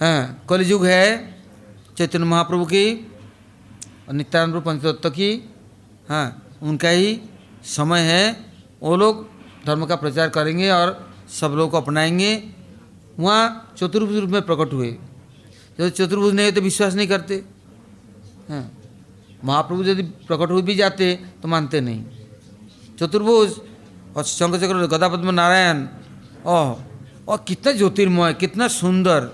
हाँ 0.00 0.44
कलयुग 0.48 0.84
है, 0.86 1.06
चैतन्य 1.96 2.24
महाप्रभु 2.24 2.64
की, 2.64 2.84
और 4.08 4.14
नित्यानंद 4.14 4.62
पंचतत्व 4.62 5.10
की 5.10 5.32
हाँ 6.08 6.56
उनका 6.62 6.88
ही 6.88 7.20
समय 7.66 8.00
है। 8.02 8.24
वो 8.82 8.96
लोग 8.96 9.26
धर्म 9.66 9.84
का 9.86 9.96
प्रचार 9.96 10.28
करेंगे 10.28 10.70
और 10.70 10.96
सब 11.30 11.52
लोग 11.52 11.70
को 11.70 11.76
अपनाएँगे। 11.76 12.32
वहाँ 13.18 13.74
चतुर्भुज 13.78 14.16
रूप 14.16 14.30
में 14.30 14.42
प्रकट 14.42 14.72
हुए। 14.72 14.90
जब 15.78 15.88
चतुर्भुज 15.88 16.34
नहीं 16.34 16.52
तो 16.52 16.60
विश्वास 16.60 16.94
नहीं 16.94 17.08
करते। 17.08 17.42
हैं 18.48 18.79
महाप्रभु 19.44 19.82
यदि 19.84 20.02
प्रकट 20.02 20.50
हो 20.50 20.60
भी 20.62 20.74
जाते 20.74 21.14
तो 21.42 21.48
मानते 21.48 21.80
नहीं। 21.80 22.04
चतुर्भुज 22.98 23.54
और 24.16 24.24
शंकर 24.24 24.58
चक्र 24.58 24.86
गदापद्म 24.88 25.30
नारायण, 25.30 25.86
ओह 26.46 26.76
और 27.28 27.44
कितना 27.48 27.72
ज्योतिर्मय, 27.72 28.32
कितना 28.34 28.68
सुंदर। 28.70 29.30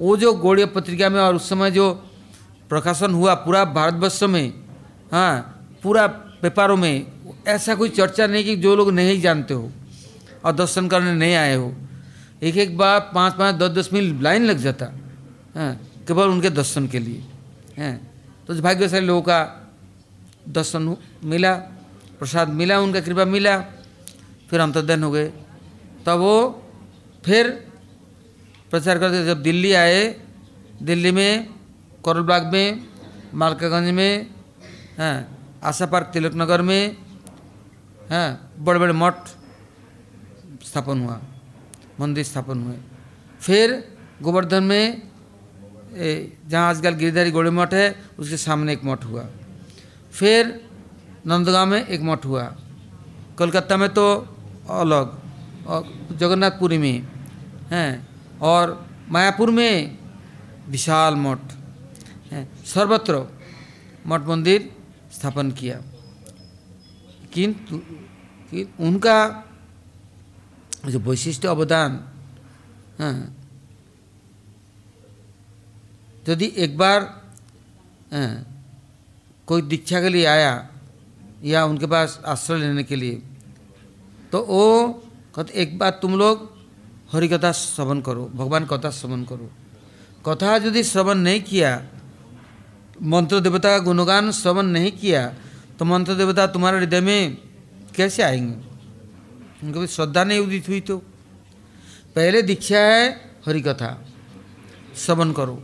वो 0.00 0.16
जो 0.16 0.32
गौड़ीय 0.34 0.66
पत्रिका 0.66 1.08
में 1.08 1.20
और 1.20 1.36
उस 1.36 1.48
समय 1.48 1.70
जो 1.70 1.92
प्रकाशन 2.70 3.14
हुआ 3.14 3.34
पूरा 3.36 3.64
भारतवर्ष 3.66 4.22
में 4.24 4.52
हाँ 5.12 5.78
पूरा 5.82 6.06
पेपरों 6.42 6.76
में, 6.76 7.06
ऐसा 7.48 7.74
कोई 7.74 7.88
चर्चा 7.88 8.26
नहीं 8.26 8.44
कि 8.44 8.56
जो 8.56 8.74
लोग 8.76 8.90
नहीं 8.92 9.20
जानते 9.20 9.54
हो 9.54 9.70
और 10.44 10.52
दर्शन 10.52 10.88
करने 10.88 11.14
नहीं 11.14 11.34
आए 11.34 11.54
हो। 11.54 11.72
एक 12.42 12.56
एक 12.56 12.76
बार 12.78 13.00
पाँच 13.14 13.34
पाँच 13.34 13.54
दस 13.54 13.70
दस 13.70 13.88
मिनट 13.92 14.22
लाइन 14.22 14.44
लग 14.44 14.58
जाता, 14.58 14.86
है, 15.56 15.74
केवल 16.08 16.28
उनके 16.28 16.50
दर्शन 16.50 16.86
के 16.88 16.98
लिए, 16.98 17.24
हैं। 17.76 18.07
तो 18.48 18.54
भाग्यशाली 18.54 19.06
लोगों 19.06 19.22
का 19.22 19.38
दर्शन 20.48 20.96
मिला, 21.20 21.52
प्रसाद 22.16 22.48
मिला, 22.48 22.80
उनका 22.80 23.00
कृपा 23.00 23.24
मिला, 23.24 23.58
फिर 24.48 24.60
अंतर्धन 24.60 25.02
हो 25.04 25.10
गए। 25.10 25.28
तब 26.06 26.16
वो 26.16 26.34
फिर 27.24 27.48
प्रचार 28.70 28.98
करते 28.98 29.24
जब 29.26 29.42
दिल्ली 29.42 29.72
आए, 29.72 30.00
दिल्ली 30.82 31.10
में, 31.12 31.48
करोल 32.04 32.22
बाग 32.22 32.46
में, 32.52 32.88
मालकागंज 33.34 33.90
में, 33.92 34.30
हैं, 34.98 35.16
आशा 35.60 35.86
पार्क 35.86 36.10
तिलक 36.12 36.32
नगर 36.34 36.62
में, 36.62 36.96
हैं 38.08 38.28
बड़े 38.64 38.78
बड़े 38.80 38.92
मठ 38.92 39.14
स्थापन 40.64 41.00
हुआ, 41.04 41.20
मंदिर 42.00 42.24
स्थापन 42.24 42.62
हुए। 42.62 42.76
फिर 43.40 43.92
गोवर्धन 44.22 44.64
में 44.64 45.07
जहाँ 45.92 46.68
आजकल 46.70 46.94
गिरधारी 46.94 47.30
गोड़े 47.30 47.50
मठ 47.50 47.74
है, 47.74 47.94
उसके 48.18 48.36
सामने 48.36 48.72
एक 48.72 48.84
मठ 48.84 49.04
हुआ। 49.04 49.26
फिर 50.12 50.68
नंदगांव 51.26 51.68
में 51.68 51.86
एक 51.86 52.00
मठ 52.02 52.24
हुआ। 52.24 52.42
कोलकाता 53.38 53.76
में 53.76 53.88
तो 53.88 54.04
अलग, 54.70 55.06
और 55.66 55.80
जगन्नाथपुरी 56.12 56.78
में 56.78 57.06
हैं 57.70 58.08
और 58.42 58.88
मायापुर 59.08 59.50
में 59.50 59.98
विशाल 60.68 61.14
मठ, 61.14 61.38
हैं, 62.30 62.64
सर्वत्र 62.64 63.22
मठ 64.06 64.20
मंदिर 64.20 64.70
स्थापन 65.12 65.50
किया। 65.50 65.80
किंतु 67.32 67.80
उनका 68.80 69.18
जो 70.86 70.98
वैशिष्ट 70.98 71.46
अवदान 71.46 71.92
हाँ 72.98 73.37
यदि 76.28 76.52
एक 76.56 76.76
बार 76.78 77.00
कोई 79.48 79.62
दीक्षा 79.62 80.00
के 80.00 80.08
लिए 80.08 80.24
आया 80.26 80.68
या 81.44 81.64
उनके 81.64 81.86
पास 81.86 82.20
आश्रय 82.26 82.58
लेने 82.58 82.84
के 82.84 82.96
लिए 82.96 83.22
तो 84.32 84.38
वो 84.44 84.88
कहते, 85.34 85.52
एक 85.54 85.78
बार 85.78 85.90
तुम 86.02 86.18
लोग 86.18 86.56
हरि 87.12 87.28
कथा 87.28 87.52
श्रवण 87.52 88.00
करो, 88.00 88.24
भगवान 88.34 88.64
कथा 88.66 88.90
श्रवण 88.90 89.22
करो। 89.24 89.50
कथा 90.26 90.56
यदि 90.56 90.82
श्रवण 90.84 91.18
नहीं 91.18 91.40
किया, 91.42 91.70
मंत्र 93.02 93.40
देवता 93.40 93.68
का 93.68 93.78
गुणगान 93.84 94.30
श्रवण 94.32 94.66
नहीं 94.68 94.92
किया 94.92 95.26
तो 95.78 95.84
मंत्र 95.84 96.14
देवता 96.14 96.46
तुम्हारे 96.48 96.78
हृदय 96.78 97.00
में 97.00 97.36
कैसे 97.96 98.22
आएँगे? 98.22 98.56
उनको 99.62 99.80
भी 99.80 99.86
श्रद्धा 99.86 100.24
नहीं 100.24 100.38
उदित 100.38 100.68
हुई 100.68 100.80
तो। 100.80 100.96
पहले 102.16 102.42
दीक्षा 102.42 102.78
है 102.80 103.08
हरि 103.46 103.60
कथा, 103.60 103.90
श्रवण 104.96 105.32
करो। 105.32 105.56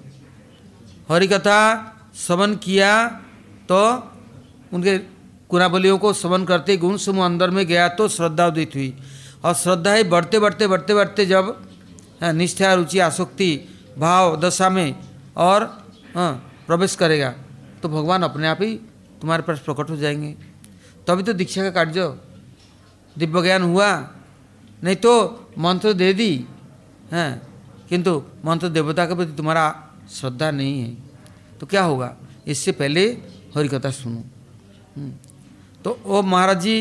हरि 1.08 1.26
कथा 1.26 1.58
श्रवण 2.16 2.54
किया 2.56 2.90
तो 3.68 3.80
उनके 4.72 4.98
कुराबलियों 5.48 5.98
को 5.98 6.12
श्रवण 6.12 6.44
करते 6.44 6.76
गुण 6.76 6.96
समूह 6.96 7.24
अंदर 7.26 7.50
में 7.50 7.66
गया 7.66 7.88
तो 7.88 8.08
श्रद्धा 8.08 8.46
उदित 8.46 8.74
हुई। 8.74 8.96
और 9.44 9.54
श्रद्धा 9.54 9.92
ही 9.94 10.04
बढ़ते 10.04 10.38
बढ़ते 10.38 10.66
बढ़ते 10.66 10.94
बढ़ते 10.94 11.26
जब 11.26 11.68
हाँ, 12.22 12.32
निष्ठा 12.32 12.74
रुचि 12.74 12.98
आसक्ति 12.98 13.50
भाव 13.98 14.40
दशा 14.40 14.70
में 14.70 14.94
और 15.36 15.64
हाँ, 16.14 16.32
प्रवेश 16.66 16.94
करेगा 16.96 17.34
तो 17.82 17.88
भगवान 17.88 18.22
अपने 18.22 18.48
आप 18.48 18.62
ही 18.62 18.74
तुम्हारे 19.20 19.42
पास 19.42 19.58
प्रकट 19.58 19.90
हो 19.90 19.96
जाएँगे। 19.96 20.32
तभी 21.06 21.22
तो 21.22 21.32
दीक्षा 21.32 21.62
का 21.62 21.70
कार्य 21.70 22.08
दिव्य 23.18 23.42
ज्ञान 23.42 23.62
हुआ। 23.62 23.90
नहीं 24.84 24.96
तो 24.96 25.12
मंत्र 25.58 25.92
दे 25.92 26.12
दी 26.12 26.46
हैं 27.12 27.42
किंतु 27.88 28.22
मंत्र 28.44 28.68
देवता 28.68 29.04
के 29.06 29.14
प्रति 29.14 29.32
तुम्हारा 29.32 29.83
श्रद्धा 30.10 30.50
नहीं 30.50 30.80
है। 30.80 30.94
तो 31.60 31.66
क्या 31.66 31.82
होगा? 31.84 32.16
इससे 32.46 32.72
पहले 32.72 33.04
हरि 33.56 33.68
कथा 33.68 33.90
सुनो। 33.90 34.22
हम्म। 34.96 35.12
तो 35.84 35.98
वो 36.04 36.22
महाराज 36.22 36.60
जी 36.62 36.76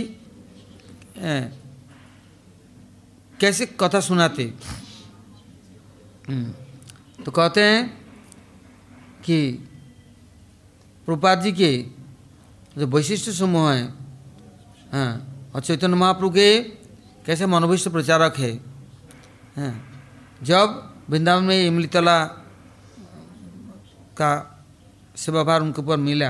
कैसे 3.39 3.65
कथा 3.79 3.99
सुनाते? 3.99 4.45
तो 7.25 7.31
कहते 7.31 7.61
हैं 7.61 7.81
कि 9.25 9.39
प्रपात 11.07 11.39
जी 11.39 11.51
के 11.51 11.71
जो 12.77 12.87
वैशिष्ट 12.87 13.29
समूह 13.29 13.71
हैं 13.71 13.87
हाँ 14.93 15.11
और 15.55 15.61
चैतन्य 15.61 15.95
महाप्रभु 15.95 16.29
के 16.29 16.47
कैसे 17.25 17.45
मनोभिष्ट 17.45 17.89
प्रचारक 17.89 18.37
है 18.37 18.51
हाँ 19.57 19.73
जब 20.43 20.65
वृंदावन 21.09 21.43
में 21.43 21.67
इमलीतला 21.67 22.17
का 24.17 24.31
सेवाभार 25.17 25.61
उनके 25.61 25.81
ऊपर 25.81 25.97
मिला। 25.99 26.29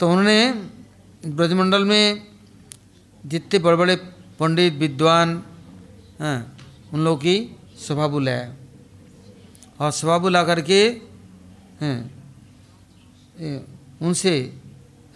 तो 0.00 0.08
उन्होंने 0.10 0.40
ब्रजमंडल 1.26 1.84
में 1.84 2.22
जितने 3.24 3.58
बड़े 3.58 3.76
बड़े 3.76 3.96
पंडित, 4.40 4.74
विद्वान, 4.74 5.42
हैं, 6.20 6.38
उन 6.92 7.00
लोगों 7.04 7.18
की 7.18 7.36
सभा 7.78 8.06
बुलाया 8.06 8.54
और 9.80 9.90
सभा 9.92 10.18
बुला 10.18 10.42
करके, 10.44 10.80
हैं 11.80 11.98
उनसे 14.00 14.34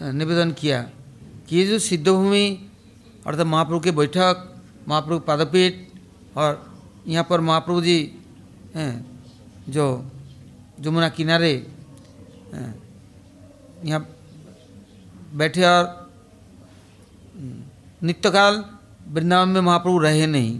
निवेदन 0.02 0.50
किया 0.52 0.80
कि 1.48 1.56
ये 1.56 1.66
जो 1.66 1.78
सिद्धभूमि 1.80 2.46
अर्थात 3.26 3.46
महाप्रभु 3.46 3.80
के 3.80 3.90
बैठक, 3.90 4.46
महाप्रभु 4.88 5.18
पादपीठ 5.20 5.74
और 6.36 6.50
यहाँ 7.06 7.26
पर 7.30 7.40
महाप्रभु 7.40 7.80
जी, 7.80 7.98
हैं, 8.74 8.94
जो 9.68 9.86
जमुना 10.80 11.08
किनारे 11.08 11.52
यहाँ 13.84 14.06
बैठे 15.32 15.64
और 15.64 15.84
नित्यकाल 18.02 18.64
वृंदावन 19.08 19.48
में 19.48 19.60
महाप्रभु 19.60 19.98
रहे 19.98 20.26
नहीं। 20.26 20.58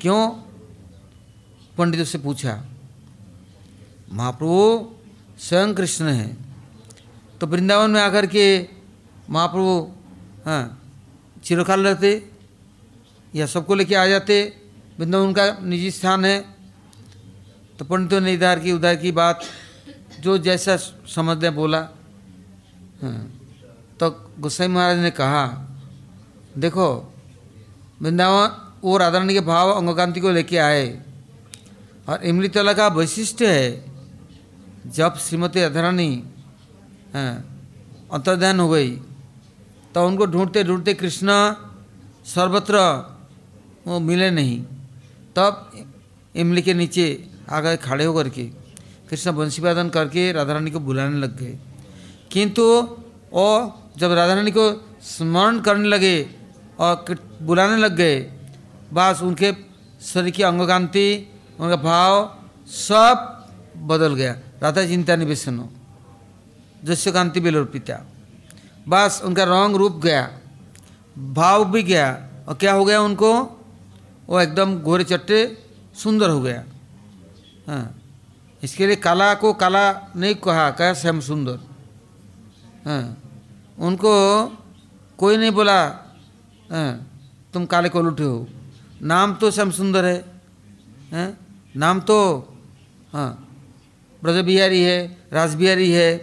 क्यों? 0.00 0.28
पंडितों 1.78 2.04
से 2.04 2.18
पूछा, 2.18 2.54
महाप्रभु, 4.12 4.58
स्वयं 5.38 5.74
कृष्ण 5.74 6.04
हैं। 6.06 6.36
तो 7.40 7.46
वृंदावन 7.46 7.90
में 7.90 8.00
आकर 8.00 8.26
के 8.26 8.46
महाप्रभु 9.30 9.92
हाँ 10.46 10.80
चिरकाल 11.44 11.86
रहते 11.86 12.10
या 13.34 13.46
सबको 13.46 13.74
लेके 13.74 13.94
आ 13.94 14.06
जाते। 14.06 14.36
वृंदावन 14.98 15.26
उनका 15.26 15.46
निजी 15.60 15.90
स्थान 15.90 16.24
है। 16.24 16.53
तो 17.78 17.84
पंडितों 17.84 18.20
ने 18.20 18.32
इधर 18.32 18.58
की, 18.60 18.72
उधर 18.72 18.96
की 18.96 19.12
बात, 19.12 19.40
जो 20.20 20.36
जैसा 20.38 20.76
समझने 21.08 21.50
बोला। 21.52 21.80
हाँ। 23.02 23.20
तो 24.00 24.10
गोसाई 24.40 24.68
महाराज 24.68 24.98
ने 24.98 25.10
कहा, 25.12 25.46
देखो, 26.56 26.88
वृंदावन 28.02 28.46
वो 28.82 28.96
राधारानी 28.98 29.34
के 29.34 29.40
भाव 29.42 29.70
अंगकांति 29.72 30.20
को 30.20 30.30
लेके 30.30 30.58
आए 30.58 30.86
और 32.08 32.24
इमलीतला 32.24 32.72
का 32.72 32.86
वैशिष्ट 32.90 33.42
है, 33.42 33.84
जब 34.86 35.16
श्रीमती 35.18 35.60
राधारानी 35.60 36.10
अंतर्ध्यान 37.14 38.60
हो 38.60 38.68
गई 38.68 38.90
तो 39.94 40.06
उनको 40.06 40.26
ढूंढते 40.26 40.62
ढूंढते 40.64 40.94
कृष्ण 40.94 41.28
सर्वत्र 42.26 42.78
वो 43.86 43.98
मिले 44.00 44.30
नहीं। 44.30 44.60
तब 45.36 45.70
इमली 46.34 46.62
के 46.62 46.74
नीचे 46.74 47.06
आ 47.50 47.60
गए 47.60 47.76
खड़े 47.76 48.04
होकर 48.04 48.28
के 48.28 48.44
कृष्ण 49.10 49.32
बंशीवादन 49.32 49.88
करके 49.88 50.32
राधा 50.32 50.52
रानी 50.52 50.70
को 50.70 50.80
बुलाने 50.80 51.18
लग 51.18 51.36
गए। 51.36 51.58
किंतु 52.32 52.80
वो 53.32 53.78
जब 53.96 54.12
राधा 54.12 54.34
रानी 54.34 54.50
को 54.50 54.96
स्मरण 55.02 55.60
करने 55.60 55.88
लगे 55.88 56.30
और 56.78 57.04
बुलाने 57.42 57.76
लग 57.76 57.96
गए, 57.96 58.20
बस 58.92 59.20
उनके 59.22 59.52
शरीर 60.02 60.30
की 60.30 60.42
अंगकांति, 60.42 61.32
उनका 61.60 61.76
भाव 61.76 62.38
सब 62.66 63.46
बदल 63.76 64.14
गया। 64.14 64.38
राधा 64.62 64.86
चिंता 64.86 65.16
निवेशन 65.16 65.58
हो 65.58 65.70
जस्य 66.84 67.12
कांति 67.12 67.40
बेलोर 67.40 67.64
पिता। 67.64 68.06
बस 68.88 69.22
उनका 69.24 69.44
रंग 69.44 69.76
रूप 69.76 70.00
गया, 70.02 70.38
भाव 71.18 71.72
भी 71.72 71.82
गया। 71.82 72.28
और 72.48 72.54
क्या 72.54 72.72
हो 72.72 72.84
गया 72.84 73.00
उनको? 73.00 73.42
वो 74.28 74.40
एकदम 74.40 74.78
गोरे 74.78 75.04
चट्टे 75.04 75.58
सुंदर 75.94 76.30
हो 76.30 76.40
गया। 76.40 76.64
हाँ। 77.66 77.94
इसके 78.62 78.86
लिए 78.86 78.96
काला 78.96 79.32
को 79.34 79.52
काला 79.54 79.84
नहीं 80.16 80.34
कहा 80.36 80.70
कहा 80.70 80.92
श्याम 80.94 81.20
सुंदर। 81.20 81.58
हाँ। 82.86 83.16
उनको 83.78 84.12
कोई 85.18 85.36
नहीं 85.36 85.50
बोला 85.52 85.80
हाँ 86.70 86.92
तुम 87.54 87.66
काले 87.66 87.88
को 87.88 88.00
लुटे 88.02 88.24
हो। 88.24 88.46
नाम 89.02 89.34
तो 89.34 89.50
श्याम 89.50 89.70
सुंदर 89.70 90.04
है, 90.04 90.24
हैं। 91.12 91.28
नाम 91.76 92.00
तो 92.00 92.18
हाँ 93.12 93.30
ब्रज 94.22 94.44
बिहारी 94.44 94.82
है 94.82 94.98
राज 95.32 95.54
बिहारी 95.54 95.90
है 95.90 96.16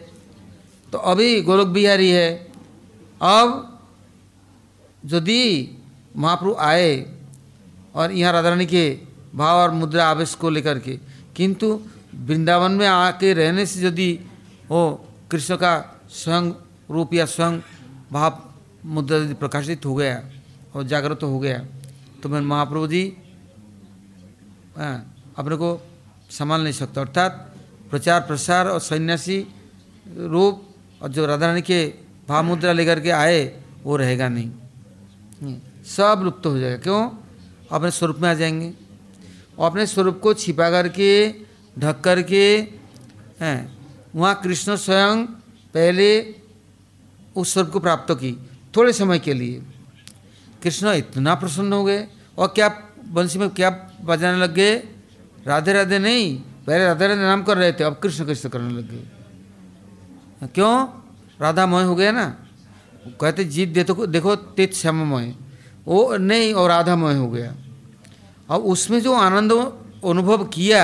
तो 0.94 0.98
अभी 0.98 1.42
गोलोक 1.42 1.68
बिहारी 1.70 2.10
है। 2.10 2.30
अब 3.22 3.48
यदि 5.04 5.44
महाप्रभु 6.18 6.56
आए 6.60 6.90
और 7.96 8.12
यहाँ 8.12 8.34
राधा 8.34 8.50
रानी 8.50 8.66
के 8.66 8.90
भाव 9.36 9.58
और 9.58 9.72
मुद्रा 9.72 10.06
आवेश 10.06 10.34
को 10.36 10.50
लेकर 10.50 10.80
के 10.80 10.98
किंतु 11.36 11.68
वृंदावन 12.16 12.72
में 12.72 12.88
आके 12.88 13.34
रहने 13.34 13.66
से 13.66 13.88
यदि 13.88 14.12
वो 14.70 14.82
कृष्ण 15.32 15.56
का 15.56 15.74
स्वयं 16.10 16.52
रूप 16.92 17.14
या 17.14 17.26
स्वयं 17.26 17.60
भाव 18.12 18.54
मुद्रा 18.86 19.18
यदि 19.18 19.34
प्रकाशित 19.34 19.86
हो 19.86 19.96
गया 19.96 20.22
और 20.76 20.84
जागृत 20.84 21.24
हो 21.24 21.40
गया 21.40 21.60
तो 22.24 22.30
मैं 22.30 22.42
महाप्रभु 22.42 22.88
जी 22.88 23.04
अपने 25.38 25.56
को 25.56 25.70
संभाल 26.32 26.62
नहीं 26.64 26.74
सकता। 26.74 27.02
अर्थात 27.02 27.56
प्रचार 27.90 28.22
प्रसार 28.22 28.68
और 28.68 28.80
सन्यासी 28.80 29.48
रूप 30.08 30.68
और 31.02 31.10
जो 31.10 31.26
राधा 31.26 31.48
रानी 31.48 31.62
के 31.62 31.94
भाव 32.30 32.44
मुद्रा 32.44 32.72
लेकर 32.72 33.00
के 33.00 33.10
आए 33.10 33.64
वो 33.84 33.98
रहेगा 33.98 34.28
नहीं। 34.30 34.52
सब 35.86 36.22
लुप्त 36.24 36.46
हो 36.46 36.58
जाएगा। 36.60 36.78
क्यों? 36.78 37.10
अपने 37.72 37.92
स्वरूप 37.92 38.18
में 38.20 38.30
आ 38.30 38.34
जाएँगे। 38.34 38.74
और 39.62 39.70
अपने 39.70 39.86
स्वरूप 39.86 40.20
को 40.20 40.34
छिपा 40.34 40.70
करके, 40.70 41.34
ढक 41.80 42.02
करके, 42.02 42.58
हैं। 43.42 43.78
वहाँ 44.16 44.42
कृष्ण 44.44 44.76
स्वयं 44.76 45.26
पहले 45.74 46.36
उस 47.36 47.54
स्वरूप 47.54 47.72
को 47.72 47.80
प्राप्त 47.80 48.14
की, 48.14 48.50
थोड़े 48.78 48.94
समय 48.94 49.20
के 49.20 49.34
लिए। 49.34 49.62
कृष्ण 50.64 50.94
इतना 50.94 51.36
प्रसन्न 51.36 51.74
हो 51.74 51.84
गए 51.84 52.08
और 52.38 52.48
क्या 52.48 52.68
बंसी 53.06 53.40
में 53.40 53.50
क्या 53.50 53.70
बजाने 54.04 54.38
लग 54.38 54.54
गए? 54.54 54.76
राधे 55.48 55.74
राधे 55.74 56.00
नहीं, 56.00 56.38
पहले 56.68 56.86
राधे 56.86 57.08
राधे 57.08 57.22
नाम 57.22 57.44
कर 57.44 57.58
रहे 57.58 57.72
थे, 57.72 57.84
अब 57.84 58.00
कृष्ण 58.04 58.26
कृष्ण 58.26 58.50
करने 58.50 58.74
लग 58.74 58.92
गए। 58.92 60.48
क्यों? 60.48 60.88
राधामय 61.42 61.84
हो 61.84 61.96
गया 61.96 62.12
ना? 62.12 62.26
कहते, 63.22 63.44
जीत 63.44 63.70
दे 63.70 63.84
तो 63.84 64.06
देखो 64.08 64.36
तित 64.36 64.74
श्याममय। 64.74 65.36
वो 65.86 66.18
नहीं, 66.18 66.54
और 66.54 66.70
राधामय 66.70 67.16
हो 67.16 67.28
गया। 67.28 67.56
अब 68.52 68.62
उसमें 68.68 69.00
जो 69.02 69.14
आनंद 69.14 69.52
अनुभव 70.04 70.44
किया, 70.46 70.84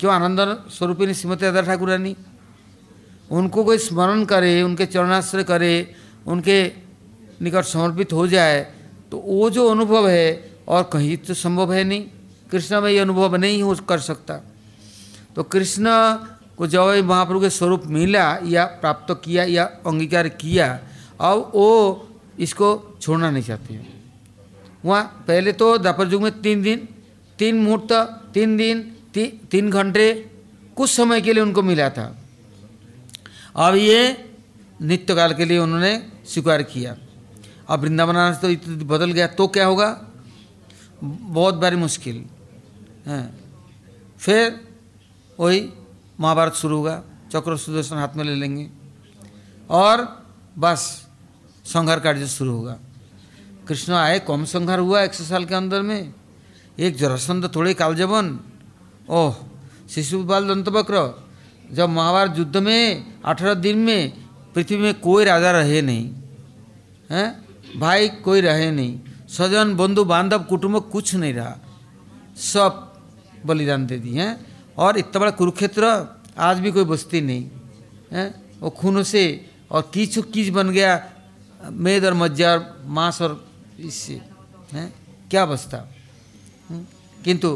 क्यों 0.00 0.12
आनंद 0.12 0.40
स्वरूपिनी 0.70 1.14
श्रीमती 1.14 1.44
राधा 1.44 1.62
ठाकुरानी? 1.62 2.14
उनको 3.30 3.64
कोई 3.64 3.78
स्मरण 3.78 4.24
करे, 4.24 4.62
उनके 4.62 4.86
चरणाश्रय 4.86 5.44
करे, 5.44 5.74
उनके 6.26 6.58
निकट 7.42 7.64
समर्पित 7.64 8.12
हो 8.12 8.26
जाए 8.26 8.60
तो 9.10 9.18
वो 9.18 9.48
जो 9.50 9.68
अनुभव 9.68 10.08
है, 10.08 10.54
और 10.68 10.82
कहीं 10.92 11.16
तो 11.18 11.34
संभव 11.34 11.72
है 11.72 11.84
नहीं। 11.84 12.04
कृष्ण 12.50 12.80
में 12.80 12.90
ये 12.90 12.98
अनुभव 12.98 13.36
नहीं 13.36 13.62
हो 13.62 13.74
कर 13.88 13.98
सकता। 13.98 14.34
तो 15.36 15.42
कृष्ण 15.42 15.86
को 16.58 16.66
जब 16.66 17.04
महाप्रभु 17.04 17.40
के 17.40 17.50
स्वरूप 17.50 17.82
मिला, 17.86 18.26
या 18.44 18.64
प्राप्त 18.80 19.12
किया, 19.24 19.44
या 19.44 19.64
अंगीकार 19.86 20.28
किया, 20.28 20.68
अब 21.20 21.50
वो 21.54 22.08
इसको 22.38 22.98
छोड़ना 23.00 23.30
नहीं 23.30 23.42
चाहते 23.42 23.74
हैं। 23.74 23.86
वहाँ 24.84 25.24
पहले 25.28 25.52
तो 25.52 25.76
द्वापर 25.78 26.08
युग 26.08 26.22
में 26.22 26.40
तीन 26.40 26.62
दिन 26.62 26.88
तीन 27.38 27.62
मुहूर्त 27.62 27.92
तीन 28.34 28.56
दिन 28.56 28.82
ती, 29.14 29.26
तीन 29.50 29.70
घंटे 29.70 30.30
कुछ 30.76 30.90
समय 30.90 31.20
के 31.20 31.32
लिए 31.32 31.42
उनको 31.42 31.62
मिला 31.62 31.88
था। 31.90 32.06
अब 33.56 33.74
ये 33.74 34.30
नित्य 34.82 35.14
काल 35.14 35.34
के 35.34 35.44
लिए 35.44 35.58
उन्होंने 35.58 35.92
स्वीकार 36.26 36.62
किया। 36.62 36.96
अब 37.68 37.80
वृंदावन 37.80 38.14
तो 38.34 38.48
बदल 38.84 39.12
गया 39.12 39.26
तो 39.26 39.46
क्या 39.48 39.66
होगा? 39.66 39.90
बहुत 41.04 41.54
बारी 41.54 41.76
मुश्किल। 41.76 42.24
है। 43.06 43.34
फिर 44.18 44.60
वही 45.40 45.68
महाभारत 46.20 46.54
शुरू 46.54 46.76
होगा 46.76 47.02
चक्र 47.32 47.56
सुदर्शन 47.56 47.96
हाथ 47.96 48.16
में 48.16 48.24
ले 48.24 48.34
लेंगे। 48.34 48.68
और 49.70 50.26
बस 50.58 51.06
संहार 51.64 52.00
कार्य 52.00 52.26
शुरू 52.26 52.52
होगा। 52.52 52.78
कृष्ण 53.68 53.92
आए 53.92 54.18
कम 54.18 54.44
संहार 54.44 54.78
हुआ 54.78 55.02
एक 55.02 55.14
सौ 55.14 55.24
साल 55.24 55.44
के 55.44 55.54
अंदर 55.54 55.82
में? 55.82 56.14
एक 56.78 56.96
जरासंध 56.96 57.54
थोड़े 57.54 57.74
कालजबन 57.74 58.40
ओह, 59.10 59.34
शिशुपाल 59.90 60.48
दंतवक्र, 60.48 61.26
जब 61.72 61.88
महाभारत 61.88 62.38
युद्ध 62.38 62.56
में, 62.56 63.04
अठारह 63.22 63.54
दिन 63.54 63.78
में, 63.78 64.12
पृथ्वी 64.54 64.76
में 64.76 65.00
कोई 65.00 65.24
राजा 65.24 65.50
रहे 65.50 65.82
नहीं, 65.82 66.10
हैं? 67.10 67.44
भाई 67.78 68.08
कोई 68.08 68.40
रहे 68.40 68.70
नहीं 68.70 69.00
स्वजन 69.28 69.76
बंधु, 69.76 70.04
बांधव, 70.04 70.42
कुटुंब 70.42 70.80
कुछ 70.80 71.14
नहीं 71.14 71.34
रहा। 71.34 71.56
सब 72.36 72.94
बलिदान 73.46 73.86
दे 73.86 73.98
दी 73.98 74.14
हैं? 74.14 74.46
और 74.78 74.98
इतना 74.98 75.20
बड़ा 75.20 75.30
कुरुक्षेत्र, 75.30 75.84
आज 76.38 76.58
भी 76.58 76.72
कोई 76.72 76.84
बस्ती 76.84 77.20
नहीं, 77.20 77.50
है? 78.12 78.34
वो 78.60 78.70
खूनों 78.70 79.02
से, 79.02 79.50
और 79.70 79.90
कीच 79.94 80.18
कीच 80.18 80.48
बन 80.48 80.70
गया, 80.70 81.10
मेद 81.70 82.04
और 82.04 82.14
मज्जा 82.14 82.52
और 82.52 82.82
मांस 82.84 83.22
और 83.22 83.48
इससे, 83.80 84.20
है? 84.72 84.92
क्या 85.30 85.46
बसता? 85.46 85.88
किंतु 86.70 87.48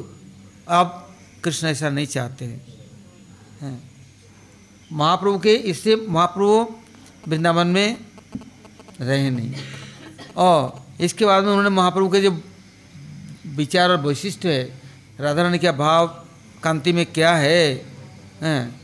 अब 0.68 1.14
कृष्ण 1.44 1.66
ऐसा 1.66 1.90
नहीं 1.90 2.06
चाहते 2.06 2.44
हैं। 2.44 3.82
महाप्रभु 4.92 5.38
के 5.38 5.54
इससे 5.54 5.96
महाप्रभु 5.96 6.74
वृंदावन 7.28 7.66
में 7.66 7.96
रहे 9.00 9.30
नहीं। 9.30 9.54
और 10.36 10.82
इसके 11.00 11.24
बाद 11.24 11.44
में 11.44 11.50
उन्होंने 11.50 11.70
महाप्रभु 11.70 12.08
के 12.08 12.20
जो 12.20 12.30
विचार 13.56 13.90
और 13.90 14.00
वैशिष्ट 14.00 14.44
है 14.46 14.62
राधा 15.20 15.42
रानी 15.42 15.58
का 15.58 15.72
भाव 15.72 16.06
कांति 16.62 16.92
में 16.92 17.04
क्या 17.06 17.34
है, 17.36 17.72
हैं? 18.42 18.80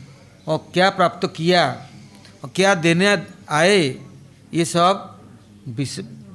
और 0.47 0.57
क्या 0.73 0.89
प्राप्त 0.89 1.27
किया, 1.35 1.63
और 2.43 2.49
क्या 2.55 2.73
देने 2.75 3.17
आए, 3.49 3.79
ये 4.53 4.65
सब 4.65 5.21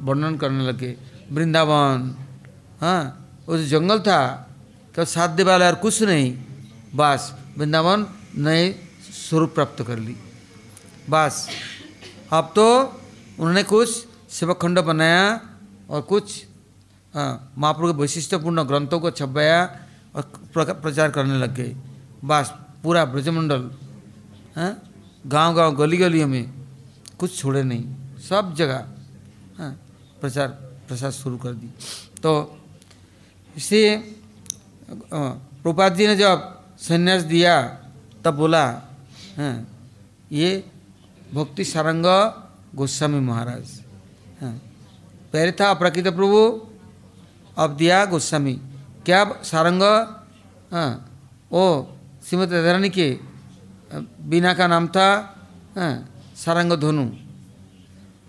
वर्णन 0.01 0.37
करने 0.37 0.65
लगे। 0.65 0.97
वृंदावन 1.33 2.15
हाँ? 2.81 3.24
वो 3.49 3.57
जो 3.59 3.65
जंगल 3.69 3.99
था 4.01 4.21
तो 4.95 5.05
साध्य 5.07 5.43
वाला 5.45 5.67
और 5.67 5.75
कुछ 5.77 6.03
नहीं। 6.03 6.29
बस 6.95 7.33
वृंदावन 7.59 8.07
नए 8.39 8.71
स्वरूप 9.15 9.55
प्राप्त 9.55 9.83
कर 9.83 9.99
ली। 9.99 10.17
बस। 11.11 11.47
अब 12.33 12.53
तो 12.57 12.67
उन्होंने 13.39 13.63
कुछ 13.65 13.89
सेवक 14.31 14.59
खंड 14.63 14.79
बनाया 14.81 15.41
और 15.91 16.01
कुछ 16.03 16.45
महाप्रभु 17.15 17.93
के 17.93 17.99
वैशिष्टपूर्ण 17.99 18.63
ग्रंथों 18.63 19.01
को 19.01 19.11
छपवाया 19.11 19.61
और 20.15 20.23
प्रचार 20.57 21.11
करने 21.11 21.39
लग 21.39 21.55
गए। 21.55 21.75
बस 22.25 22.53
पूरा 22.83 23.05
ब्रजमंडल 23.05 23.71
हाँ 24.57 24.73
गाँव 25.27 25.55
गाँव 25.55 25.75
गली 25.77 25.97
गलियों 25.97 26.27
में 26.29 26.45
कुछ 27.19 27.39
छोड़े 27.39 27.63
नहीं। 27.63 27.85
सब 28.21 28.55
जगह 28.55 28.87
प्रचार 30.21 30.49
प्रसार 30.89 31.11
शुरू 31.13 31.37
कर 31.37 31.53
दी। 31.53 31.69
तो 32.23 32.31
इसलिए 33.57 33.91
प्रपात 35.65 35.93
जी 35.97 36.07
ने 36.07 36.17
जब 36.17 36.39
संन्यास 36.79 37.23
दिया 37.33 37.55
तब 38.25 38.35
बोला 38.37 38.65
हाँ 39.39 39.55
ये 40.33 40.51
भक्ति 41.35 41.65
सारंग 41.65 42.07
गोस्वामी 42.79 43.21
महाराज 43.21 43.67
हाँ 44.41 44.53
पहले 45.33 45.53
था 45.59 45.71
अप्रकृत 45.71 46.07
प्रभु 46.19 46.41
अब 47.63 47.77
दिया 47.77 48.05
गोस्वामी। 48.13 48.55
क्या 49.07 49.21
सारंग 49.51 49.83
हाँ 50.75 50.91
ओ 51.53 51.63
श्रीमती 52.27 52.55
राधारानी 52.55 52.91
के 52.91 53.09
बीना 54.31 54.53
का 54.59 54.67
नाम 54.67 54.87
था 54.97 55.09
हाँ 55.79 55.93
सारंग 56.37 56.73
धोनु 56.83 57.05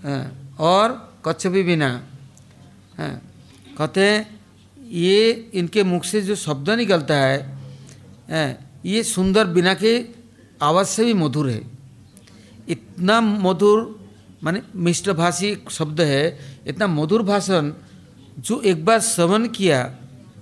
हाँ, 0.05 0.23
और 0.59 0.87
कच्छपी 1.25 1.61
बीना 1.63 1.89
हाँ 2.97 3.13
कहते 3.77 4.05
ये 4.85 5.31
इनके 5.53 5.83
मुख 5.83 6.03
से 6.03 6.21
जो 6.21 6.35
शब्द 6.35 6.69
निकलता 6.71 7.15
है 7.17 7.37
ये 8.85 9.03
सुंदर 9.03 9.47
बिना 9.47 9.73
के 9.73 9.93
आवाज़ 10.61 10.87
से 10.87 11.05
भी 11.05 11.13
मधुर 11.15 11.49
है। 11.49 11.61
इतना 12.69 13.19
मधुर, 13.21 13.79
माने 14.43 14.61
मिष्टभाषी 14.77 15.57
शब्द 15.71 16.01
है, 16.01 16.23
इतना 16.67 16.87
मधुर 16.87 17.21
भाषण 17.23 17.71
जो 18.39 18.61
एक 18.61 18.85
बार 18.85 18.99
श्रवण 19.01 19.47
किया, 19.47 19.83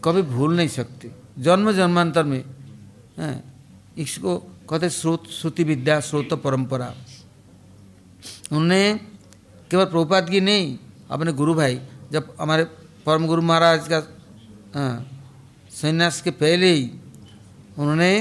कभी 0.04 0.22
भूल 0.24 0.56
नहीं 0.56 0.68
सकते। 0.68 1.12
जन्म 1.40 1.72
जन्मांतर 1.72 2.24
में 2.24 2.44
इसको 3.98 4.38
कहते 4.70 4.90
श्रोत, 4.90 5.28
श्रुति 5.32 5.64
विद्या, 5.64 6.00
श्रोत 6.00 6.34
परंपरा। 6.36 6.94
उन्होंने 8.52 8.94
केवल 9.72 9.86
प्रभुपाद 9.86 10.30
की 10.30 10.42
नहीं, 10.42 10.78
अपने 11.12 11.32
गुरु 11.34 11.54
भाई, 11.54 11.80
जब 12.12 12.36
हमारे 12.40 12.64
परम 13.06 13.28
गुरु 13.28 13.42
महाराज 13.42 13.88
का 13.88 14.00
संन्यास 14.74 16.22
के 16.22 16.32
पहले 16.34 16.70
ही 16.74 16.84
उन्होंने 17.78 18.14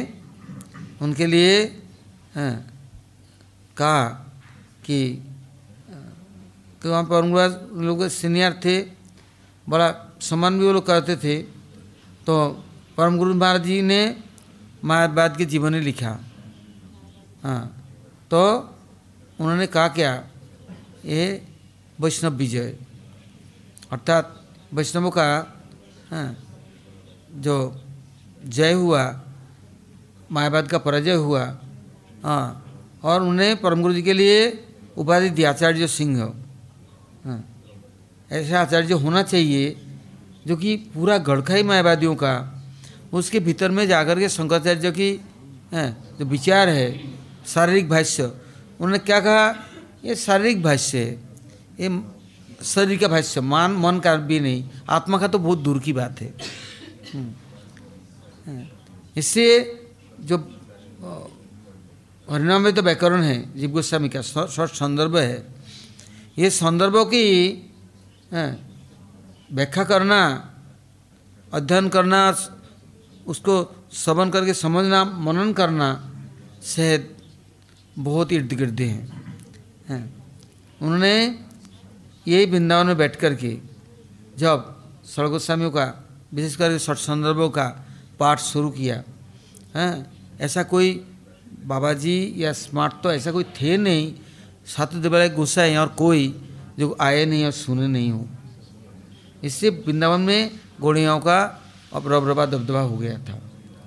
उनके 1.02 1.26
लिए 1.26 1.54
हाँ, 2.34 2.54
कहा 3.76 4.04
कि 4.84 4.98
कि 6.82 6.88
वहाँ 6.88 7.04
पर 7.04 7.24
लोग 7.78 8.06
सीनियर 8.10 8.52
थे 8.64 8.80
बड़ा 9.66 9.88
सम्मान 10.20 10.58
भी 10.58 10.64
वो 10.66 10.72
लोग 10.72 10.86
करते 10.86 11.16
थे। 11.16 11.36
तो 12.26 12.34
परम 12.96 13.16
गुरु 13.18 13.34
महाराज 13.34 13.62
जी 13.64 13.80
ने 13.82 14.00
मायावाद 14.84 15.36
के 15.36 15.44
जीवन 15.44 15.74
लिखा। 15.80 16.18
हाँ 17.42 17.64
तो 18.30 18.42
उन्होंने 19.40 19.66
कहा 19.66 19.88
क्या 19.88 20.12
ये 21.04 21.22
वैष्णव 21.98 22.32
विजय। 22.34 22.68
अर्थात 23.92 24.24
वैष्णवों 24.72 25.10
का 25.10 25.26
हाँ, 26.12 26.36
जो 27.34 27.54
जय 28.46 28.72
हुआ 28.72 29.02
मायावाद 30.30 30.68
का 30.68 30.78
पराजय 30.78 31.14
हुआ 31.14 31.44
हाँ 32.24 32.46
और 33.02 33.22
उन्हें 33.22 33.56
परम 33.60 33.82
गुरु 33.82 33.94
जी 33.94 34.02
के 34.02 34.12
लिए 34.12 34.36
उपाधि 34.96 35.30
दी 35.30 35.44
आचार्य 35.44 35.86
सिंह। 35.88 36.20
हाँ 37.24 37.38
ऐसा 38.30 38.60
आचार्य 38.60 38.94
होना 38.94 39.22
चाहिए 39.22 39.76
जो 40.46 40.56
कि 40.56 40.76
पूरा 40.94 41.18
गढ़खा 41.18 41.54
ही 41.54 41.62
मायावादियों 41.62 42.14
का 42.16 42.34
उसके 43.12 43.40
भीतर 43.40 43.70
में 43.70 43.86
जाकर 43.86 44.18
के 44.18 44.28
शंकराचार्य 44.28 44.90
की 44.92 45.10
जो 45.74 46.24
विचार 46.26 46.68
है 46.68 46.88
शारीरिक 47.46 47.88
भाष्य 47.88 48.24
उन्होंने 48.24 48.98
क्या 48.98 49.20
कहा? 49.20 49.44
ये 50.04 50.14
शारीरिक 50.16 50.62
भाष्य 50.62 50.98
है। 50.98 51.10
ये 51.80 51.88
शरीर 52.64 52.98
का 52.98 53.08
भाष्य, 53.08 53.40
मान, 53.42 53.72
मन 53.72 53.98
का 53.98 54.14
भी 54.16 54.40
नहीं, 54.40 54.68
आत्मा 54.88 55.18
का 55.18 55.28
तो 55.28 55.38
बहुत 55.38 55.58
दूर 55.58 55.78
की 55.78 55.92
बात 55.92 56.20
है। 56.20 56.34
हम्म। 57.14 58.66
इससे 59.16 59.46
जो, 60.20 60.36
हरिनाम 62.28 62.70
तो 62.70 62.82
व्याकरण 62.82 63.22
है, 63.22 63.36
जीव 63.60 63.70
गोस्वामी 63.70 64.08
का 64.08 64.20
संदर्भ 64.66 65.16
है। 65.16 65.46
ये 66.38 66.50
संदर्भों 66.50 67.04
की 67.04 67.24
व्याख्या 69.52 69.84
करना, 69.84 70.20
अध्ययन 71.52 71.88
करना, 71.88 72.20
उसको 73.26 73.54
श्रवण 73.92 74.30
करके 74.30 74.54
समझना, 74.54 75.04
मनन 75.04 75.52
करना 75.52 75.88
शायद 76.64 77.16
बहुत 77.98 78.32
इर्द 78.32 78.52
गिर्द 78.52 78.80
हैं, 78.80 79.02
उन्होंने 80.82 81.14
यही 82.26 82.46
वृंदावन 82.46 82.86
में 82.86 82.96
बैठ 82.96 83.16
कर 83.16 83.34
के 83.34 83.56
जब 84.38 84.68
सर्वगोस्वामियों 85.06 85.70
का, 85.70 85.86
विशेष 86.34 86.56
करके 86.56 86.78
संदर्भों 86.78 87.48
का 87.50 87.66
पाठ 88.20 88.40
शुरू 88.40 88.70
किया, 88.70 89.02
हैं? 89.76 89.94
ऐसा 90.40 90.62
कोई 90.62 90.92
बाबा 91.64 91.92
जी 91.92 92.32
या 92.36 92.52
स्मार्ट 92.52 93.02
तो 93.02 93.12
ऐसा 93.12 93.32
कोई 93.32 93.44
थे 93.54 93.76
नहीं। 93.76 94.14
सातु 94.66 94.98
देवालय 94.98 95.28
गोसाई 95.28 95.74
और 95.76 95.88
कोई 95.98 96.28
जो 96.78 96.96
आए 97.00 97.24
नहीं 97.24 97.44
और 97.44 97.52
सुने 97.52 97.86
नहीं 97.86 98.10
हो। 98.10 98.26
इससे 99.44 99.68
वृंदावन 99.68 100.20
में 100.20 100.50
गोड़ियाओं 100.80 101.20
का 101.20 101.38
अब 101.92 102.06
रबरबा 102.06 102.46
दबदबा 102.46 102.80
हो 102.80 102.96
गया 102.96 103.18
था। 103.18 103.38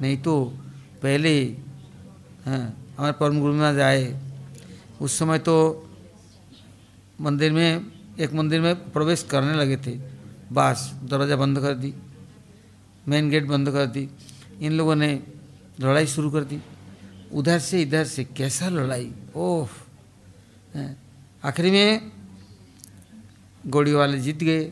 नहीं 0.02 0.18
तो 0.18 0.44
पहले 1.02 1.34
हमारे 2.46 3.12
परम 3.12 3.40
गुरु 3.42 3.54
महाराज 3.54 3.80
आए। 3.80 4.06
उस 5.02 5.18
समय 5.20 5.40
तो 5.40 5.56
मंदिर 7.22 7.52
में 7.52 7.95
एक 8.16 8.34
मंदिर 8.34 8.62
में 8.62 8.92
प्रवेश 8.92 9.24
करने 9.24 9.54
लगे 9.54 9.78
थे। 9.78 9.92
बस, 10.48 10.92
दरवाज़ा 11.04 11.36
बंद 11.36 11.60
कर 11.60 11.74
दी। 11.74 11.94
मेन 13.08 13.30
गेट 13.30 13.46
बंद 13.46 13.72
कर 13.72 13.86
दी। 13.88 14.08
इन 14.62 14.72
लोगों 14.72 14.96
ने 14.96 15.12
लड़ाई 15.80 16.08
शुरू 16.08 16.30
कर 16.32 16.44
दी। 16.44 16.60
उधर 17.34 17.60
से 17.60 17.82
इधर 17.82 18.06
से 18.06 18.24
कैसा 18.32 18.70
लड़ाई? 18.70 19.12
ओह 19.36 19.70
आखिरी 21.44 21.72
में 21.72 22.12
गोड़ी 23.68 23.94
वाले 23.94 24.20
जीत 24.20 24.44
गए। 24.44 24.72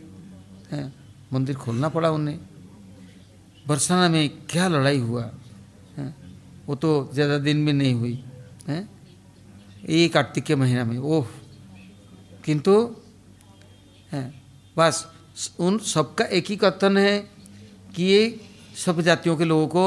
मंदिर 1.33 1.55
खोलना 1.55 1.89
पड़ा 1.89 2.09
उन्हें। 2.11 2.39
बरसाना 3.67 4.09
में 4.09 4.29
क्या 4.47 4.67
लड़ाई 4.67 4.99
हुआ? 4.99 5.29
वो 6.67 6.75
तो 6.75 6.89
ज़्यादा 7.13 7.37
दिन 7.37 7.57
में 7.57 7.73
नहीं 7.73 7.93
हुई। 7.93 8.23
है। 8.67 8.87
एक 9.83 10.13
कार्तिक 10.13 10.43
के 10.43 10.55
महीना 10.55 10.83
में। 10.85 10.97
ओह, 10.97 11.27
किंतु 12.45 12.73
बस 14.77 15.05
उन 15.59 15.77
सबका 15.77 16.25
एक 16.27 16.45
ही 16.49 16.55
कथन 16.55 16.97
है 16.97 17.17
कि 17.95 18.03
ये 18.03 18.21
सब 18.75 19.01
जातियों 19.01 19.35
के 19.37 19.45
लोगों 19.45 19.67
को 19.67 19.85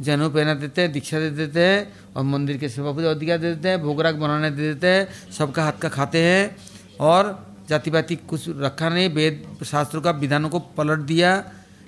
जनेऊ 0.00 0.30
पहना 0.30 0.54
देते 0.54 0.82
हैं 0.82 0.92
दीक्षा 0.92 1.18
दे 1.20 1.30
देते 1.30 1.60
हैं 1.60 1.80
और 2.16 2.22
मंदिर 2.24 2.56
के 2.56 2.68
सेवा 2.68 2.92
पूजा 2.92 3.10
अधिकार 3.10 3.38
दे 3.38 3.54
देते 3.54 3.68
हैं 3.68 3.80
भोगराग 3.82 4.14
बनाने 4.16 4.50
दे 4.50 4.74
देते 4.74 4.86
हैं 4.86 5.32
सबका 5.32 5.62
हाथ 5.64 5.78
का 5.82 5.88
खाते 5.88 6.22
हैं 6.22 6.56
और 7.00 7.22
जाति 7.68 7.90
पाति 7.90 8.16
कुछ 8.28 8.48
रखा 8.48 8.88
नहीं 8.88 9.08
वेद 9.10 9.64
शास्त्रों 9.64 10.02
का 10.02 10.10
विधानों 10.22 10.48
को 10.50 10.58
पलट 10.76 10.98
दिया 11.08 11.32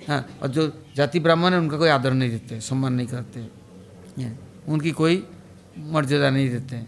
हाँ 0.07 0.21
और 0.41 0.47
जो 0.47 0.67
जाति 0.95 1.19
ब्राह्मण 1.19 1.53
है 1.53 1.59
उनका 1.59 1.77
कोई 1.77 1.89
आदर 1.89 2.13
नहीं 2.13 2.29
देते 2.29 2.59
सम्मान 2.61 2.93
नहीं 2.93 3.07
करते 3.07 3.47
उनकी 4.67 4.91
कोई 4.91 5.23
मर्यादा 5.77 6.29
नहीं 6.29 6.49
देते 6.49 6.75
हैं, 6.75 6.87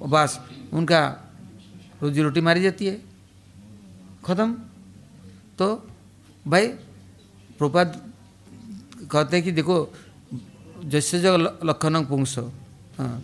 और 0.00 0.08
बस 0.08 0.38
उनका 0.72 1.00
रोजी 2.02 2.22
रोटी 2.22 2.40
मारी 2.40 2.62
जाती 2.62 2.86
है। 2.86 3.13
ख़त्म। 4.24 4.52
तो 5.58 5.66
भाई 6.46 6.66
प्रपात 7.58 8.02
कहते 9.04 9.36
हैं 9.36 9.44
कि 9.44 9.52
देखो 9.52 9.76
जैसे 10.86 11.20
जो 11.20 11.36
लक्षण 11.64 12.04
पुंस 12.04 12.38
हाँ। 12.98 13.22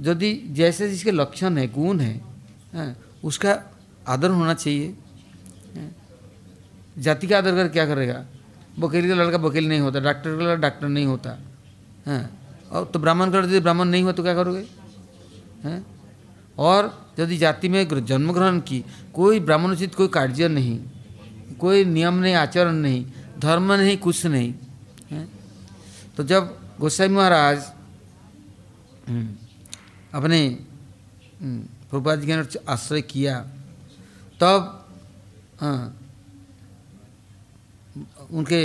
यदि 0.00 0.32
जैसे 0.52 0.88
जिसके 0.90 1.10
लक्षण 1.10 1.58
है 1.58 1.66
गुण 1.72 2.00
है 2.00 2.14
हाँ, 2.74 2.94
उसका 3.24 3.52
आदर 4.08 4.30
होना 4.30 4.54
चाहिए। 4.54 4.88
हाँ, 5.76 5.90
जाति 6.96 7.26
का 7.26 7.38
आदर 7.38 7.54
कर 7.54 7.68
क्या 7.68 7.86
करेगा? 7.86 8.24
वकील 8.78 9.08
का 9.08 9.14
लड़का 9.14 9.38
वकील 9.38 9.68
नहीं 9.68 9.80
होता 9.80 10.00
डॉक्टर 10.00 10.30
का 10.30 10.42
लड़का 10.42 10.54
डॉक्टर 10.60 10.88
नहीं 10.88 11.06
होता। 11.06 11.38
हाँ। 12.06 12.22
और 12.72 12.84
तो 12.84 12.98
ब्राह्मण 12.98 13.30
का 13.32 13.38
यदि 13.38 13.60
ब्राह्मण 13.60 13.88
नहीं 13.88 14.02
हुआ 14.02 14.12
तो 14.12 14.22
क्या 14.22 14.34
करोगे? 14.34 14.64
हैं। 15.64 15.84
और 16.58 17.12
यदि 17.18 17.36
जाति 17.36 17.68
में 17.68 18.04
जन्म 18.06 18.32
ग्रहण 18.32 18.60
की 18.60 18.84
कोई 19.14 19.40
ब्राह्मण 19.40 19.72
उचित 19.72 19.94
कोई 19.94 20.08
कार्य 20.08 20.48
नहीं 20.48 20.78
कोई 21.60 21.84
नियम 21.84 22.14
नहीं 22.14 22.34
आचरण 22.34 22.74
नहीं 22.74 23.04
धर्म 23.38 23.72
नहीं 23.72 23.96
कुछ 23.98 24.26
नहीं 24.26 24.52
तो 26.16 26.24
जब 26.24 26.56
गोसाई 26.80 27.08
महाराज 27.08 27.72
हम्म, 29.08 29.28
अपने 30.14 30.38
हम्म, 31.40 31.60
प्रभुपाद 31.90 32.20
जी 32.20 32.26
के 32.26 32.58
आश्रय 32.72 33.02
किया 33.02 33.38
तब 34.40 34.78
हाँ, 35.60 35.96
उनके 38.30 38.62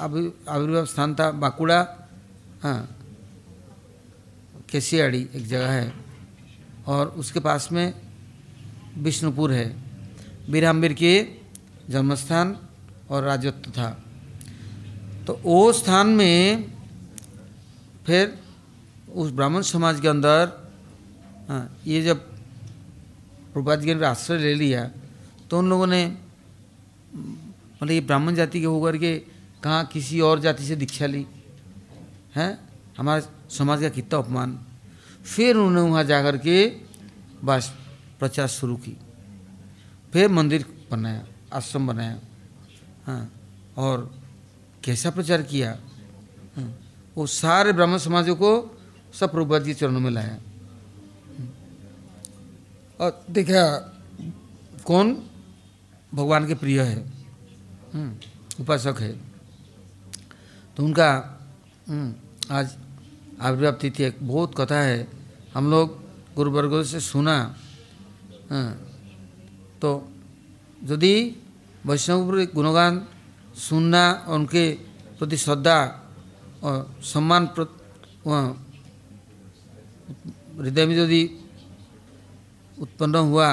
आविर्भाव 0.00 0.84
स्थान 0.86 1.14
था 1.14 1.30
बाकुड़ा 1.30 1.78
हाँ 2.62 3.01
केसियाड़ी 4.72 5.20
एक 5.34 5.46
जगह 5.46 5.70
है 5.70 5.92
और 6.86 7.06
उसके 7.20 7.40
पास 7.40 7.68
में 7.72 7.92
विष्णुपुर 8.98 9.52
है। 9.52 9.66
बीराम्बिर 10.50 10.92
के 10.92 11.12
जन्मस्थान 11.90 12.56
और 13.10 13.22
राजत्व 13.22 13.70
था। 13.70 13.90
तो 15.26 15.40
वो 15.44 15.72
स्थान 15.72 16.06
में 16.18 16.64
फिर 18.06 18.38
उस 19.14 19.30
ब्राह्मण 19.30 19.62
समाज 19.62 20.00
के 20.00 20.08
अंदर 20.08 20.50
हाँ 21.48 21.64
ये 21.86 22.02
जब 22.02 22.18
प्रभात 23.52 23.78
जी 23.78 23.94
ने 23.94 24.06
आश्रय 24.06 24.38
ले 24.38 24.54
लिया 24.54 24.84
तो 25.50 25.58
उन 25.58 25.68
लोगों 25.70 25.86
ने 25.86 26.04
मतलब 27.14 27.90
ये 27.90 28.00
ब्राह्मण 28.00 28.34
जाति 28.34 28.60
के 28.60 28.66
होकर 28.66 28.96
के 28.96 29.14
कहाँ 29.62 29.84
किसी 29.86 30.20
और 30.20 30.40
जाति 30.40 30.64
से 30.64 30.76
दीक्षा 30.76 31.06
ली, 31.06 31.26
हैं? 32.34 32.58
हमारे 32.98 33.22
समाज 33.52 33.80
का 33.80 33.88
कितना 33.88 34.18
अपमान। 34.18 34.58
फिर 35.24 35.56
उन्होंने 35.56 35.90
वहाँ 35.90 36.04
जाकर 36.04 36.36
के 36.38 36.56
बस 37.44 37.72
प्रचार 38.18 38.48
शुरू 38.48 38.76
की। 38.76 38.96
फिर 40.12 40.28
मंदिर 40.28 40.64
बनाया 40.90 41.24
आश्रम 41.52 41.86
बनाया 41.86 42.18
हाँ 43.06 43.22
और 43.76 44.10
कैसा 44.84 45.10
प्रचार 45.10 45.42
किया 45.42 45.70
हाँ, 46.56 46.68
वो 47.16 47.26
सारे 47.26 47.72
ब्राह्मण 47.72 47.98
समाजों 47.98 48.36
को 48.36 48.50
सब 49.14 49.32
प्रभुपाद 49.32 49.62
जी 49.62 49.74
चरणों 49.74 50.00
में 50.00 50.10
लाया। 50.10 50.36
और 53.00 53.24
देखा 53.30 53.64
कौन? 54.84 55.16
भगवान 56.12 56.46
के 56.46 56.54
प्रिय 56.54 56.80
है 56.80 56.98
हम्म, 57.92 58.12
उपासक 58.60 59.00
है। 59.00 59.12
तो 60.76 60.84
उनका 60.84 61.08
हम्म, 61.88 62.14
आज 62.50 62.76
आविर्भाव 63.42 63.72
तिथि 63.72 64.04
एक 64.04 64.16
बहुत 64.22 64.54
कथा 64.58 64.80
है। 64.80 65.00
हम 65.54 65.70
लोग 65.70 66.00
गुरुवर्गों 66.36 66.82
से 66.84 67.00
सुना। 67.02 67.36
हाँ, 68.50 68.70
तो 69.82 69.90
यदि 70.82 71.14
वैष्णव 71.86 72.18
गुणगान 72.54 73.06
सुनना 73.58 74.04
और 74.12 74.34
उनके 74.34 74.70
प्रति 75.18 75.36
श्रद्धा 75.36 75.78
और 76.62 76.76
सम्मान 77.04 77.44
हृदय 80.58 80.86
में 80.86 80.96
यदि 80.96 81.22
उत्पन्न 82.78 83.14
हुआ 83.14 83.52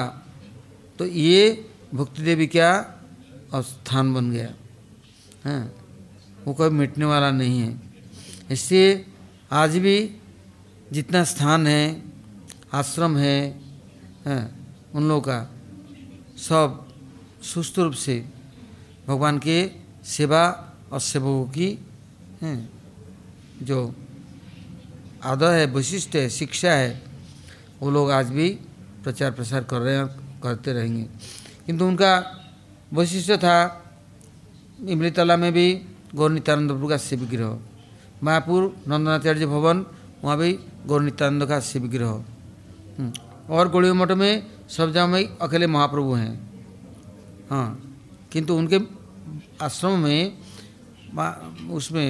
तो 0.98 1.06
ये 1.06 1.42
भक्ति 1.94 2.22
देवी 2.22 2.46
क्या 2.46 2.70
स्थान 3.54 4.12
बन 4.14 4.30
गया। 4.30 4.48
हाँ। 5.44 5.62
वो 6.44 6.54
कभी 6.54 6.76
मिटने 6.76 7.04
वाला 7.04 7.30
नहीं 7.30 7.60
है। 7.60 7.70
इससे 8.50 9.06
आज 9.52 9.76
भी 9.78 10.16
जितना 10.92 11.24
स्थान 11.24 11.66
है 11.66 12.02
आश्रम 12.72 13.16
है, 13.16 13.60
है 14.26 14.50
उन 14.94 15.08
लोगों 15.08 15.20
का 15.20 15.38
सब 16.38 16.86
सुस्त 17.42 17.78
रूप 17.78 17.92
से 17.92 18.14
भगवान 19.08 19.38
के 19.38 19.70
सेवा 20.04 20.42
और 20.92 21.00
सेवकों 21.00 21.44
की 21.50 21.78
है, 22.42 22.68
जो 23.62 23.94
आदर 25.24 25.52
है 25.52 25.64
वैशिष्ट 25.66 26.16
है 26.16 26.28
शिक्षा 26.30 26.72
है 26.72 27.02
वो 27.80 27.90
लोग 27.90 28.10
आज 28.10 28.30
भी 28.30 28.48
प्रचार 29.02 29.30
प्रसार 29.30 29.64
कर 29.64 29.80
रहे 29.80 29.96
हैं 29.96 30.40
करते 30.40 30.72
रहेंगे। 30.72 31.02
किंतु 31.66 31.84
उनका 31.84 32.12
वैशिष्ट 32.92 33.32
था 33.32 33.56
इमली 34.88 35.10
तला 35.10 35.36
में 35.36 35.52
भी 35.52 35.82
गौर 36.14 36.30
नित्यानंद 36.30 36.70
प्रभु 36.70 36.88
का 36.88 36.96
शिव 36.96 37.20
विग्रह 37.20 37.58
मायापुर 38.22 38.62
नंदनाचार्य 38.88 39.46
भवन 39.46 39.84
वहाँ 40.24 40.36
भी 40.38 40.52
गौर 40.86 41.02
नित्यानंद 41.02 41.46
का 41.48 41.60
शिव 41.60 41.82
विग्रह। 41.82 42.08
हम्म, 42.98 43.12
और 43.48 43.68
गोड़ी 43.68 43.92
मठ 43.92 44.10
में 44.12 44.32
सब 44.68 44.90
जगह 44.90 45.06
में 45.06 45.38
अकेले 45.38 45.66
महाप्रभु 45.66 46.12
हैं। 46.14 46.34
हाँ 47.50 47.68
किंतु 48.32 48.54
उनके 48.54 48.78
आश्रम 49.64 49.98
में 49.98 50.20
उसमें 51.70 52.06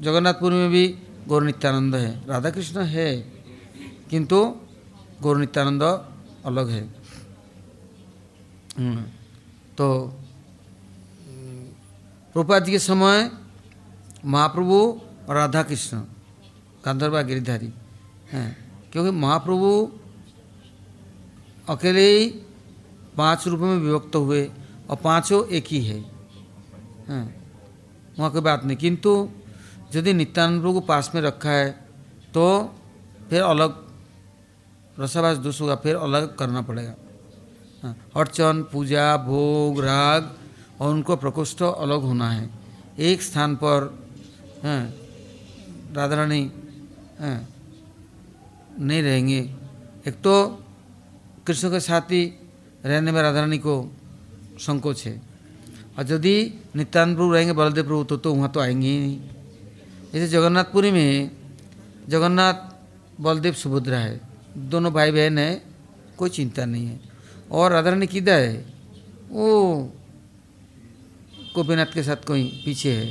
जगन्नाथपुर 0.00 0.52
में 0.52 0.70
भी 0.70 0.84
गौर 1.28 1.42
नित्यानंद 1.42 1.94
है। 1.94 2.10
राधा 2.28 2.50
कृष्ण 2.50 2.82
है 2.86 3.08
किंतु 4.10 4.38
गौर 5.22 5.36
नित्यानंद 5.38 5.82
अलग 5.82 6.68
है। 6.68 6.82
हम्म, 8.78 9.02
तो 9.78 9.86
रूपा 12.34 12.58
जी 12.58 12.70
के 12.72 12.78
समय 12.78 13.30
महाप्रभु 14.24 14.78
और 15.28 15.36
राधा 15.36 15.62
कृष्ण 15.62 15.98
गांधर्वा 16.84 17.22
गिरिधारी। 17.22 17.72
हैं, 18.32 18.50
क्योंकि 18.92 19.10
महाप्रभु 19.12 19.70
अकेले 21.68 22.06
ही 22.08 22.26
पाँच 23.16 23.46
रूपों 23.48 23.66
में 23.66 23.76
विभक्त 23.78 24.16
हुए 24.16 24.44
और 24.90 24.96
पाँचों 24.96 25.46
एक 25.48 25.66
ही 25.68 25.80
है। 25.84 25.98
हैं, 27.08 27.24
वहाँ 28.18 28.30
कोई 28.32 28.40
बात 28.40 28.64
नहीं। 28.64 28.76
किंतु 28.76 29.28
यदि 29.94 30.12
नित्यानंद 30.12 30.60
प्रभु 30.60 30.72
को 30.74 30.80
पास 30.86 31.10
में 31.14 31.20
रखा 31.22 31.50
है 31.50 31.70
तो 32.34 32.44
फिर 33.30 33.42
अलग 33.42 33.84
रसाभास 34.98 35.36
दोष 35.38 35.60
होगा, 35.60 35.74
फिर 35.76 35.96
अलग 35.96 36.36
करना 36.36 36.62
पड़ेगा। 36.62 36.94
अर्चन 38.16 38.62
पूजा, 38.72 39.16
भोग, 39.18 39.80
राग 39.80 40.36
और 40.80 40.90
उनको 40.90 41.16
प्रकोष्ठ 41.16 41.62
अलग 41.62 42.02
होना 42.02 42.30
है। 42.30 42.48
एक 43.00 43.22
स्थान 43.22 43.56
पर, 43.56 43.90
हैं 44.64 45.05
राधा 45.96 46.16
रानी 46.16 46.50
नहीं 48.80 49.02
रहेंगे। 49.02 49.40
एक 50.08 50.14
तो 50.14 50.64
कृष्ण 51.46 51.70
के 51.70 51.80
साथ 51.80 52.00
ही 52.00 52.24
रहने 52.84 53.12
में 53.12 53.22
राधा 53.22 53.40
रानी 53.40 53.58
को 53.58 53.92
संकोच 54.58 55.06
है। 55.06 55.22
और 55.98 56.12
यदि 56.12 56.60
नित्यानंद 56.76 57.16
प्रभु 57.16 57.32
रहेंगे, 57.32 57.52
बलदेव 57.52 57.84
प्रभु 57.84 58.04
तो 58.04 58.16
तो 58.16 58.34
वहाँ 58.34 58.52
तो 58.52 58.60
आएँगे 58.60 58.88
ही 58.88 58.98
नहीं। 59.00 59.20
जैसे 60.12 60.28
जगन्नाथपुरी 60.28 60.90
में 60.90 61.30
जगन्नाथ, 62.08 62.54
बलदेव, 63.20 63.52
सुभद्रा 63.52 63.98
है। 63.98 64.20
दोनों 64.56 64.92
भाई 64.92 65.10
बहन 65.10 65.38
है, 65.38 65.62
कोई 66.18 66.30
चिंता 66.30 66.64
नहीं 66.64 66.86
है। 66.86 67.00
और 67.50 67.72
राधा 67.72 67.90
रानी 67.90 68.06
किधर 68.06 68.38
है? 68.38 68.74
वो 69.28 69.74
गोपीनाथ 71.54 71.86
के 71.86 72.02
साथ 72.02 72.16
कोई 72.26 72.62
पीछे 72.64 72.92
है। 72.92 73.06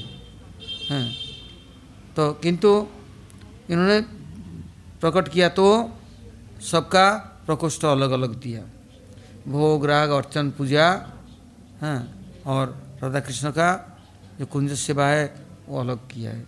हैं। 0.90 1.25
तो 2.16 2.32
किंतु 2.34 2.70
इन्होंने 3.70 4.00
प्रकट 5.02 5.28
किया 5.28 5.50
तो 5.52 5.68
सबका 6.64 7.08
प्रकोष्ठ 7.46 7.86
अलग 7.86 8.12
अलग 8.12 8.36
दिया। 8.42 8.62
भोग 9.48 9.86
राग 9.86 10.10
अर्चन 10.12 10.52
पूजा 10.52 10.88
हैं 11.82 12.00
और 12.44 12.66
राधा 13.02 13.20
कृष्ण 13.20 13.52
का 13.52 13.70
जो 14.40 14.46
कुंज 14.46 14.74
सेवा 14.80 15.08
है 15.08 15.26
वो 15.68 15.80
अलग 15.80 16.00
किया 16.08 16.32
है। 16.32 16.46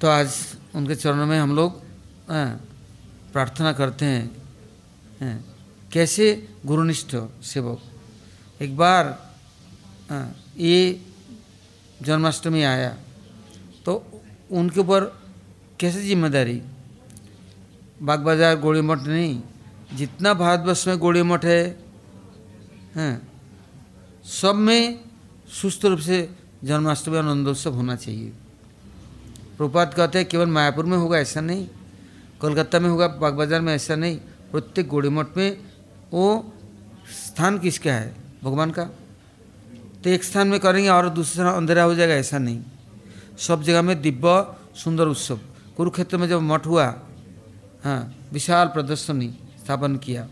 तो 0.00 0.08
आज 0.08 0.28
उनके 0.74 0.94
चरणों 0.94 1.26
में 1.26 1.38
हम 1.38 1.54
लोग 1.56 1.80
प्रार्थना 3.32 3.72
करते 3.72 4.04
हैं, 4.04 4.30
हैं 5.20 5.36
कैसे 5.92 6.26
गुरुनिष्ठ 6.66 7.16
सेवक? 7.44 7.80
एक 8.60 8.76
बार 8.76 9.04
हाँ, 10.10 10.26
ये 10.58 11.00
जन्माष्टमी 12.02 12.62
आया 12.64 12.94
उनके 14.52 14.80
ऊपर 14.80 15.04
कैसे 15.80 16.02
ज़िम्मेदारी? 16.02 16.60
बाग 18.02 18.20
बाज़ार 18.20 18.56
गोड़ी 18.60 18.80
मठ 18.80 19.00
नहीं, 19.00 19.40
जितना 19.96 20.32
भारतवर्ष 20.34 20.86
में 20.88 20.98
गोड़ी 20.98 21.22
मठ 21.22 21.44
है, 21.44 21.62
हैं, 22.96 23.28
सब 24.30 24.54
में 24.56 25.00
सुस्त 25.52 25.84
रूप 25.84 25.98
से 26.00 26.28
जन्माष्टमी 26.64 27.16
आनंदोत्सव 27.18 27.74
होना 27.74 27.96
चाहिए। 27.96 28.32
प्रपात 29.58 29.94
कहते 29.94 30.18
हैं, 30.18 30.28
केवल 30.28 30.46
मायापुर 30.48 30.84
में 30.84 30.96
होगा 30.96 31.18
ऐसा 31.18 31.40
नहीं, 31.40 31.66
कोलकाता 32.40 32.78
में 32.78 32.88
होगा 32.90 33.06
बाग 33.08 33.34
बाज़ार 33.34 33.60
में 33.60 33.74
ऐसा 33.74 33.96
नहीं, 33.96 34.16
प्रत्येक 34.52 34.88
गोड़ी 34.88 35.08
मठ 35.08 35.36
में 35.36 35.56
वो 36.12 36.52
स्थान 37.08 37.58
किसका 37.58 37.92
है? 37.92 38.14
भगवान 38.44 38.70
का। 38.70 38.84
तो 40.04 40.10
एक 40.10 40.24
स्थान 40.24 40.48
में 40.48 40.58
करेंगे 40.60 40.88
और 40.88 41.08
दूसरे 41.10 41.44
अंधेरा 41.46 41.82
हो 41.82 41.94
जाएगा, 41.94 42.14
ऐसा 42.14 42.38
नहीं। 42.38 42.60
सब 43.38 43.62
जगह 43.62 43.82
में 43.82 44.00
दिव्य 44.02 44.34
सुंदर 44.82 45.06
उत्सव। 45.08 45.38
कुरुक्षेत्र 45.76 46.16
में 46.18 46.28
जब 46.28 46.40
मठ 46.42 46.66
हुआ 46.66 46.84
हाँ 47.84 48.00
विशाल 48.32 48.66
प्रदर्शनी 48.74 49.28
स्थापन 49.60 49.96
किया 50.04 50.26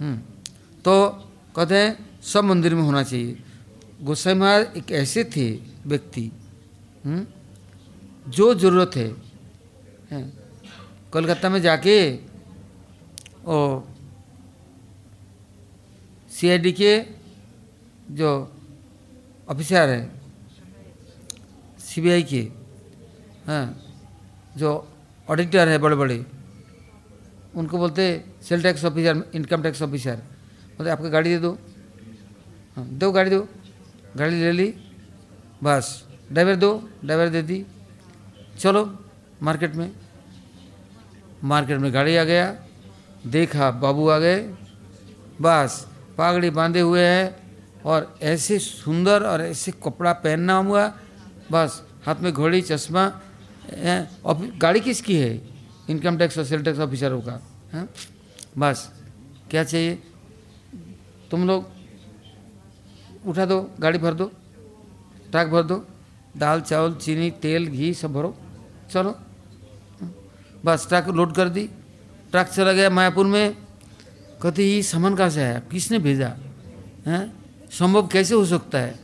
हम्म, 0.00 0.16
तो 0.84 0.94
कहते 1.56 1.76
हैं 1.76 2.20
सब 2.22 2.44
मंदिर 2.44 2.74
में 2.74 2.82
होना 2.82 3.02
चाहिए। 3.02 3.36
गोसाई 4.02 4.34
महाराज 4.34 4.76
एक 4.76 4.90
ऐसे 4.92 5.24
थे 5.36 5.46
व्यक्ति 5.86 6.30
हम्म, 7.04 7.26
जो 8.30 8.54
ज़रूरत 8.54 8.96
है, 8.96 9.08
है 10.10 10.22
कोलकाता 11.12 11.48
में 11.48 11.60
जाके 11.62 11.96
ओ 13.46 13.56
सीआईडी 16.30 16.72
के 16.72 16.92
जो 18.18 18.30
ऑफिसर 19.48 19.88
है 19.88 20.00
सीबीआई 21.94 22.22
के 22.22 22.42
हाँ 23.46 23.64
जो 24.56 24.70
ऑडिटर 25.28 25.68
है 25.68 25.78
बड़े 25.78 25.96
बड़े 25.96 26.18
उनको 27.54 27.78
बोलते 27.78 28.04
sale 28.42 28.62
tax 28.62 28.84
officer 28.84 29.22
income 29.34 29.62
tax 29.62 29.82
officer 29.82 30.16
बोलते, 30.76 30.90
आपको 30.90 31.10
गाड़ी 31.10 31.30
दे 31.30 31.38
दो। 31.38 31.52
हाँ 32.76 32.86
दो 32.98 33.10
गाड़ी 33.12 33.30
दो। 33.30 33.46
गाड़ी 34.16 34.40
ले 34.40 34.52
ली, 34.52 34.74
बस। 35.62 35.86
ड्राइवर 36.32 36.56
दो, 36.56 36.70
ड्राइवर 37.04 37.28
दे 37.28 37.42
दी। 37.42 37.64
चलो, 38.58 38.82
मार्केट 39.42 39.74
में। 39.74 39.90
मार्केट 41.44 41.78
में 41.78 41.94
गाड़ी 41.94 42.16
आ 42.16 42.24
गया। 42.24 42.46
देखा, 43.26 43.70
बाबू 43.70 44.08
आ 44.08 44.18
गए। 44.18 44.38
बस, 45.40 45.86
पागड़ी 46.18 46.50
बांधे 46.50 46.80
हुए 46.80 47.04
हैं 47.04 47.26
और 47.82 48.18
ऐसे 48.22 48.58
सुंदर 48.58 49.22
और 49.22 49.42
ऐसे 49.42 49.72
कपड़ा 49.72 50.12
पहनना 50.12 50.56
हुआ 50.58 50.86
बस, 51.52 51.82
हाथ 52.06 52.16
में 52.16 52.32
घोड़ी, 52.32 52.60
चश्मा 52.62 53.04
गाड़ी 54.58 54.80
किसकी 54.80 55.16
है? 55.16 55.32
इनकम 55.90 56.16
टैक्स 56.18 56.38
और 56.38 56.44
सेल 56.44 56.62
टैक्स 56.62 56.78
ऑफिसरों 56.80 57.20
का, 57.20 57.40
है? 57.72 57.88
बस, 58.58 58.90
क्या 59.50 59.64
चाहिए? 59.64 59.94
तुम 61.30 61.46
लोग 61.46 61.68
उठा 63.26 63.44
दो, 63.44 63.60
गाड़ी 63.80 63.98
भर 63.98 64.14
दो, 64.14 64.24
ट्रक 65.30 65.48
भर 65.48 65.62
दो, 65.62 65.76
दाल, 66.36 66.60
चावल, 66.60 66.94
चीनी, 66.94 67.30
तेल, 67.42 67.66
घी 67.66 67.92
सब 67.94 68.12
भरो, 68.12 68.36
चलो। 68.92 69.16
बस, 70.64 70.86
ट्रक 70.88 71.08
लोड 71.08 71.34
कर 71.34 71.48
दी, 71.48 71.68
ट्रक 72.30 72.46
चला 72.46 72.72
गया 72.72 72.90
मायापुर 72.90 73.26
में। 73.26 73.56
कहते, 74.42 74.64
ये 74.64 74.82
सामान 74.82 75.16
कहाँ 75.16 75.30
से 75.30 75.42
आया? 75.42 75.58
किसने 75.70 75.98
भेजा? 75.98 76.28
हैं? 77.06 77.32
संभव 77.70 78.06
कैसे 78.06 78.34
हो 78.34 78.44
सकता 78.44 78.78
है? 78.78 78.98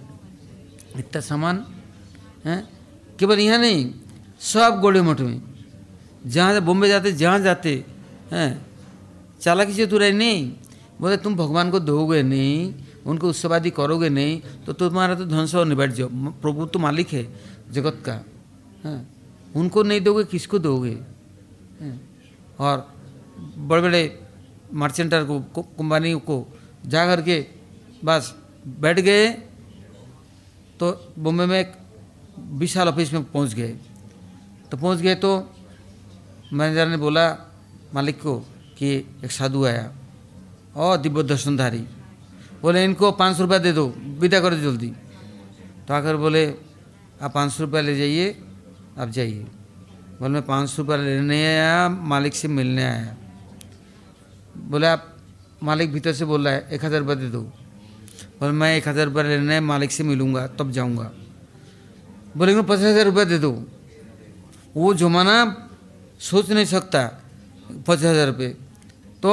इतना 0.97 1.21
सामान 1.21 1.65
है? 2.45 2.57
केवल 3.19 3.39
यहाँ 3.41 3.59
नहीं, 3.59 3.91
सब 4.43 4.79
गोड़े 4.81 5.03
मठ 5.03 5.21
में। 5.21 5.41
जहाँ 6.27 6.61
बॉम्बे 6.61 6.89
जाते, 6.89 7.13
जहाँ 7.15 7.39
जाते, 7.41 7.73
हैं? 8.33 8.67
चालाकी 9.41 9.73
से 9.75 9.87
तुराई 9.87 10.13
नहीं। 10.13 10.53
बोले, 11.01 11.17
तुम 11.17 11.35
भगवान 11.37 11.71
को 11.71 11.81
दोगे 11.81 12.23
नहीं, 12.23 12.75
उनको 13.07 13.29
उत्सव 13.29 13.55
आदि 13.55 13.71
करोगे 13.73 14.09
नहीं 14.09 14.41
तो 14.67 14.73
तुम्हारा 14.75 15.15
तो 15.15 15.25
ध्वंस 15.25 15.55
और 15.55 15.67
निबट 15.67 15.91
जाओ। 15.93 16.09
प्रभु 16.43 16.67
तो 16.67 16.79
मालिक 16.79 17.13
है 17.13 17.23
जगत 17.73 18.03
का, 18.07 18.13
है? 18.85 19.07
उनको 19.57 19.83
नहीं 19.83 20.01
दोगे, 20.01 20.25
किसको 20.25 20.59
दोगे 20.61 20.97
और 22.61 22.87
बड़े 23.59 23.83
बड़े 23.83 24.03
मर्चेंटर 24.75 25.25
को 25.25 25.39
कंपनी 25.59 26.13
को 26.21 26.37
जा 26.87 27.07
कर 27.07 27.23
के 27.23 27.45
बस 28.05 28.35
बैठ 28.81 29.01
गए 29.01 29.29
तो 30.81 30.93
बॉम्बे 31.19 31.47
में 31.47 31.80
विशाल 32.39 32.89
ऑफ़िस 32.89 33.13
में 33.13 33.23
पहुँच 33.25 33.55
गए। 33.55 33.77
तो 34.71 34.77
पहुँच 34.77 34.99
गए 34.99 35.15
तो 35.15 35.31
मैनेजर 36.53 36.89
ने 36.89 36.97
बोला, 36.97 37.29
मालिक 37.95 38.21
को 38.23 38.39
कि 38.79 38.89
एक 39.25 39.31
साधु 39.31 39.65
आया 39.65 39.91
और 40.77 40.97
दिव्य 40.99 41.23
दर्शनधारी 41.23 41.87
बोले, 42.63 42.85
इनको 42.85 43.11
पाँच 43.13 43.37
सौ 43.37 43.43
रुपया 43.43 43.59
दे 43.59 43.73
दो, 43.73 43.87
विदा 44.21 44.41
कर 44.41 44.55
दो 44.55 44.61
जल्दी। 44.63 44.93
तो 45.89 45.95
आकर 45.95 46.17
बोले, 46.17 46.47
आप 47.23 47.33
पाँच 47.35 47.53
सौ 47.53 47.65
रुपया 47.65 47.81
ले 47.81 47.97
जाइए, 47.97 48.37
आप 48.99 49.09
जाइए। 49.09 49.47
बोले, 50.21 50.33
मैं 50.33 50.43
पाँच 50.47 50.69
सौ 50.69 50.83
रुपया 50.83 50.97
लेने 50.97 51.45
आया, 51.47 51.89
मालिक 51.89 52.35
से 52.35 52.49
मिलने 52.49 52.85
आया। 52.85 53.17
बोले, 54.69 54.87
आप 54.87 55.17
मालिक 55.63 55.93
भीतर 55.93 56.13
से 56.13 56.25
बोल 56.25 56.45
रहा 56.45 56.55
है, 56.55 56.69
एक 56.73 56.85
हज़ार 56.85 57.01
रुपया 57.01 57.15
दे 57.15 57.29
दो। 57.29 57.41
बोले, 57.41 58.53
मैं 58.53 58.77
एक 58.77 58.89
हज़ार 58.89 59.07
रुपया 59.07 59.23
लेने 59.23 59.61
मालिक 59.61 59.91
से 59.91 60.05
मिलूँगा, 60.05 60.47
तब 60.47 60.71
जाऊँगा। 60.71 61.11
बोले, 62.37 62.55
मैं 62.55 62.67
पचास 62.67 62.81
हज़ार 62.81 63.05
रुपये 63.05 63.25
दे 63.25 63.39
दो। 63.39 63.53
वो 64.77 64.95
जमाना 64.95 65.35
सोच 66.21 66.51
नहीं 66.51 66.65
सकता, 66.65 67.01
पचास 67.87 68.05
हज़ार 68.05 68.27
रुपये। 68.27 68.49
तो 69.23 69.31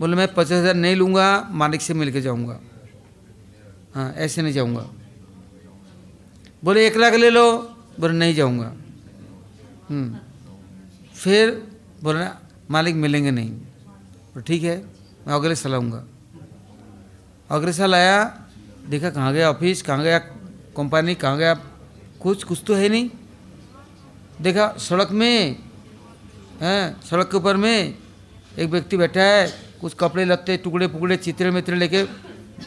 बोले, 0.00 0.16
मैं 0.16 0.28
पचास 0.34 0.52
हज़ार 0.52 0.74
नहीं 0.74 0.96
लूँगा, 0.96 1.48
मालिक 1.50 1.80
से 1.80 1.94
मिल 1.94 2.12
के 2.12 2.20
जाऊँगा। 2.20 2.60
हाँ 3.94 4.12
ऐसे 4.12 4.42
नहीं 4.42 4.52
जाऊँगा। 4.52 4.84
बोले, 6.64 6.86
एक 6.86 6.96
लाख 6.96 7.14
ले 7.14 7.30
लो। 7.30 7.46
बोले, 8.00 8.14
नहीं 8.14 8.34
जाऊँगा। 8.34 8.72
हम्म। 9.88 10.18
फिर 11.14 11.50
बोले, 12.02 12.26
मालिक 12.70 12.94
मिलेंगे 12.94 13.30
नहीं। 13.30 14.42
ठीक 14.46 14.62
है, 14.62 14.76
मैं 15.26 15.34
अगले 15.34 15.54
साल 15.54 15.74
आऊँगा। 15.74 16.04
अगले 17.50 17.72
साल 17.72 17.94
आया, 17.94 18.18
देखा 18.88 19.10
कहाँ 19.10 19.32
गया 19.32 19.50
ऑफ़िस, 19.50 19.82
कहाँ 19.82 20.02
गया 20.02 20.18
कंपनी 20.76 21.14
कहाँ 21.14 21.38
गया 21.38 21.54
कुछ 22.20 22.44
कुछ 22.44 22.62
तो 22.66 22.74
है 22.74 22.88
नहीं। 22.88 23.10
देखा, 24.40 24.68
सड़क 24.78 25.10
में, 25.10 25.56
हैं, 26.60 27.00
सड़क 27.00 27.30
के 27.30 27.36
ऊपर 27.36 27.56
में 27.56 27.94
एक 28.58 28.68
व्यक्ति 28.70 28.96
बैठा 28.96 29.22
है, 29.22 29.46
कुछ 29.80 29.94
कपड़े 29.94 30.24
लगते, 30.24 30.56
टुकड़े 30.56 30.88
पुकड़े, 30.88 31.16
चित्रे 31.16 31.50
मित्र 31.50 31.74
लेके 31.74 32.02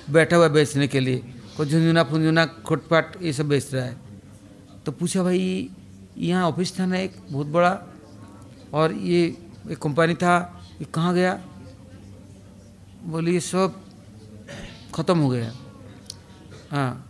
बैठा 0.09 0.35
हुआ 0.35 0.47
बेचने 0.47 0.87
के 0.87 0.99
लिए। 0.99 1.17
कुछ 1.57 1.67
झुंझुना 1.67 2.03
फुंझुना, 2.03 2.45
खुटपाट, 2.45 3.21
ये 3.21 3.33
सब 3.33 3.47
बेच 3.47 3.73
रहा 3.73 3.85
है। 3.85 3.97
तो 4.85 4.91
पूछा, 4.91 5.23
भाई, 5.23 5.69
यहाँ 6.17 6.47
ऑफ़िस 6.47 6.79
था 6.79 6.85
ना 6.85 6.97
एक, 6.97 7.15
बहुत 7.31 7.47
बड़ा, 7.47 7.71
और 8.73 8.93
ये 8.93 9.25
एक 9.71 9.77
कंपनी 9.77 10.13
था, 10.15 10.37
ये 10.81 10.85
कहाँ 10.93 11.13
गया? 11.13 11.39
बोली, 13.03 13.33
ये 13.33 13.39
सब 13.39 13.81
ख़त्म 14.95 15.17
हो 15.17 15.29
गया। 15.29 15.51
हाँ 16.71 17.05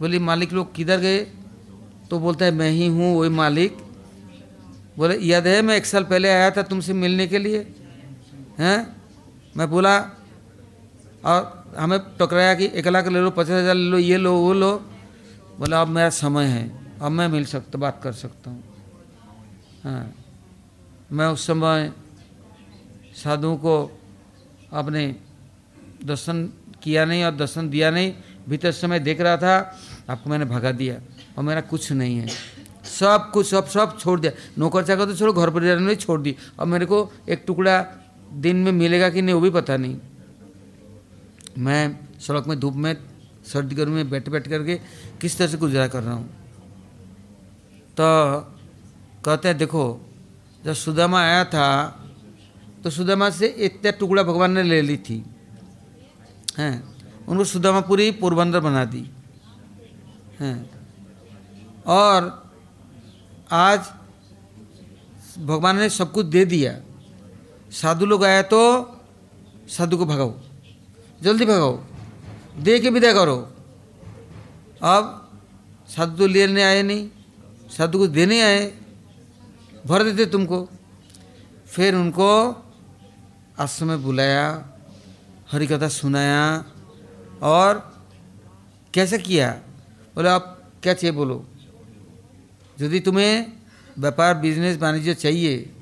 बोली, 0.00 0.18
मालिक 0.18 0.52
लोग 0.52 0.74
किधर 0.74 0.98
गए? 0.98 1.20
तो 2.12 2.18
बोलता 2.18 2.44
है, 2.44 2.50
मैं 2.52 2.70
ही 2.70 2.86
हूँ, 2.86 3.16
वही 3.16 3.28
मालिक। 3.30 3.76
बोले 4.96 5.16
याद 5.16 5.46
है 5.46 5.60
मैं 5.64 5.76
एक 5.76 5.86
साल 5.86 6.04
पहले 6.04 6.28
आया 6.28 6.50
था 6.52 6.62
तुमसे 6.62 6.92
मिलने 6.92 7.26
के 7.26 7.38
लिए। 7.38 7.58
हैं? 8.58 8.78
मैं 9.56 9.68
बोला, 9.70 9.96
और 11.24 11.72
हमें 11.78 11.98
टकराया 12.20 12.54
कि 12.54 12.68
एक 12.76 12.88
लाख 12.88 13.08
ले 13.08 13.20
लो, 13.20 13.30
पचास 13.32 13.64
हज़ार 13.64 13.74
ले 13.74 13.88
लो, 13.88 13.98
ये 13.98 14.16
लो, 14.16 14.32
वो 14.36 14.52
लो। 14.52 14.72
बोला, 15.56 15.80
अब 15.80 15.88
मेरा 15.88 16.10
समय 16.12 16.44
है, 16.44 16.64
अब 17.00 17.10
मैं 17.10 17.28
मिल 17.28 17.44
सकता, 17.48 17.78
बात 17.78 18.00
कर 18.04 18.12
सकता 18.12 18.50
हूँ। 18.50 18.62
हाँ। 19.84 20.12
मैं 21.12 21.26
उस 21.26 21.46
समय 21.46 21.92
साधुओं 23.16 23.56
को 23.56 23.74
आपने 24.72 25.06
दर्शन 26.04 26.44
किया 26.82 27.04
नहीं 27.04 27.24
और 27.24 27.34
दर्शन 27.36 27.70
दिया 27.70 27.90
नहीं, 27.90 28.12
भीतर 28.48 28.72
समय 28.72 29.00
देख 29.00 29.20
रहा 29.20 29.36
था, 29.36 29.56
आपको 30.10 30.30
मैंने 30.30 30.44
भगा 30.44 30.72
दिया। 30.72 31.00
और 31.38 31.44
मेरा 31.44 31.60
कुछ 31.62 31.90
नहीं 31.92 32.18
है। 32.18 32.28
सब 32.90 33.30
कुछ, 33.34 33.46
सब 33.46 33.66
सब 33.68 33.98
छोड़ 33.98 34.18
दिया। 34.20 34.32
नौकर 34.58 34.84
चाकर 34.84 35.06
तो 35.06 35.14
छोड़ो 35.16 35.32
घर 35.32 35.50
परिवार 35.50 35.78
में 35.78 35.94
छोड़ 35.96 36.20
दी। 36.20 36.34
और 36.58 36.66
मेरे 36.66 36.86
को 36.86 37.10
एक 37.28 37.44
टुकड़ा 37.46 37.80
दिन 38.34 38.56
में 38.56 38.72
मिलेगा 38.72 39.08
कि 39.10 39.22
नहीं, 39.22 39.34
वो 39.34 39.40
भी 39.40 39.50
पता 39.50 39.76
नहीं। 39.76 39.96
मैं 41.58 41.98
सड़क 42.20 42.46
में 42.46 42.58
धूप 42.60 42.74
में, 42.74 42.96
सर्दी 43.44 43.74
गर्मी 43.74 43.94
में 43.94 44.10
बैठ 44.10 44.28
बैठ 44.28 44.48
करके 44.48 44.74
किस 45.20 45.38
तरह 45.38 45.48
से 45.48 45.56
गुजारा 45.58 45.86
कर 45.88 46.02
रहा 46.02 46.14
हूँ। 46.14 46.28
तो 47.96 48.06
कहते 49.24 49.48
हैं, 49.48 49.56
देखो, 49.58 49.84
जब 50.64 50.72
सुदामा 50.74 51.20
आया 51.20 51.44
था 51.44 51.68
तो 52.84 52.90
सुदामा 52.90 53.28
से 53.30 53.46
इतना 53.46 53.90
टुकड़ा 53.90 54.22
भगवान 54.22 54.52
ने 54.52 54.62
ले 54.62 54.80
ली 54.82 54.96
थी। 54.98 55.24
हैं, 56.58 56.82
उनको 57.28 57.44
सुदामापुरी 57.44 58.10
पोरबंदर 58.12 58.60
बना 58.60 58.84
दी। 58.84 59.04
हैं 60.40 60.81
और 61.86 62.50
आज 63.52 63.80
भगवान 65.38 65.78
ने 65.78 65.88
सब 65.90 66.12
कुछ 66.12 66.26
दे 66.26 66.44
दिया। 66.44 66.72
साधु 67.72 68.06
लोग 68.06 68.24
आए 68.24 68.42
तो 68.42 68.60
साधु 69.68 69.96
को 69.96 70.04
भगाओ, 70.06 70.34
जल्दी 71.22 71.44
भगाओ, 71.44 71.76
दे 72.58 72.78
के 72.80 72.90
विदा 72.90 73.12
करो। 73.12 73.36
अब 74.82 75.30
साधु 75.88 76.16
तो 76.16 76.26
लेने 76.26 76.62
आए 76.62 76.82
नहीं, 76.82 77.08
साधु 77.68 77.98
को 77.98 78.06
देने 78.06 78.40
आए, 78.42 78.66
भर 79.86 80.02
देते 80.02 80.26
तुमको। 80.26 80.68
फिर 81.66 81.94
उनको 81.94 82.28
आश्रम 83.58 83.88
में 83.88 84.02
बुलाया 84.02 84.44
हरी 85.52 85.66
कथा 85.66 85.88
सुनाया 85.88 86.64
और 87.42 87.80
कैसे 88.94 89.18
किया? 89.18 89.50
बोले, 90.16 90.28
आप 90.28 90.58
क्या 90.82 90.94
चाहिए 90.94 91.16
बोलो? 91.16 91.44
यदि 92.80 93.00
तुम्हें 93.00 93.52
व्यापार 93.98 94.34
बिज़नेस 94.34 94.78
वाणिज्य 94.78 95.14
चाहिए 95.14 95.72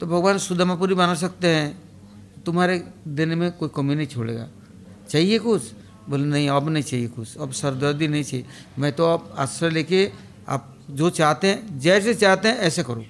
तो 0.00 0.06
भगवान 0.06 0.38
सुदमापुरी 0.38 0.94
बना 0.94 1.14
सकते 1.14 1.48
हैं। 1.48 1.82
तुम्हारे 2.46 2.88
देने 3.08 3.34
में 3.34 3.52
कोई 3.52 3.70
कमी 3.76 3.94
नहीं 3.94 4.06
छोड़ेगा। 4.06 4.48
चाहिए 5.08 5.38
कुछ? 5.38 5.62
बोले, 6.08 6.24
नहीं, 6.24 6.48
अब 6.48 6.68
नहीं 6.68 6.82
चाहिए 6.82 7.08
कुछ। 7.08 7.38
अब 7.38 7.52
सरदर्दी 7.52 8.08
नहीं 8.08 8.24
चाहिए। 8.24 8.46
मैं 8.78 8.92
तो 8.92 9.04
अब 9.04 9.34
आश्रय 9.38 9.70
लेके 9.70 10.12
आप 10.48 10.78
जो 10.90 11.10
चाहते 11.10 11.46
हैं, 11.46 11.78
जैसे 11.78 12.14
चाहते 12.14 12.48
हैं, 12.48 12.56
ऐसे 12.56 12.82
करो। 12.82 13.04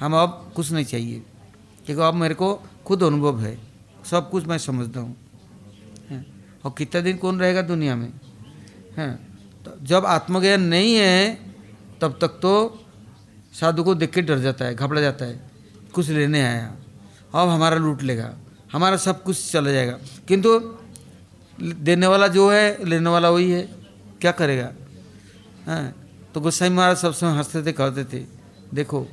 हम 0.00 0.14
अब 0.14 0.52
कुछ 0.56 0.72
नहीं 0.72 0.84
चाहिए। 0.84 1.22
क्योंकि 1.86 2.02
अब 2.02 2.14
मेरे 2.14 2.34
को 2.34 2.60
खुद 2.86 3.02
अनुभव 3.02 3.40
है। 3.40 3.58
सब 4.10 4.30
कुछ 4.30 4.46
मैं 4.46 4.58
समझता 4.58 5.00
हूँ? 5.00 5.16
और 6.64 6.74
कितना 6.78 7.00
दिन 7.00 7.16
कौन 7.16 7.40
रहेगा 7.40 7.62
दुनिया 7.62 7.96
में? 7.96 8.12
हैं? 8.96 9.38
तो 9.64 9.72
जब 9.82 10.06
आत्मज्ञान 10.06 10.62
नहीं 10.62 10.94
है 10.94 11.43
तब 12.04 12.18
तक 12.20 12.28
तो 12.36 12.52
साधु 13.54 13.82
को 13.84 13.94
देख 13.94 14.10
के 14.12 14.22
डर 14.22 14.38
जाता 14.38 14.64
है, 14.64 14.74
घबरा 14.74 15.00
जाता 15.00 15.24
है, 15.24 15.40
कुछ 15.94 16.08
लेने 16.10 16.40
आया। 16.42 16.66
अब 17.34 17.48
हमारा 17.48 17.76
लूट 17.76 18.02
लेगा, 18.02 18.28
हमारा 18.72 18.96
सब 18.98 19.22
कुछ 19.22 19.52
चला 19.52 19.70
जाएगा। 19.72 19.98
किंतु 20.28 20.58
देने 21.58 22.06
वाला 22.06 22.28
जो 22.28 22.50
है, 22.50 22.84
लेने 22.84 23.10
वाला 23.10 23.30
वही 23.30 23.50
है, 23.50 23.62
क्या 24.20 24.32
करेगा? 24.32 24.70
हाँ 25.66 25.94
तो 26.34 26.40
गोसाई 26.40 26.68
महाराज 26.68 26.96
सब 26.96 27.12
समय 27.14 27.38
हँसते 27.38 27.62
थे, 27.62 27.72
कहते 27.72 28.04
थे, 28.04 28.24
देखो 28.74 29.06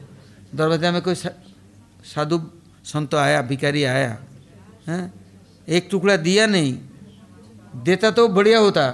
दरवाज़ा 0.56 0.92
में 0.92 1.02
कोई 1.02 1.16
साधु 1.16 2.42
संत 2.84 3.14
आया 3.16 3.42
भिकारी 3.44 3.84
आया, 3.86 4.18
हैं, 4.88 5.14
एक 5.68 5.88
टुकड़ा 5.92 6.18
दिया 6.20 6.46
नहीं, 6.48 6.78
देता 7.78 8.12
तो 8.12 8.28
बढ़िया 8.28 8.60
होता, 8.60 8.90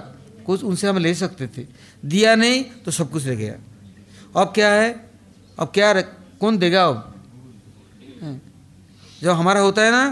कुछ 0.46 0.62
उनसे 0.62 0.88
हम 0.88 0.98
ले 0.98 1.14
सकते 1.16 1.46
थे, 1.48 1.66
दिया 2.04 2.34
नहीं 2.36 2.62
तो 2.84 2.90
सब 2.90 3.10
कुछ 3.10 3.24
ले 3.24 3.36
गया। 3.36 3.54
अब 4.38 4.52
क्या 4.54 4.72
है? 4.72 4.88
अब 5.58 5.70
क्या 5.74 5.90
रख, 5.92 6.06
कौन 6.40 6.58
देगा 6.58 6.84
अब? 6.84 7.14
जब 9.22 9.30
हमारा 9.30 9.60
होता 9.60 9.82
है 9.82 9.90
ना 9.90 10.04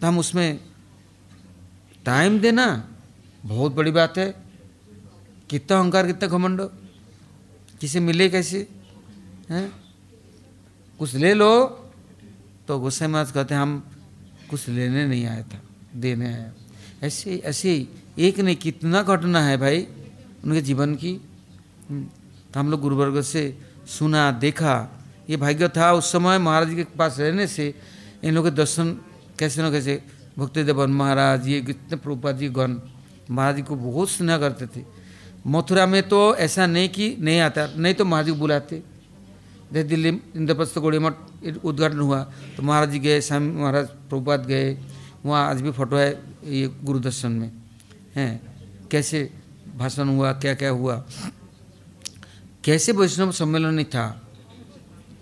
तो 0.00 0.06
हम 0.06 0.18
उसमें 0.18 0.60
टाइम 2.04 2.38
देना 2.40 2.66
बहुत 3.44 3.72
बड़ी 3.74 3.90
बात 3.90 4.18
है। 4.18 4.28
कितना 5.50 5.78
अहंकार 5.78 6.06
कितना 6.06 6.28
घमंड 6.28 6.60
किसे 7.80 8.00
मिले 8.00 8.28
कैसे? 8.28 8.66
हैं। 9.50 9.66
कुछ 10.98 11.14
ले 11.14 11.32
लो 11.34 11.52
तो 12.68 12.78
गुस्से 12.78 13.06
में 13.06 13.18
आज 13.20 13.30
कहते 13.30 13.54
हैं 13.54 13.62
हम 13.62 13.72
कुछ 14.50 14.68
लेने 14.68 15.06
नहीं 15.06 15.24
आया 15.26 15.42
था 15.42 15.60
देने 15.96 16.26
आया। 16.26 16.52
ऐसे 17.02 17.36
ऐसे 17.44 17.72
एक 18.18 18.38
नहीं 18.40 18.56
कितना 18.56 19.02
घटना 19.02 19.40
है 19.42 19.56
भाई 19.56 19.86
उनके 20.44 20.60
जीवन 20.60 20.94
की। 20.94 21.12
हम्म, 21.88 22.06
तो 22.54 22.60
हम 22.60 22.70
लोग 22.70 22.80
गुरुवर्ग 22.80 23.20
से 23.22 23.42
सुना, 23.88 24.30
देखा। 24.32 24.88
ये 25.30 25.36
भाग्य 25.36 25.68
था 25.68 25.92
उस 25.92 26.12
समय 26.12 26.38
महाराज 26.40 26.74
के 26.74 26.84
पास 26.98 27.18
रहने 27.18 27.46
से, 27.46 27.74
इन 28.24 28.34
लोगों 28.34 28.50
के 28.50 28.56
दर्शन 28.56 28.96
कैसे 29.38 29.62
न 29.62 29.70
कैसे 29.70 30.02
भक्ति 30.38 30.62
देवन 30.64 30.90
महाराज, 30.90 31.48
ये 31.48 31.60
कितने 31.62 31.96
प्रभुपाद 31.96 32.38
जी 32.38 32.48
गण, 32.50 32.76
महाराज 33.30 33.56
जी 33.56 33.62
को 33.62 33.76
बहुत 33.76 34.10
स्नेह 34.10 34.38
करते 34.38 34.66
थे। 34.66 34.84
मथुरा 35.46 35.86
में 35.86 36.02
तो 36.08 36.34
ऐसा 36.36 36.66
नहीं 36.66 36.88
कि 36.88 37.16
नहीं 37.20 37.40
आता, 37.40 37.66
नहीं 37.76 37.94
तो 37.94 38.04
महाराज 38.04 38.28
को 38.28 38.36
बुलाते। 38.36 38.82
जैसे 39.72 39.88
दिल्ली, 39.88 40.08
इंद्रप्रस्थ 40.36 40.78
गौड़ी 40.78 40.98
मठ 40.98 41.14
उद्घाटन 41.64 41.98
हुआ 41.98 42.22
तो 42.56 42.62
महाराज 42.62 42.90
जी 42.90 42.98
गए, 42.98 43.20
स्वामी 43.20 43.50
महाराज 43.52 43.86
प्रभुपाद 43.86 44.46
गए, 44.46 44.76
वहाँ 45.24 45.48
आज 45.48 45.60
भी 45.62 45.70
फ़ोटो 45.70 45.96
है 45.96 46.10
ये 46.44 46.66
गुरुदर्शन 46.84 47.32
में। 47.32 47.50
हैं, 48.16 48.40
कैसे 48.90 49.30
भाषण 49.76 50.08
हुआ 50.08 50.32
क्या 50.34 50.54
क्या 50.54 50.70
हुआ? 50.70 51.04
कैसे 52.64 52.92
वैष्णव 52.92 53.32
सम्मेलन 53.32 53.74
नहीं 53.74 53.84
था? 53.84 54.28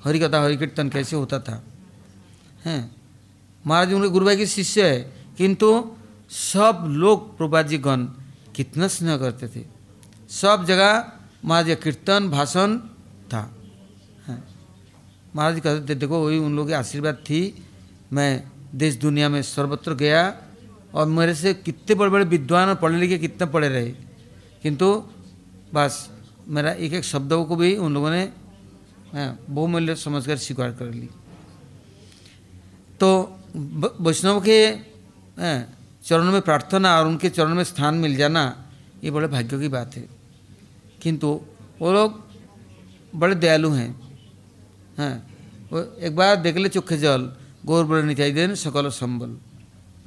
हरि 0.04 0.18
कथा 0.18 0.42
हरि 0.42 0.56
कीर्तन 0.56 0.88
कैसे 0.88 1.16
होता 1.16 1.38
था? 1.40 1.64
हैं? 2.64 2.96
महाराज 3.66 3.92
उनके 3.92 4.08
गुरु 4.08 4.26
भाई 4.26 4.36
के 4.36 4.46
शिष्य 4.46 4.88
है, 4.88 5.00
किंतु 5.38 5.90
सब 6.30 6.84
लोग 6.88 7.36
प्रभुपाद 7.36 7.66
जी 7.66 7.78
गण 7.78 8.04
कितना 8.54 8.88
स्नेह 8.88 9.16
करते 9.16 9.48
थे। 9.48 9.66
सब 10.30 10.64
जगह 10.64 11.12
महाराज 11.44 11.68
का 11.68 11.74
कीर्तन, 11.74 12.30
भाषण 12.30 12.78
था। 13.32 13.54
महाराज 15.36 15.60
कहते 15.60 15.88
थे, 15.88 15.94
देखो, 15.94 16.26
वही 16.26 16.38
उन 16.38 16.56
लोगों 16.56 16.68
की 16.68 16.74
आशीर्वाद 16.74 17.14
थी। 17.14 17.66
मैं 18.12 18.44
देश 18.74 18.94
दुनिया 18.94 19.28
में 19.28 19.42
सर्वत्र 19.42 19.94
गया 19.94 20.34
और 20.94 21.06
मेरे 21.06 21.34
से 21.34 21.54
कितने 21.54 21.94
बड़े 21.94 22.10
बड़े 22.10 22.24
विद्वान 22.24 22.68
और 22.68 22.74
पढ़े 22.74 22.98
लिखे 22.98 23.18
कितने 23.18 23.46
पढ़े 23.46 23.68
रहे। 23.68 23.90
किंतु 24.62 25.04
बस 25.74 26.10
मेरा 26.48 26.70
एक 26.72 26.92
एक 26.92 27.04
शब्दों 27.04 27.44
को 27.44 27.56
भी 27.56 27.76
उन 27.76 27.94
लोगों 27.94 28.10
ने 28.10 28.22
हाँ, 29.14 29.38
बहुमूल्य 29.50 29.94
समझकर 29.96 30.36
स्वीकार 30.36 30.70
कर 30.72 30.92
ली। 30.92 31.08
तो 33.00 33.08
वैष्णव 34.00 34.40
के 34.40 34.58
चरण 36.04 36.30
में 36.32 36.40
प्रार्थना 36.40 36.98
और 36.98 37.06
उनके 37.06 37.28
चरण 37.30 37.54
में 37.54 37.64
स्थान 37.64 37.94
मिल 37.94 38.16
जाना 38.16 38.42
ये 39.04 39.10
बड़े 39.10 39.28
भाग्य 39.28 39.58
की 39.58 39.68
बात 39.68 39.96
है। 39.96 40.08
किंतु 41.02 41.28
वो 41.80 41.92
लोग 41.92 42.20
बड़े 43.14 43.34
दयालु 43.34 43.70
हैं। 43.70 43.90
हाँ 44.98 45.14
वो 45.72 45.80
एक 46.00 46.16
बार 46.16 46.36
देख 46.36 46.56
ले 46.56 46.68
चोखे 46.68 46.96
जल 46.98 47.32
गौर 47.64 47.84
बड़े 47.84 48.02
निचाई 48.02 48.32
देन 48.32 48.54
सकल 48.54 48.88
संबल। 48.90 49.36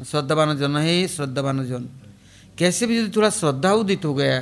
श्रद्धावान 0.04 0.58
जन 0.58 0.78
है 0.78 1.08
श्रद्धावान 1.08 1.66
जन। 1.66 1.90
कैसे 2.58 2.88
भी 2.88 3.00
यदि 3.00 3.12
थोड़ा 3.16 3.30
श्रद्धा 3.30 3.74
उदित 3.74 4.06
हो 4.06 4.14
गया 4.14 4.38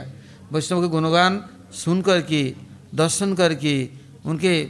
वैष्णव 0.52 0.82
के 0.82 0.88
गुणगान 0.88 1.34
सुन 1.74 2.02
करके 2.02 2.56
दर्शन 2.96 3.34
करके 3.34 3.90
उनके 4.26 4.62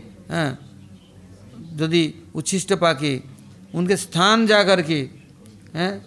यदि 1.73 2.31
उच्छिष्ट 2.35 2.73
पाके 2.73 3.21
उनके 3.75 3.97
स्थान 3.97 4.47
जा 4.47 4.63
करके 4.63 5.09
हैं 5.75 6.05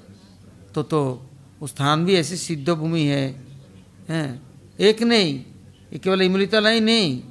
तो 0.75 0.83
तो 0.83 1.31
वो 1.61 1.67
स्थान 1.67 2.05
भी 2.05 2.15
ऐसी 2.15 2.37
सिद्ध 2.37 2.71
भूमि 2.71 3.03
है 3.03 3.45
हैं 4.09 4.43
एक 4.81 5.03
नहीं 5.03 5.45
केवल 5.99 6.23
इमलिता 6.23 6.61
नहीं 6.61 7.23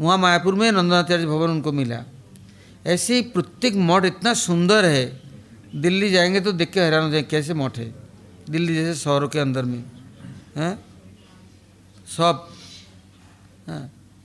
वहाँ 0.00 0.18
मायापुर 0.18 0.54
में 0.54 0.72
नंदनाचार्य 0.72 1.26
भवन 1.26 1.50
उनको 1.50 1.72
मिला। 1.72 2.04
ऐसे 2.86 3.14
ही 3.14 3.22
प्रत्येक 3.22 3.74
मठ 3.76 4.04
इतना 4.04 4.34
सुंदर 4.34 4.84
है 4.84 5.22
दिल्ली 5.76 6.10
जाएँगे 6.10 6.40
तो 6.40 6.52
देख 6.52 6.70
के 6.70 6.80
हैरान 6.80 7.04
हो 7.04 7.10
जाएँगे 7.10 7.28
कैसे 7.28 7.54
मठ 7.54 7.78
है? 7.78 7.94
दिल्ली 8.50 8.74
जैसे 8.74 9.00
शहरों 9.00 9.28
के 9.28 9.38
अंदर 9.38 9.64
में 9.64 9.84
हैं 10.56 10.84
सब 12.06 12.22
हाँ, 12.22 12.51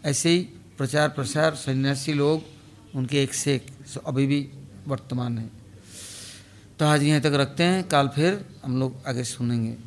ऐसे 0.06 0.30
ही 0.30 0.40
प्रचार 0.78 1.10
प्रसार, 1.10 1.56
सन्यासी 1.56 2.14
लोग, 2.14 2.42
उनके 2.96 3.24
एक 3.24 3.34
से 3.34 3.56
एक 3.56 3.66
अभी 4.06 4.28
भी 4.28 4.50
वर्तमान 4.88 5.38
है। 5.38 5.50
तो 6.80 6.86
आज 6.86 7.04
यहाँ 7.04 7.22
तक 7.22 7.32
रखते 7.34 7.64
हैं, 7.64 7.88
काल 7.88 8.08
फिर 8.08 8.46
हम 8.64 8.80
लोग 8.80 8.96
आगे 9.08 9.24
सुनेंगे। 9.24 9.78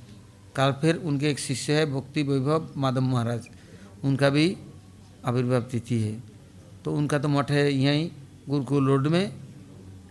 काल 0.57 0.73
फिर 0.73 0.97
उनके 0.97 1.31
एक 1.31 1.39
शिष्य 1.39 1.73
है, 1.73 1.87
भक्ति 1.87 2.23
वैभव, 2.23 2.71
माधव 2.77 3.01
महाराज। 3.01 3.49
उनका 4.05 4.31
भी 4.31 4.57
आविर्भाव 5.25 5.63
तिथि 5.63 6.01
है। 6.01 6.23
तो 6.85 6.95
उनका 6.95 7.19
तो 7.19 7.29
मठ 7.29 7.51
है 7.51 7.73
यहीं, 7.73 8.11
गुरुकुल 8.49 8.87
रोड 8.87 9.07
में। 9.07 9.33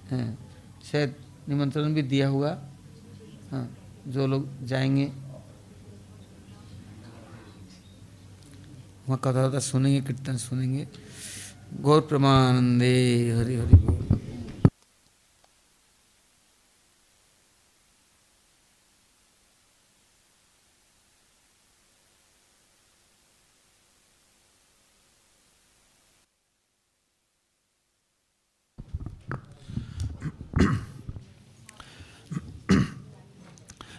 है, 0.10 0.38
शायद 0.92 1.16
निमंत्रण 1.50 1.94
भी 1.94 2.02
दिया 2.02 2.28
हुआ। 2.28 2.62
हाँ 3.52 3.78
जो 4.08 4.28
लोग 4.28 4.66
जाएँगे 4.66 5.12
वहाँ 9.10 9.20
कथा 9.24 9.46
वथा 9.48 9.60
सुनेंगे 9.60 10.02
कीर्तन 10.06 10.38
सुनेंगे। 10.38 10.88
गौर 11.82 12.02
प्रमानंदे 12.06 12.94
हरि 13.38 13.56
हरि 13.56 13.78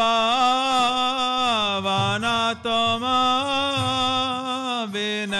पावना 1.85 2.37
तमा 2.65 3.94
बिन 5.25 5.33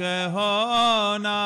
के 0.00 0.16
होना 0.32 1.38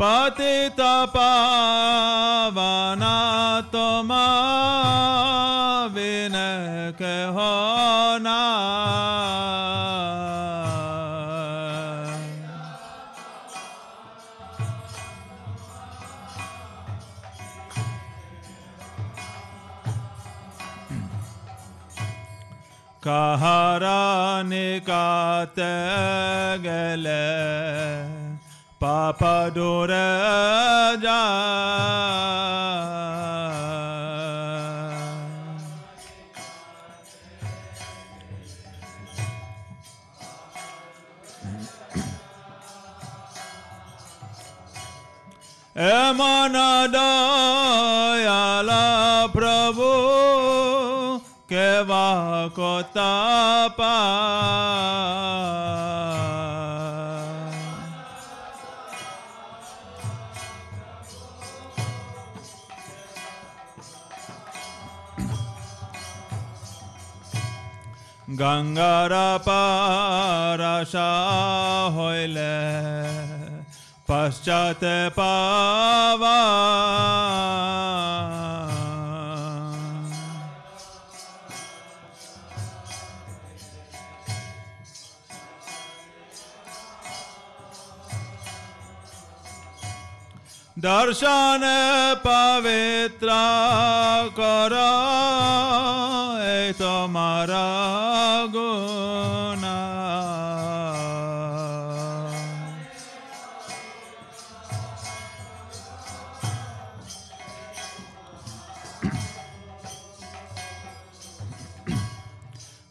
पतित 0.00 0.80
पावना 1.12 1.96
तुम 3.72 4.08
Maharane 23.36 24.80
kategele 24.80 25.60
Papa 28.80 29.50
dore 29.54 30.08
jai 31.02 32.35
কথা 52.75 53.11
পা 53.77 53.97
গঙ্গার 68.41 69.13
পারাশা 69.47 71.11
হইলে 71.95 72.55
পশ্চাতে 74.07 74.97
পাবা 75.15 76.41
दर्शन 90.86 91.62
पवित्र 92.24 93.28
कर 94.38 94.74
तुम्हारा 96.78 97.64
गुना 98.54 99.74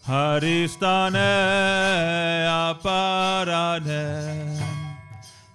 हरिस्तान 0.07 1.15
अपराध। 2.55 3.89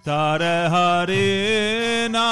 তারে 0.06 0.57
হরি 0.73 1.32
না 2.15 2.32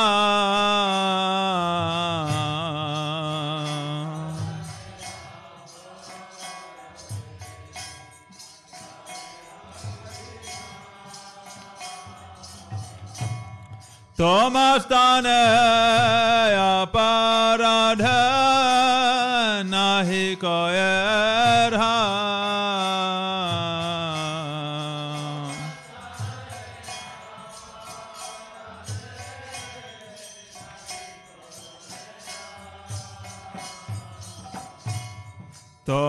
তোমাস্তানে 14.17 15.43
অপরাধ 16.75 18.03
নাহি 19.71 20.27
কয়ের 20.41 21.71
হা 21.77 22.26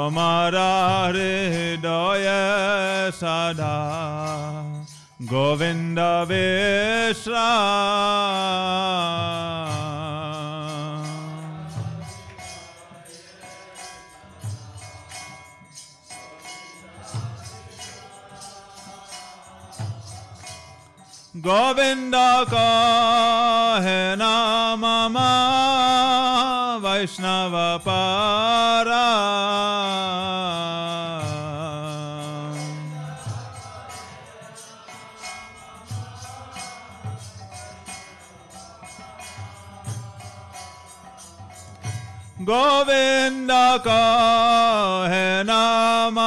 हमारा 0.09 1.05
हृदय 1.05 2.27
सदा। 3.15 3.75
गोविन्द 5.21 5.99
विश्रा। 5.99 7.49
गोविन्द 21.37 22.13
का 22.51 22.69
है 23.83 24.15
नाम 24.15 24.85
वैष्णव 26.83 27.77
पा 27.85 28.38
गोविंद 42.49 43.49
का 43.79 44.03
है 45.09 45.43
नाम 45.43 46.19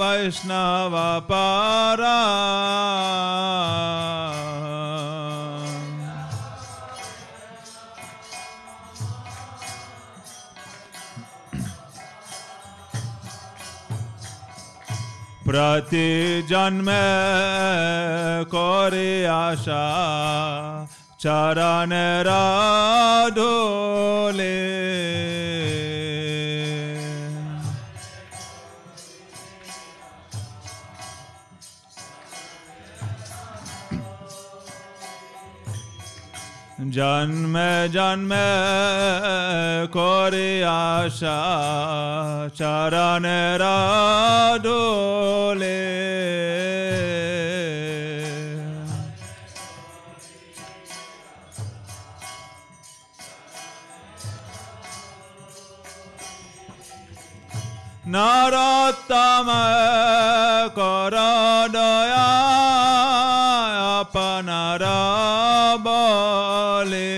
वैष्णव 0.00 1.20
पारा। 1.20 2.16
प्रति 15.46 16.46
जन्म 16.48 16.86
कोरे 18.44 19.26
आशा। 19.26 19.84
চরণের 21.23 22.29
ধোলে 23.35 24.59
জন্মে 36.89 37.73
জন্মে 37.91 38.49
করে 39.91 40.51
আশা 40.91 41.39
চরণের 42.57 43.63
ডোলে 44.63 45.92
নরোত্তম 58.13 59.47
কর 60.75 61.15
দয়া 61.73 62.31
আপনার 63.99 64.83
বলে 65.85 67.13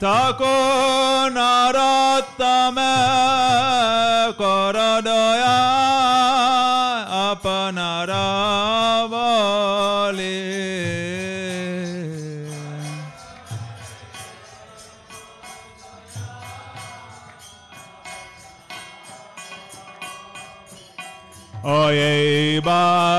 তাকো 0.00 0.56
নরোত্তম 1.30 2.76
কর 4.38 4.76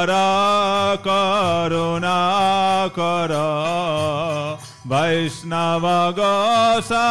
kara 0.07 0.99
karuna 1.03 2.91
kara 2.95 4.59
vaishnava 4.87 6.13
gosa 6.19 7.07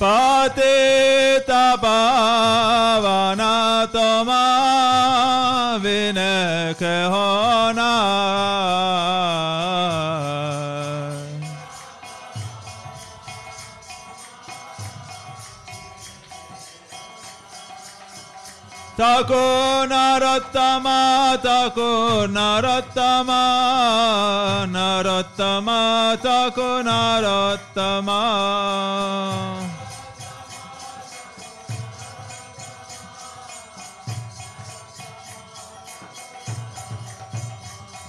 pate 0.00 1.44
tapavana 1.46 3.52
tama 3.92 4.42
vinakha 5.82 6.96
तको 19.14 19.42
नरोत्तमा 19.90 21.00
तको 21.42 21.90
नरोत्तमा 22.34 23.42
नरोत्तमा 24.74 25.78
तको 26.24 26.66
नरोत्तमा 26.88 28.18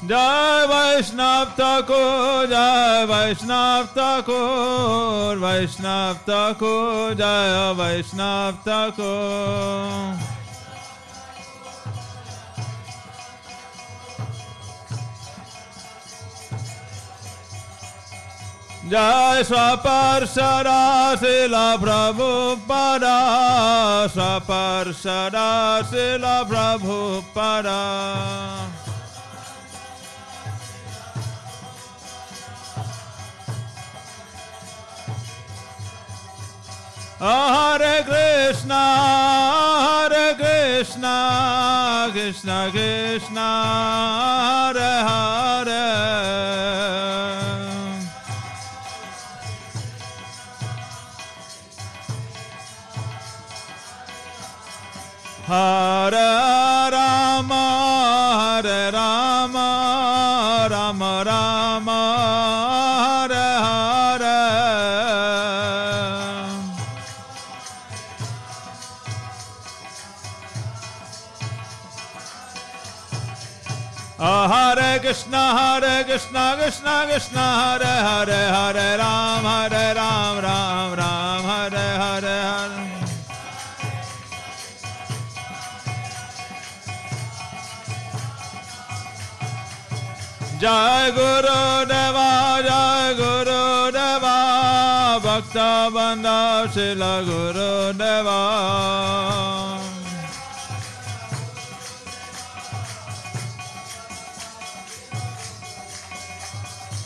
जय 0.10 0.66
वैष्णव 0.70 1.46
ठाकुर 1.60 2.46
जय 2.50 3.06
वैष्णव 3.10 3.86
ठाकुर 3.96 5.38
वैष्णव 5.46 6.14
ठाकुर 6.28 7.14
जय 7.22 7.74
वैष्णव 7.80 8.64
ठाकुर 8.66 10.35
जय 18.90 19.44
स्वपर 19.44 20.26
सरा 20.30 21.16
शिला 21.22 21.66
प्रभु 21.84 22.28
पर 22.70 23.06
स्वपर 24.14 24.92
सरा 25.02 25.50
शिला 25.92 26.42
प्रभु 26.52 26.98
पर 27.38 27.70
हरे 37.22 37.96
कृष्णा 38.08 38.82
हरे 39.86 40.28
Krishna 40.42 41.16
Krishna 42.16 42.58
Krishna 42.76 43.46
Hare 55.48 56.90
Rama, 56.92 58.62
Hare 58.64 58.92
Rama, 58.92 60.68
Rama 60.72 61.24
Rama, 61.24 62.02
Hare 63.06 63.46
Hare. 63.62 64.40
Hare 74.18 75.00
Krishna, 75.00 75.38
Hare 75.38 76.04
Krishna, 76.06 76.56
Krishna 76.58 77.06
Krishna, 77.06 77.40
Hare 77.40 77.86
Hare, 77.86 78.42
Hare 78.56 78.98
Ram, 78.98 79.44
Hare 79.44 79.94
Ram, 79.94 80.38
Ram 80.42 80.94
Ram, 80.96 81.44
Hare 81.44 81.98
Hare 82.02 82.42
Hare. 82.42 82.75
जय 90.66 91.12
गुरु 91.12 91.58
देवा, 91.86 92.30
जय 92.62 93.14
गुरु 93.14 93.66
देवा, 93.92 94.38
भक्त 95.26 95.58
बंदा 95.94 96.40
शिल 96.74 97.04
गुरु 97.28 97.74
देवा। 98.00 98.38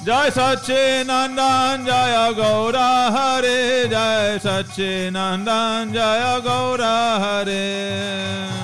जय 0.04 0.30
सच्चिनंदन 0.30 1.84
जय 1.88 2.18
गौरा 2.38 2.90
हरे, 3.18 3.60
जय 3.88 4.40
सच्चिनंदन 4.46 5.92
जय 5.94 6.26
गौरा 6.48 6.96
हरे। 7.18 8.59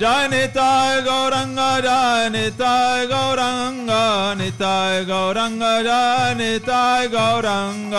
जय 0.00 0.26
निताय 0.30 1.00
गौरंग 1.02 1.56
जय 1.84 2.28
निताय 2.32 3.06
गौरंग 3.06 3.88
निताय 4.38 5.04
गौरंग 5.04 5.62
जय 5.86 6.34
निताय 6.38 7.06
गौरंग। 7.14 7.94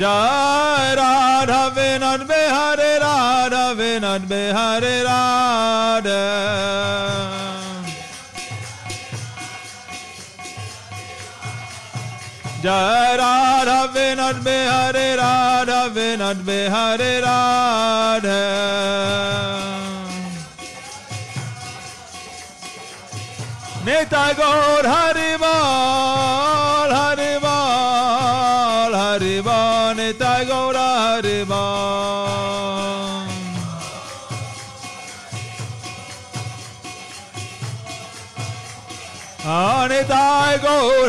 जय 0.00 0.94
Radha 0.94 1.64
Vinod 1.76 2.26
Bihari, 2.28 2.92
Radha 2.98 3.64
Vinod 3.80 4.28
Bihari, 4.28 4.96
Radha. 5.02 6.22
Jai 12.64 13.16
Radha 13.64 13.88
Vinod 13.94 14.44
Bihari 14.44 15.16
Radha 15.16 15.88
Vinod 15.94 16.44
Bihari 16.44 17.22
Radha 17.22 18.42
Nitai 23.86 24.32
Gaur 24.36 24.84
Hari 24.94 25.38
Bal 25.38 26.90
Hari 27.00 27.32
Bal 27.40 28.92
Hari 29.02 29.40
Bal 29.40 29.94
Nitai 29.94 30.46
Gaur 30.46 30.74
Hari 30.74 31.44
Bal 31.44 31.94
Nitai 39.88 40.60
Gaur 40.62 41.08